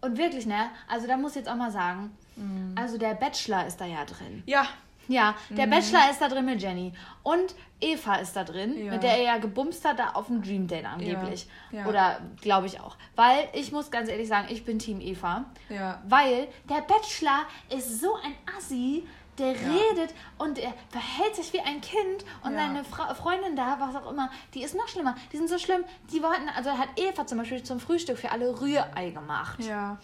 [0.00, 0.70] Und wirklich, ne?
[0.88, 2.74] Also da muss ich jetzt auch mal sagen, mhm.
[2.76, 4.42] also der Bachelor ist da ja drin.
[4.46, 4.66] Ja.
[5.08, 5.70] Ja, der mhm.
[5.70, 6.92] Bachelor ist da drin mit Jenny.
[7.24, 8.92] Und Eva ist da drin, ja.
[8.92, 11.48] mit der er ja gebumst hat, da auf dem Dream Date angeblich.
[11.72, 11.80] Ja.
[11.80, 11.86] Ja.
[11.86, 12.96] Oder glaube ich auch.
[13.16, 15.44] Weil ich muss ganz ehrlich sagen, ich bin Team Eva.
[15.68, 16.00] Ja.
[16.06, 17.42] Weil der Bachelor
[17.76, 19.06] ist so ein Assi
[19.38, 19.68] der ja.
[19.70, 22.58] redet und er verhält sich wie ein Kind und ja.
[22.58, 25.16] seine Fra Freundin da, was auch immer, die ist noch schlimmer.
[25.32, 25.84] Die sind so schlimm.
[26.12, 29.60] Die wollten, also hat Eva zum Beispiel zum Frühstück für alle Rührei gemacht.
[29.60, 29.98] Ja.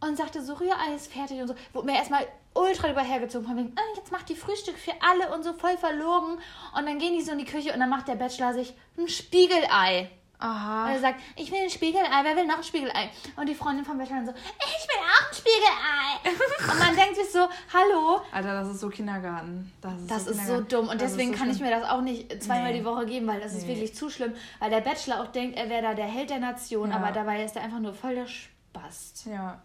[0.00, 1.54] Und sagte so, Rührei ist fertig und so.
[1.74, 5.42] Wurde mir erstmal ultra überhergezogen von wegen, ah, jetzt macht die Frühstück für alle und
[5.42, 6.38] so voll verlogen.
[6.76, 9.08] Und dann gehen die so in die Küche und dann macht der Bachelor sich ein
[9.08, 10.10] Spiegelei.
[10.40, 10.86] Aha.
[10.86, 13.10] Und er sagt, ich will ein Spiegelei, wer will noch ein Spiegelei?
[13.36, 16.72] Und die Freundin vom Bachelor so, ich will auch ein Spiegelei.
[16.72, 17.40] und man denkt sich so,
[17.72, 18.22] hallo.
[18.32, 19.70] Alter, das ist so Kindergarten.
[19.82, 20.88] Das ist, das so, ist so, dumm.
[20.88, 22.78] Und deswegen so kann ich mir das auch nicht zweimal nee.
[22.78, 23.58] die Woche geben, weil das nee.
[23.58, 24.32] ist wirklich zu schlimm.
[24.58, 26.96] Weil der Bachelor auch denkt, er wäre da der Held der Nation, ja.
[26.96, 29.26] aber dabei ist er einfach nur voll der Spast.
[29.26, 29.60] Ja.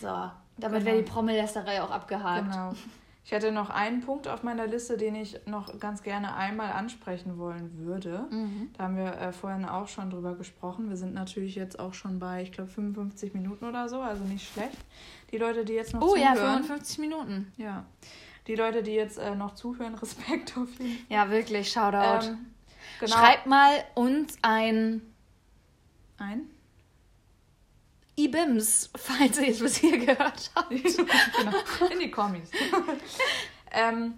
[0.00, 0.08] So,
[0.56, 0.84] damit genau.
[0.86, 2.50] wäre die Prommelästerei auch abgehakt.
[2.50, 2.72] Genau.
[3.24, 7.38] Ich hätte noch einen Punkt auf meiner Liste, den ich noch ganz gerne einmal ansprechen
[7.38, 8.26] wollen würde.
[8.30, 8.70] Mhm.
[8.76, 10.88] Da haben wir äh, vorhin auch schon drüber gesprochen.
[10.88, 14.50] Wir sind natürlich jetzt auch schon bei, ich glaube, 55 Minuten oder so, also nicht
[14.52, 14.78] schlecht.
[15.30, 16.32] Die Leute, die jetzt noch oh, zuhören.
[16.32, 17.52] Oh ja, 55 Minuten.
[17.56, 17.84] Ja.
[18.46, 21.16] Die Leute, die jetzt äh, noch zuhören, Respekt auf jeden Fall.
[21.16, 22.26] Ja, wirklich, Shoutout.
[22.26, 22.46] Ähm,
[22.98, 23.16] genau.
[23.16, 25.02] Schreibt mal uns ein.
[26.18, 26.50] Ein?
[28.24, 30.70] IBIMS, falls ihr es bis hier gehört habt.
[30.70, 32.50] genau, in die Kommis.
[33.72, 34.14] ähm,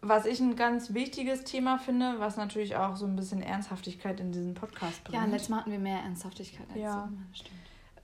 [0.00, 4.32] was ich ein ganz wichtiges Thema finde, was natürlich auch so ein bisschen Ernsthaftigkeit in
[4.32, 5.20] diesen Podcast bringt.
[5.20, 7.08] Ja, letztes Mal hatten wir mehr Ernsthaftigkeit als ja.
[7.32, 7.54] Stimmt.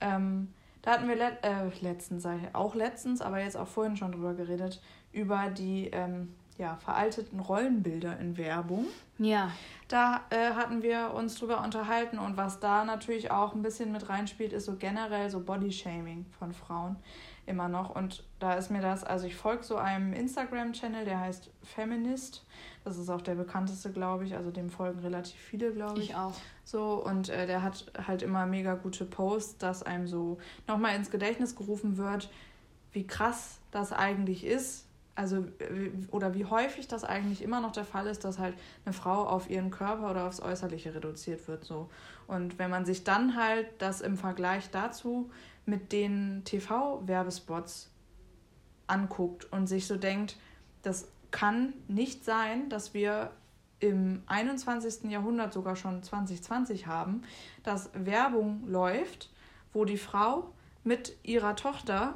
[0.01, 4.33] Ähm, da hatten wir le äh, letztens, auch letztens, aber jetzt auch vorhin schon drüber
[4.33, 4.81] geredet,
[5.13, 8.85] über die ähm, ja, veralteten Rollenbilder in Werbung.
[9.17, 9.51] Ja.
[9.87, 14.09] Da äh, hatten wir uns drüber unterhalten und was da natürlich auch ein bisschen mit
[14.09, 16.95] reinspielt, ist so generell so Bodyshaming von Frauen
[17.45, 17.95] immer noch.
[17.95, 22.45] Und da ist mir das, also ich folge so einem Instagram-Channel, der heißt Feminist.
[22.83, 24.35] Das ist auch der bekannteste, glaube ich.
[24.35, 26.09] Also dem folgen relativ viele, glaube ich.
[26.09, 26.33] Ich auch.
[26.63, 30.37] So, und äh, der hat halt immer mega gute Posts, dass einem so
[30.67, 32.29] nochmal ins Gedächtnis gerufen wird,
[32.91, 34.85] wie krass das eigentlich ist,
[35.15, 35.45] also
[36.09, 38.55] oder wie häufig das eigentlich immer noch der Fall ist, dass halt
[38.85, 41.89] eine Frau auf ihren Körper oder aufs Äußerliche reduziert wird so.
[42.27, 45.29] Und wenn man sich dann halt das im Vergleich dazu
[45.65, 47.91] mit den TV-Werbespots
[48.87, 50.37] anguckt und sich so denkt,
[50.81, 53.31] das kann nicht sein, dass wir
[53.79, 55.11] im 21.
[55.11, 57.23] Jahrhundert sogar schon 2020 haben,
[57.63, 59.29] dass Werbung läuft,
[59.73, 60.51] wo die Frau
[60.83, 62.15] mit ihrer Tochter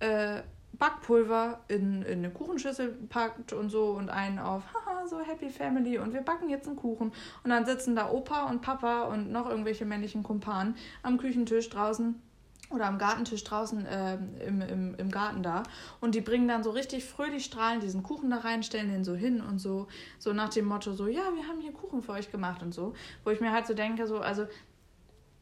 [0.00, 0.42] äh,
[0.78, 5.98] Backpulver in, in eine Kuchenschüssel packt und so und einen auf, haha, so Happy Family
[5.98, 7.12] und wir backen jetzt einen Kuchen.
[7.42, 12.22] Und dann sitzen da Opa und Papa und noch irgendwelche männlichen Kumpanen am Küchentisch draußen
[12.70, 15.62] oder am Gartentisch draußen äh, im, im, im Garten da.
[16.00, 19.14] Und die bringen dann so richtig fröhlich strahlend diesen Kuchen da rein, stellen den so
[19.14, 22.30] hin und so, so nach dem Motto, so, ja, wir haben hier Kuchen für euch
[22.30, 22.94] gemacht und so.
[23.24, 24.46] Wo ich mir halt so denke, so, also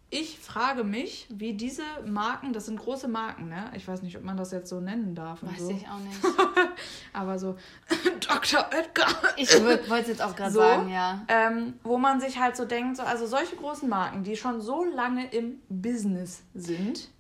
[0.09, 3.71] ich frage mich, wie diese Marken, das sind große Marken, ne?
[3.75, 5.43] Ich weiß nicht, ob man das jetzt so nennen darf.
[5.43, 5.71] Weiß so.
[5.71, 6.19] ich auch nicht.
[7.13, 7.57] Aber so,
[8.21, 8.67] Dr.
[8.71, 9.09] Edgar.
[9.37, 11.25] Ich wollte es jetzt auch gerade so, sagen, ja.
[11.27, 14.85] Ähm, wo man sich halt so denkt, so, also solche großen Marken, die schon so
[14.85, 17.11] lange im Business sind,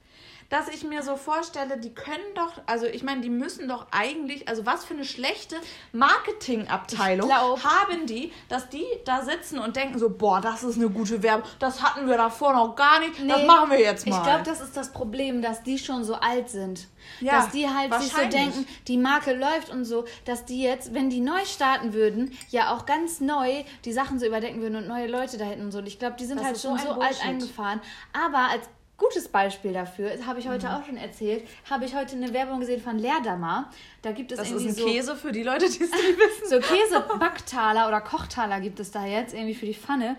[0.48, 4.48] dass ich mir so vorstelle, die können doch, also ich meine, die müssen doch eigentlich,
[4.48, 5.56] also was für eine schlechte
[5.92, 11.22] Marketingabteilung haben die, dass die da sitzen und denken so, boah, das ist eine gute
[11.22, 14.16] Werbung, das hatten wir davor noch gar nicht, nee, das machen wir jetzt mal.
[14.16, 16.88] Ich glaube, das ist das Problem, dass die schon so alt sind.
[17.20, 20.92] Ja, dass die halt sich so denken, die Marke läuft und so, dass die jetzt,
[20.92, 24.88] wenn die neu starten würden, ja auch ganz neu die Sachen so überdenken würden und
[24.88, 25.78] neue Leute da hätten und so.
[25.78, 27.80] Und ich glaube, die sind das halt schon so, so alt eingefahren.
[28.12, 28.68] Aber als
[28.98, 30.72] Gutes Beispiel dafür, habe ich heute mhm.
[30.72, 33.70] auch schon erzählt, habe ich heute eine Werbung gesehen von Leerdammer.
[34.00, 36.18] Da gibt es das irgendwie ist ein so, Käse für die Leute, die es nicht
[36.18, 36.48] wissen.
[36.48, 40.16] so Käse-Backtaler oder Kochtaler gibt es da jetzt, irgendwie für die Pfanne.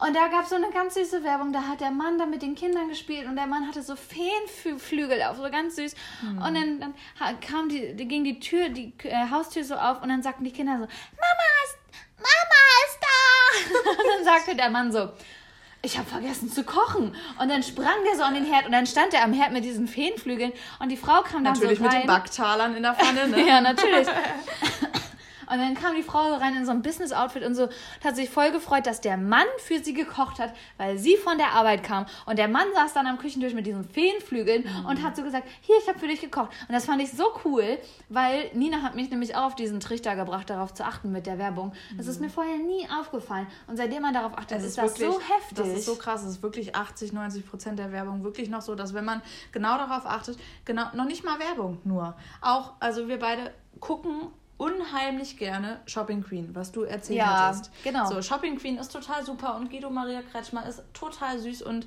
[0.00, 2.42] Und da gab es so eine ganz süße Werbung, da hat der Mann da mit
[2.42, 5.94] den Kindern gespielt und der Mann hatte so Feenflügel auf, so ganz süß.
[6.22, 6.38] Mhm.
[6.38, 10.22] Und dann, dann kam die, ging die Tür, die äh, Haustür so auf und dann
[10.22, 11.78] sagten die Kinder so, Mama ist,
[12.16, 13.90] Mama ist da.
[13.90, 15.10] und dann sagte der Mann so,
[15.82, 17.14] ich habe vergessen zu kochen.
[17.40, 19.64] Und dann sprang der so an den Herd und dann stand er am Herd mit
[19.64, 21.92] diesen Feenflügeln und die Frau kam dann natürlich so rein.
[21.92, 23.46] Natürlich mit den Backtalern in der Pfanne, ne?
[23.48, 24.06] ja, natürlich.
[25.50, 28.30] Und dann kam die Frau rein in so ein Business-Outfit und so und hat sich
[28.30, 32.06] voll gefreut, dass der Mann für sie gekocht hat, weil sie von der Arbeit kam.
[32.26, 34.86] Und der Mann saß dann am Küchentisch mit diesen Feenflügeln mhm.
[34.86, 36.50] und hat so gesagt, hier, ich habe für dich gekocht.
[36.68, 37.78] Und das fand ich so cool,
[38.08, 41.38] weil Nina hat mich nämlich auch auf diesen Trichter gebracht, darauf zu achten mit der
[41.38, 41.72] Werbung.
[41.96, 42.12] Das mhm.
[42.12, 43.46] ist mir vorher nie aufgefallen.
[43.66, 45.56] Und seitdem man darauf achtet, ist, ist das wirklich, so heftig.
[45.58, 46.22] Das ist so krass.
[46.22, 49.22] Es ist wirklich 80, 90 Prozent der Werbung wirklich noch so, dass wenn man
[49.52, 52.14] genau darauf achtet, genau, noch nicht mal Werbung nur.
[52.40, 54.28] Auch, also wir beide gucken
[54.60, 57.70] unheimlich gerne Shopping Queen, was du erzählt ja, hattest.
[57.82, 58.06] genau.
[58.06, 61.86] So, Shopping Queen ist total super und Guido Maria Kretschmer ist total süß und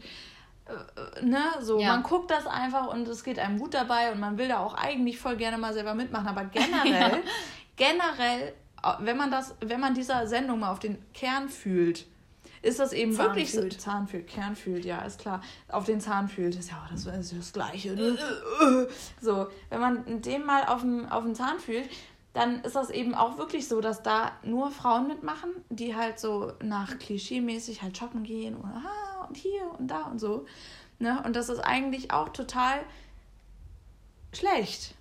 [0.65, 1.89] äh, ne, so, ja.
[1.89, 4.73] man guckt das einfach und es geht einem gut dabei und man will da auch
[4.73, 7.31] eigentlich voll gerne mal selber mitmachen, aber generell, ja.
[7.75, 8.53] generell,
[8.99, 12.07] wenn man das, wenn man dieser Sendung mal auf den Kern fühlt,
[12.63, 13.73] ist das eben Zahn wirklich fühlt.
[13.73, 13.79] so.
[13.79, 15.41] Zahn fühlt, Kern fühlt, ja, ist klar.
[15.67, 17.93] Auf den Zahn fühlt, ist ja auch das, ist das Gleiche.
[17.93, 18.17] Ne?
[19.21, 21.89] so, wenn man dem mal auf den, auf den Zahn fühlt,
[22.33, 26.53] dann ist das eben auch wirklich so, dass da nur Frauen mitmachen, die halt so
[26.63, 30.45] nach Klischee-mäßig halt shoppen gehen und, ah, und hier und da und so.
[30.99, 31.21] Ne?
[31.25, 32.79] Und das ist eigentlich auch total
[34.33, 34.95] schlecht.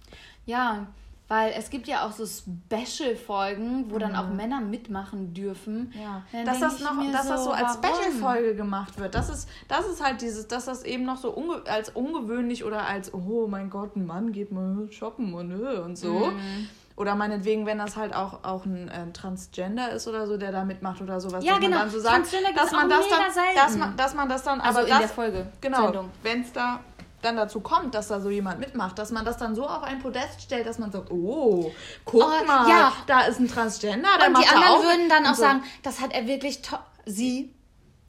[0.45, 0.89] Ja,
[1.29, 4.37] weil es gibt ja auch so Special-Folgen, wo dann auch mhm.
[4.37, 5.91] Männer mitmachen dürfen.
[5.99, 6.23] Ja.
[6.45, 9.15] dass das noch, dass so, das so als Special-Folge gemacht wird.
[9.15, 12.87] Das ist, das ist halt dieses, dass das eben noch so unge als ungewöhnlich oder
[12.87, 16.27] als, oh mein Gott, ein Mann geht mal shoppen und, äh, und so.
[16.27, 16.69] Mhm.
[17.03, 20.65] Oder meinetwegen, wenn das halt auch, auch ein äh, Transgender ist oder so, der da
[20.65, 21.45] mitmacht oder sowas.
[21.45, 21.79] Ja, genau.
[21.79, 23.21] Man dann so sagt, dass man das dann,
[23.57, 25.47] dass man, dass man das dann, also aber in das, der Folge.
[25.61, 26.05] Genau.
[26.23, 26.79] Wenn es da
[27.21, 29.99] dann dazu kommt, dass da so jemand mitmacht, dass man das dann so auf ein
[29.99, 31.73] Podest stellt, dass man sagt, oh,
[32.05, 32.93] guck oh, mal, ja.
[33.09, 35.43] da ist ein Transgender, der Und die anderen würden dann auch so.
[35.43, 36.63] sagen, das hat er wirklich
[37.05, 37.53] sie,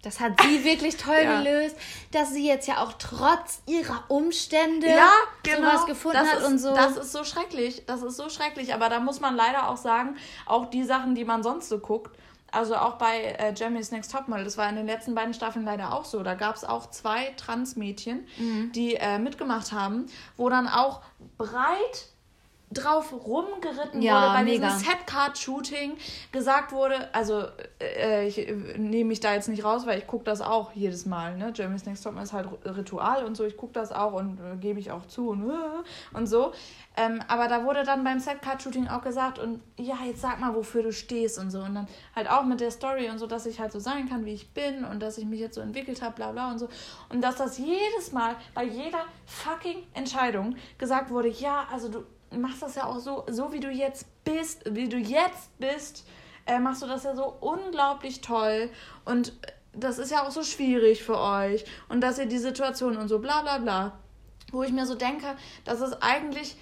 [0.04, 1.42] das hat sie wirklich toll ja.
[1.42, 1.76] gelöst,
[2.12, 5.10] dass sie jetzt ja auch trotz ihrer Umstände ja,
[5.42, 5.72] genau.
[5.72, 6.76] sowas gefunden das hat ist, und so.
[6.76, 10.16] Das ist so schrecklich, das ist so schrecklich, aber da muss man leider auch sagen,
[10.46, 12.16] auch die Sachen, die man sonst so guckt,
[12.52, 15.92] also auch bei äh, Germany's Next Topmodel, das war in den letzten beiden Staffeln leider
[15.92, 16.22] auch so.
[16.22, 18.72] Da gab es auch zwei Transmädchen, mhm.
[18.74, 20.06] die äh, mitgemacht haben,
[20.38, 21.02] wo dann auch
[21.38, 22.13] breit
[22.74, 24.68] drauf rumgeritten ja, wurde bei mega.
[24.68, 25.98] diesem Setcard-Shooting.
[26.32, 27.44] Gesagt wurde, also
[27.80, 31.06] äh, ich äh, nehme mich da jetzt nicht raus, weil ich gucke das auch jedes
[31.06, 31.38] Mal.
[31.38, 31.52] Ne?
[31.56, 34.80] Jeremy's Next Top ist halt Ritual und so, ich gucke das auch und äh, gebe
[34.80, 35.54] ich auch zu und, äh,
[36.14, 36.54] und so.
[36.96, 40.84] Ähm, aber da wurde dann beim Setcard-Shooting auch gesagt und ja, jetzt sag mal, wofür
[40.84, 41.60] du stehst und so.
[41.60, 44.26] Und dann halt auch mit der Story und so, dass ich halt so sein kann,
[44.26, 46.70] wie ich bin und dass ich mich jetzt so entwickelt habe, bla bla und so.
[47.10, 52.04] Und dass das jedes Mal bei jeder fucking Entscheidung gesagt wurde, ja, also du
[52.40, 56.06] machst das ja auch so, so wie du jetzt bist, wie du jetzt bist,
[56.46, 58.70] äh, machst du das ja so unglaublich toll
[59.06, 59.34] und
[59.74, 63.20] das ist ja auch so schwierig für euch und dass ihr die Situation und so
[63.20, 64.00] bla bla bla.
[64.52, 66.56] Wo ich mir so denke, das ist eigentlich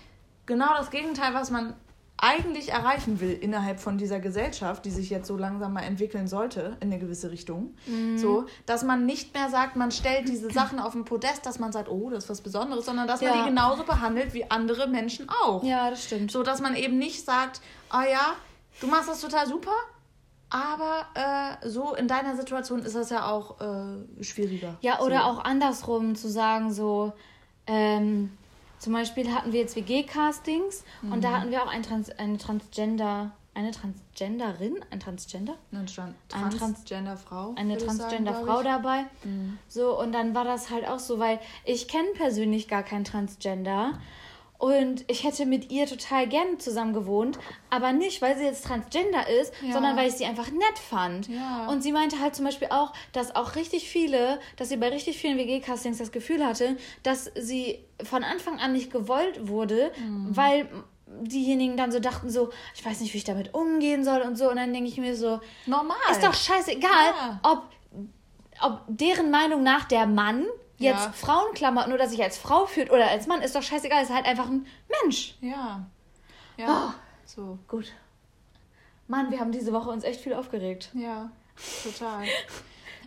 [0.45, 1.75] genau das Gegenteil, was man
[2.21, 6.77] eigentlich erreichen will innerhalb von dieser Gesellschaft, die sich jetzt so langsam mal entwickeln sollte
[6.79, 7.75] in eine gewisse Richtung.
[7.87, 8.19] Mhm.
[8.19, 11.71] So, dass man nicht mehr sagt, man stellt diese Sachen auf den Podest, dass man
[11.71, 13.33] sagt, oh, das ist was Besonderes, sondern dass ja.
[13.33, 15.63] man die genauso behandelt wie andere Menschen auch.
[15.63, 16.31] Ja, das stimmt.
[16.31, 17.59] So, dass man eben nicht sagt,
[17.91, 18.35] oh ja,
[18.79, 19.73] du machst das total super,
[20.51, 24.77] aber äh, so in deiner Situation ist das ja auch äh, schwieriger.
[24.81, 25.25] Ja, oder so.
[25.25, 27.13] auch andersrum zu sagen, so,
[27.65, 28.31] ähm,
[28.81, 31.11] zum Beispiel hatten wir jetzt WG-Castings mhm.
[31.11, 31.33] und da mhm.
[31.35, 35.55] hatten wir auch ein Trans eine Transgender, eine Transgenderin, ein Transgender?
[35.71, 37.53] Eine Trans eine Transgender-Frau.
[37.57, 39.05] Eine Transgender-Frau dabei.
[39.23, 39.59] Mhm.
[39.67, 43.99] So, und dann war das halt auch so, weil ich kenne persönlich gar kein Transgender.
[44.61, 47.39] Und ich hätte mit ihr total gerne zusammen gewohnt,
[47.71, 49.73] aber nicht, weil sie jetzt transgender ist, ja.
[49.73, 51.29] sondern weil ich sie einfach nett fand.
[51.29, 51.65] Ja.
[51.65, 55.17] Und sie meinte halt zum Beispiel auch, dass auch richtig viele, dass sie bei richtig
[55.17, 60.37] vielen WG-Castings das Gefühl hatte, dass sie von Anfang an nicht gewollt wurde, mhm.
[60.37, 60.69] weil
[61.07, 64.47] diejenigen dann so dachten so, ich weiß nicht, wie ich damit umgehen soll und so.
[64.47, 65.97] Und dann denke ich mir so, normal.
[66.11, 67.39] Ist doch scheißegal, ja.
[67.41, 67.63] ob,
[68.61, 70.45] ob deren Meinung nach der Mann
[70.81, 71.11] jetzt ja.
[71.11, 74.47] Frauenklamotten oder sich als Frau fühlt oder als Mann, ist doch scheißegal, ist halt einfach
[74.47, 74.65] ein
[75.01, 75.35] Mensch.
[75.41, 75.85] Ja.
[76.57, 76.67] Ja.
[76.89, 76.93] Oh.
[77.25, 77.57] So.
[77.67, 77.91] Gut.
[79.07, 80.89] Mann, wir haben diese Woche uns echt viel aufgeregt.
[80.93, 81.29] Ja,
[81.83, 82.25] total.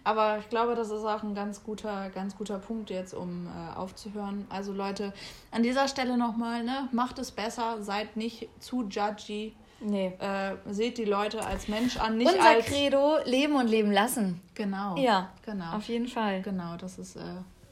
[0.05, 3.75] Aber ich glaube, das ist auch ein ganz guter, ganz guter Punkt jetzt, um äh,
[3.75, 4.47] aufzuhören.
[4.51, 5.15] Also Leute,
[5.51, 9.57] an dieser Stelle nochmal, ne, macht es besser, seid nicht zu judgy.
[9.81, 10.13] Nee.
[10.19, 12.67] Äh, seht die Leute als Mensch an, nicht Unser als...
[12.67, 14.43] Credo, leben und leben lassen.
[14.55, 14.97] Genau.
[14.97, 15.77] Ja, genau.
[15.77, 16.43] Auf jeden Fall.
[16.43, 17.17] Genau, das ist...
[17.17, 17.21] Äh,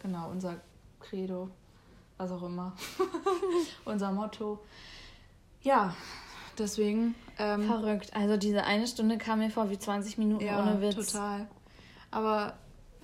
[0.03, 0.57] Genau, unser
[1.01, 1.49] Credo,
[2.17, 2.73] was auch immer.
[3.85, 4.61] unser Motto.
[5.63, 5.95] Ja,
[6.59, 7.15] deswegen.
[7.39, 8.15] Ähm, Verrückt.
[8.15, 11.13] Also diese eine Stunde kam mir vor wie 20 Minuten ja, ohne Witz.
[11.13, 11.49] total.
[12.11, 12.55] Aber,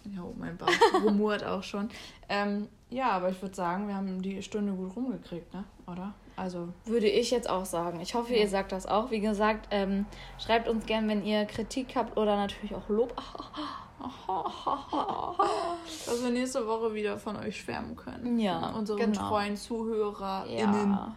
[0.04, 0.68] ja, mein Bauch
[1.04, 1.88] rumort auch schon.
[2.28, 5.64] Ähm, ja, aber ich würde sagen, wir haben die Stunde gut rumgekriegt, ne?
[5.86, 6.14] Oder?
[6.36, 8.00] Also würde ich jetzt auch sagen.
[8.00, 8.40] Ich hoffe, ja.
[8.40, 9.10] ihr sagt das auch.
[9.10, 10.06] Wie gesagt, ähm,
[10.38, 13.14] schreibt uns gern, wenn ihr Kritik habt oder natürlich auch Lob.
[16.06, 18.38] Dass wir nächste Woche wieder von euch schwärmen können.
[18.38, 18.70] Ja.
[18.70, 19.28] Unseren genau.
[19.28, 20.92] treuen ZuhörerInnen.
[20.92, 21.16] Ja,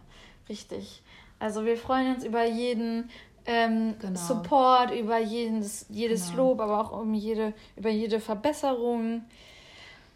[0.49, 1.03] richtig.
[1.39, 3.09] Also wir freuen uns über jeden
[3.45, 4.19] ähm, genau.
[4.19, 6.49] Support, über jedes, jedes genau.
[6.49, 9.23] Lob, aber auch um jede, über jede Verbesserung.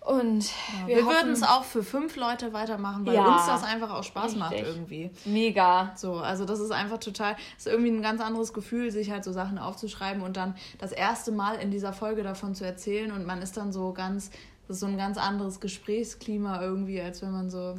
[0.05, 3.63] Und ja, wir, wir würden es auch für fünf Leute weitermachen, weil ja, uns das
[3.63, 4.39] einfach auch Spaß richtig.
[4.39, 5.09] macht irgendwie.
[5.25, 5.93] Mega.
[5.95, 9.31] So, also das ist einfach total, ist irgendwie ein ganz anderes Gefühl, sich halt so
[9.31, 13.41] Sachen aufzuschreiben und dann das erste Mal in dieser Folge davon zu erzählen und man
[13.41, 14.29] ist dann so ganz,
[14.67, 17.75] das ist so ein ganz anderes Gesprächsklima irgendwie, als wenn man so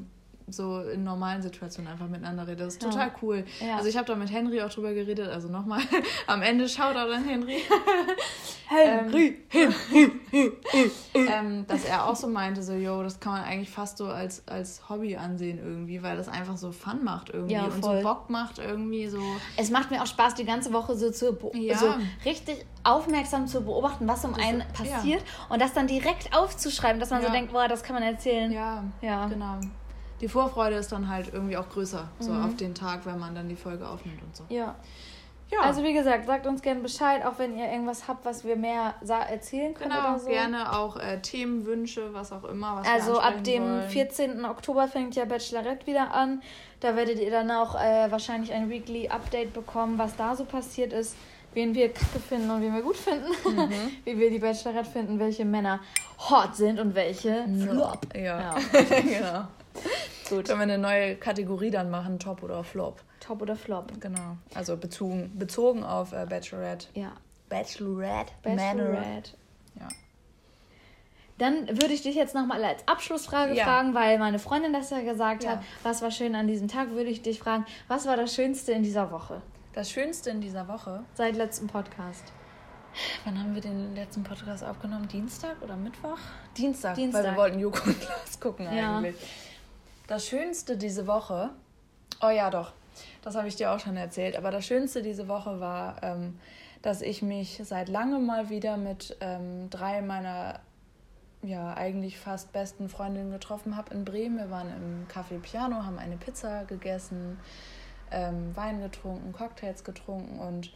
[0.49, 2.67] so in normalen Situationen einfach miteinander redet.
[2.67, 3.45] Das ist total cool.
[3.61, 3.77] Ja.
[3.77, 5.29] Also ich habe da mit Henry auch drüber geredet.
[5.29, 5.81] Also nochmal
[6.27, 7.59] am Ende Shoutout an Henry.
[8.69, 9.37] Henry!
[9.53, 10.53] ähm,
[11.15, 14.47] ähm, dass er auch so meinte, so, yo, das kann man eigentlich fast so als,
[14.47, 18.29] als Hobby ansehen irgendwie, weil das einfach so Fun macht irgendwie ja, und so Bock
[18.29, 19.23] macht irgendwie so.
[19.57, 21.77] Es macht mir auch Spaß, die ganze Woche so zu ja.
[21.77, 21.95] so
[22.25, 27.11] richtig aufmerksam zu beobachten, was um das, einen passiert und das dann direkt aufzuschreiben, dass
[27.11, 28.51] man so denkt, boah, das kann man erzählen.
[28.51, 29.27] Ja, ja.
[29.27, 29.61] genau
[30.21, 32.45] die Vorfreude ist dann halt irgendwie auch größer, so mhm.
[32.45, 34.45] auf den Tag, wenn man dann die Folge aufnimmt und so.
[34.49, 34.77] Ja.
[35.51, 35.61] Ja.
[35.61, 38.95] Also wie gesagt, sagt uns gerne Bescheid, auch wenn ihr irgendwas habt, was wir mehr
[39.01, 40.29] erzählen können genau, oder so.
[40.29, 42.79] gerne auch äh, Themenwünsche, was auch immer.
[42.79, 43.89] Was also ab dem wollen.
[43.89, 44.45] 14.
[44.45, 46.43] Oktober fängt ja Bachelorette wieder an.
[46.81, 50.93] Da werdet ihr dann auch äh, wahrscheinlich ein Weekly Update bekommen, was da so passiert
[50.93, 51.17] ist,
[51.55, 53.71] wen wir kacke finden und wen wir gut finden, mhm.
[54.05, 55.79] wie wir die Bachelorette finden, welche Männer
[56.29, 58.01] hot sind und welche flop.
[58.15, 58.55] Ja, ja.
[59.01, 59.45] genau.
[60.29, 60.47] Gut.
[60.47, 63.03] Können wir eine neue Kategorie dann machen, Top oder Flop.
[63.21, 63.93] Top oder Flop.
[64.01, 64.37] Genau.
[64.55, 66.89] Also bezogen, bezogen auf äh, Bachelorette.
[66.95, 67.13] Ja.
[67.49, 68.33] Bachelorette.
[68.43, 69.33] Bachelorette.
[69.79, 69.89] Ja.
[71.39, 73.65] Dann würde ich dich jetzt nochmal als Abschlussfrage ja.
[73.65, 75.51] fragen, weil meine Freundin das ja gesagt ja.
[75.51, 75.63] hat.
[75.83, 76.91] Was war schön an diesem Tag?
[76.91, 79.43] Würde ich dich fragen, was war das Schönste in dieser Woche?
[79.75, 81.05] Das Schönste in dieser Woche?
[81.15, 82.33] Seit letztem Podcast.
[83.27, 85.07] Wann haben wir den letzten Podcast aufgenommen?
[85.09, 86.19] Dienstag oder Mittwoch?
[86.57, 87.25] Dienstag, Dienstag.
[87.25, 88.97] weil wir wollten Joko und Klaas gucken ja.
[88.97, 89.17] eigentlich.
[90.07, 91.51] Das Schönste diese Woche,
[92.23, 92.73] oh ja doch,
[93.23, 96.39] das habe ich dir auch schon erzählt, aber das Schönste diese Woche war, ähm,
[96.83, 100.61] dass ich mich seit langem mal wieder mit ähm, drei meiner
[101.43, 104.39] ja eigentlich fast besten Freundinnen getroffen habe in Bremen.
[104.39, 107.39] Wir waren im Café Piano, haben eine Pizza gegessen,
[108.11, 110.73] ähm, Wein getrunken, Cocktails getrunken und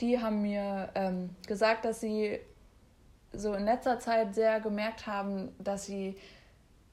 [0.00, 2.38] die haben mir ähm, gesagt, dass sie
[3.32, 6.16] so in letzter Zeit sehr gemerkt haben, dass sie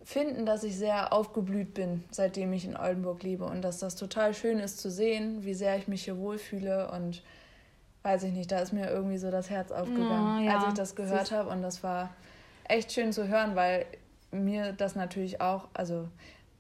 [0.05, 4.35] finden, dass ich sehr aufgeblüht bin, seitdem ich in Oldenburg lebe und dass das total
[4.35, 7.23] schön ist zu sehen, wie sehr ich mich hier wohlfühle und
[8.03, 10.57] weiß ich nicht, da ist mir irgendwie so das Herz aufgegangen, oh, ja.
[10.57, 12.11] als ich das gehört habe und das war
[12.65, 13.87] echt schön zu hören, weil
[14.31, 16.07] mir das natürlich auch, also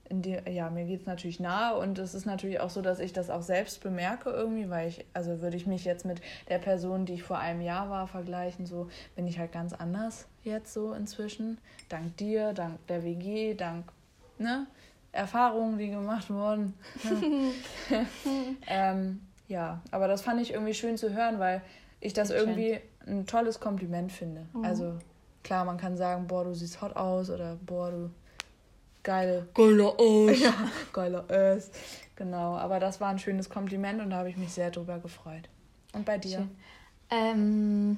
[0.09, 3.13] die, ja, mir geht es natürlich nahe und es ist natürlich auch so, dass ich
[3.13, 7.05] das auch selbst bemerke irgendwie, weil ich, also würde ich mich jetzt mit der Person,
[7.05, 10.93] die ich vor einem Jahr war, vergleichen, so bin ich halt ganz anders jetzt so
[10.93, 11.57] inzwischen.
[11.89, 13.85] Dank dir, dank der WG, dank
[14.37, 14.67] ne,
[15.11, 16.73] Erfahrungen, die gemacht wurden.
[18.67, 21.61] ähm, ja, aber das fand ich irgendwie schön zu hören, weil
[21.99, 24.45] ich das irgendwie ein tolles Kompliment finde.
[24.53, 24.65] Mhm.
[24.65, 24.93] Also
[25.43, 28.09] klar, man kann sagen, boah, du siehst hot aus oder boah, du
[29.05, 29.47] geile.
[29.53, 30.39] Geiler Ass.
[30.41, 30.53] Ja,
[30.91, 31.71] geiler Ass.
[32.17, 35.47] Genau, aber das war ein schönes Kompliment und da habe ich mich sehr drüber gefreut.
[35.93, 36.47] Und bei dir?
[37.09, 37.97] Ähm,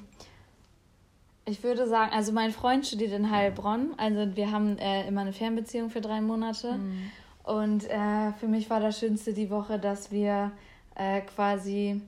[1.46, 3.94] ich würde sagen, also mein Freund studiert in Heilbronn.
[3.98, 6.74] Also wir haben äh, immer eine Fernbeziehung für drei Monate.
[6.74, 7.12] Mhm.
[7.44, 10.52] Und äh, für mich war das Schönste die Woche, dass wir
[10.96, 12.02] äh, quasi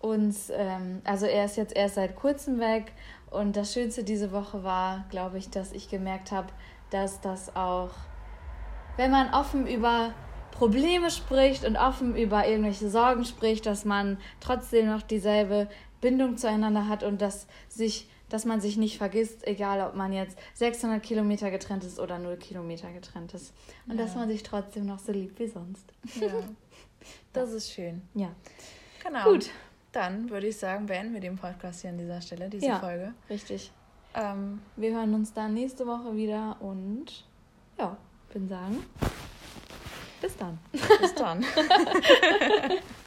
[0.00, 2.92] uns, ähm, also er ist jetzt erst seit kurzem weg.
[3.30, 6.48] Und das Schönste diese Woche war, glaube ich, dass ich gemerkt habe,
[6.90, 7.90] dass das auch
[9.00, 10.12] wenn man offen über
[10.52, 15.70] Probleme spricht und offen über irgendwelche Sorgen spricht, dass man trotzdem noch dieselbe
[16.02, 20.38] Bindung zueinander hat und dass sich dass man sich nicht vergisst, egal ob man jetzt
[20.54, 23.52] 600 Kilometer getrennt ist oder 0 Kilometer getrennt ist.
[23.88, 24.04] Und ja.
[24.04, 25.84] dass man sich trotzdem noch so liebt wie sonst.
[26.20, 26.28] Ja,
[27.32, 28.02] das ist schön.
[28.14, 28.28] Ja.
[29.02, 29.24] Genau.
[29.24, 29.50] Gut.
[29.90, 33.14] Dann würde ich sagen, beenden wir den Podcast hier an dieser Stelle, diese ja, Folge.
[33.28, 33.72] Richtig.
[34.14, 37.24] Ähm, wir hören uns dann nächste Woche wieder und
[37.76, 37.96] ja,
[38.34, 38.84] würde sagen,
[40.20, 40.58] bis dann.
[41.00, 41.44] Bis dann.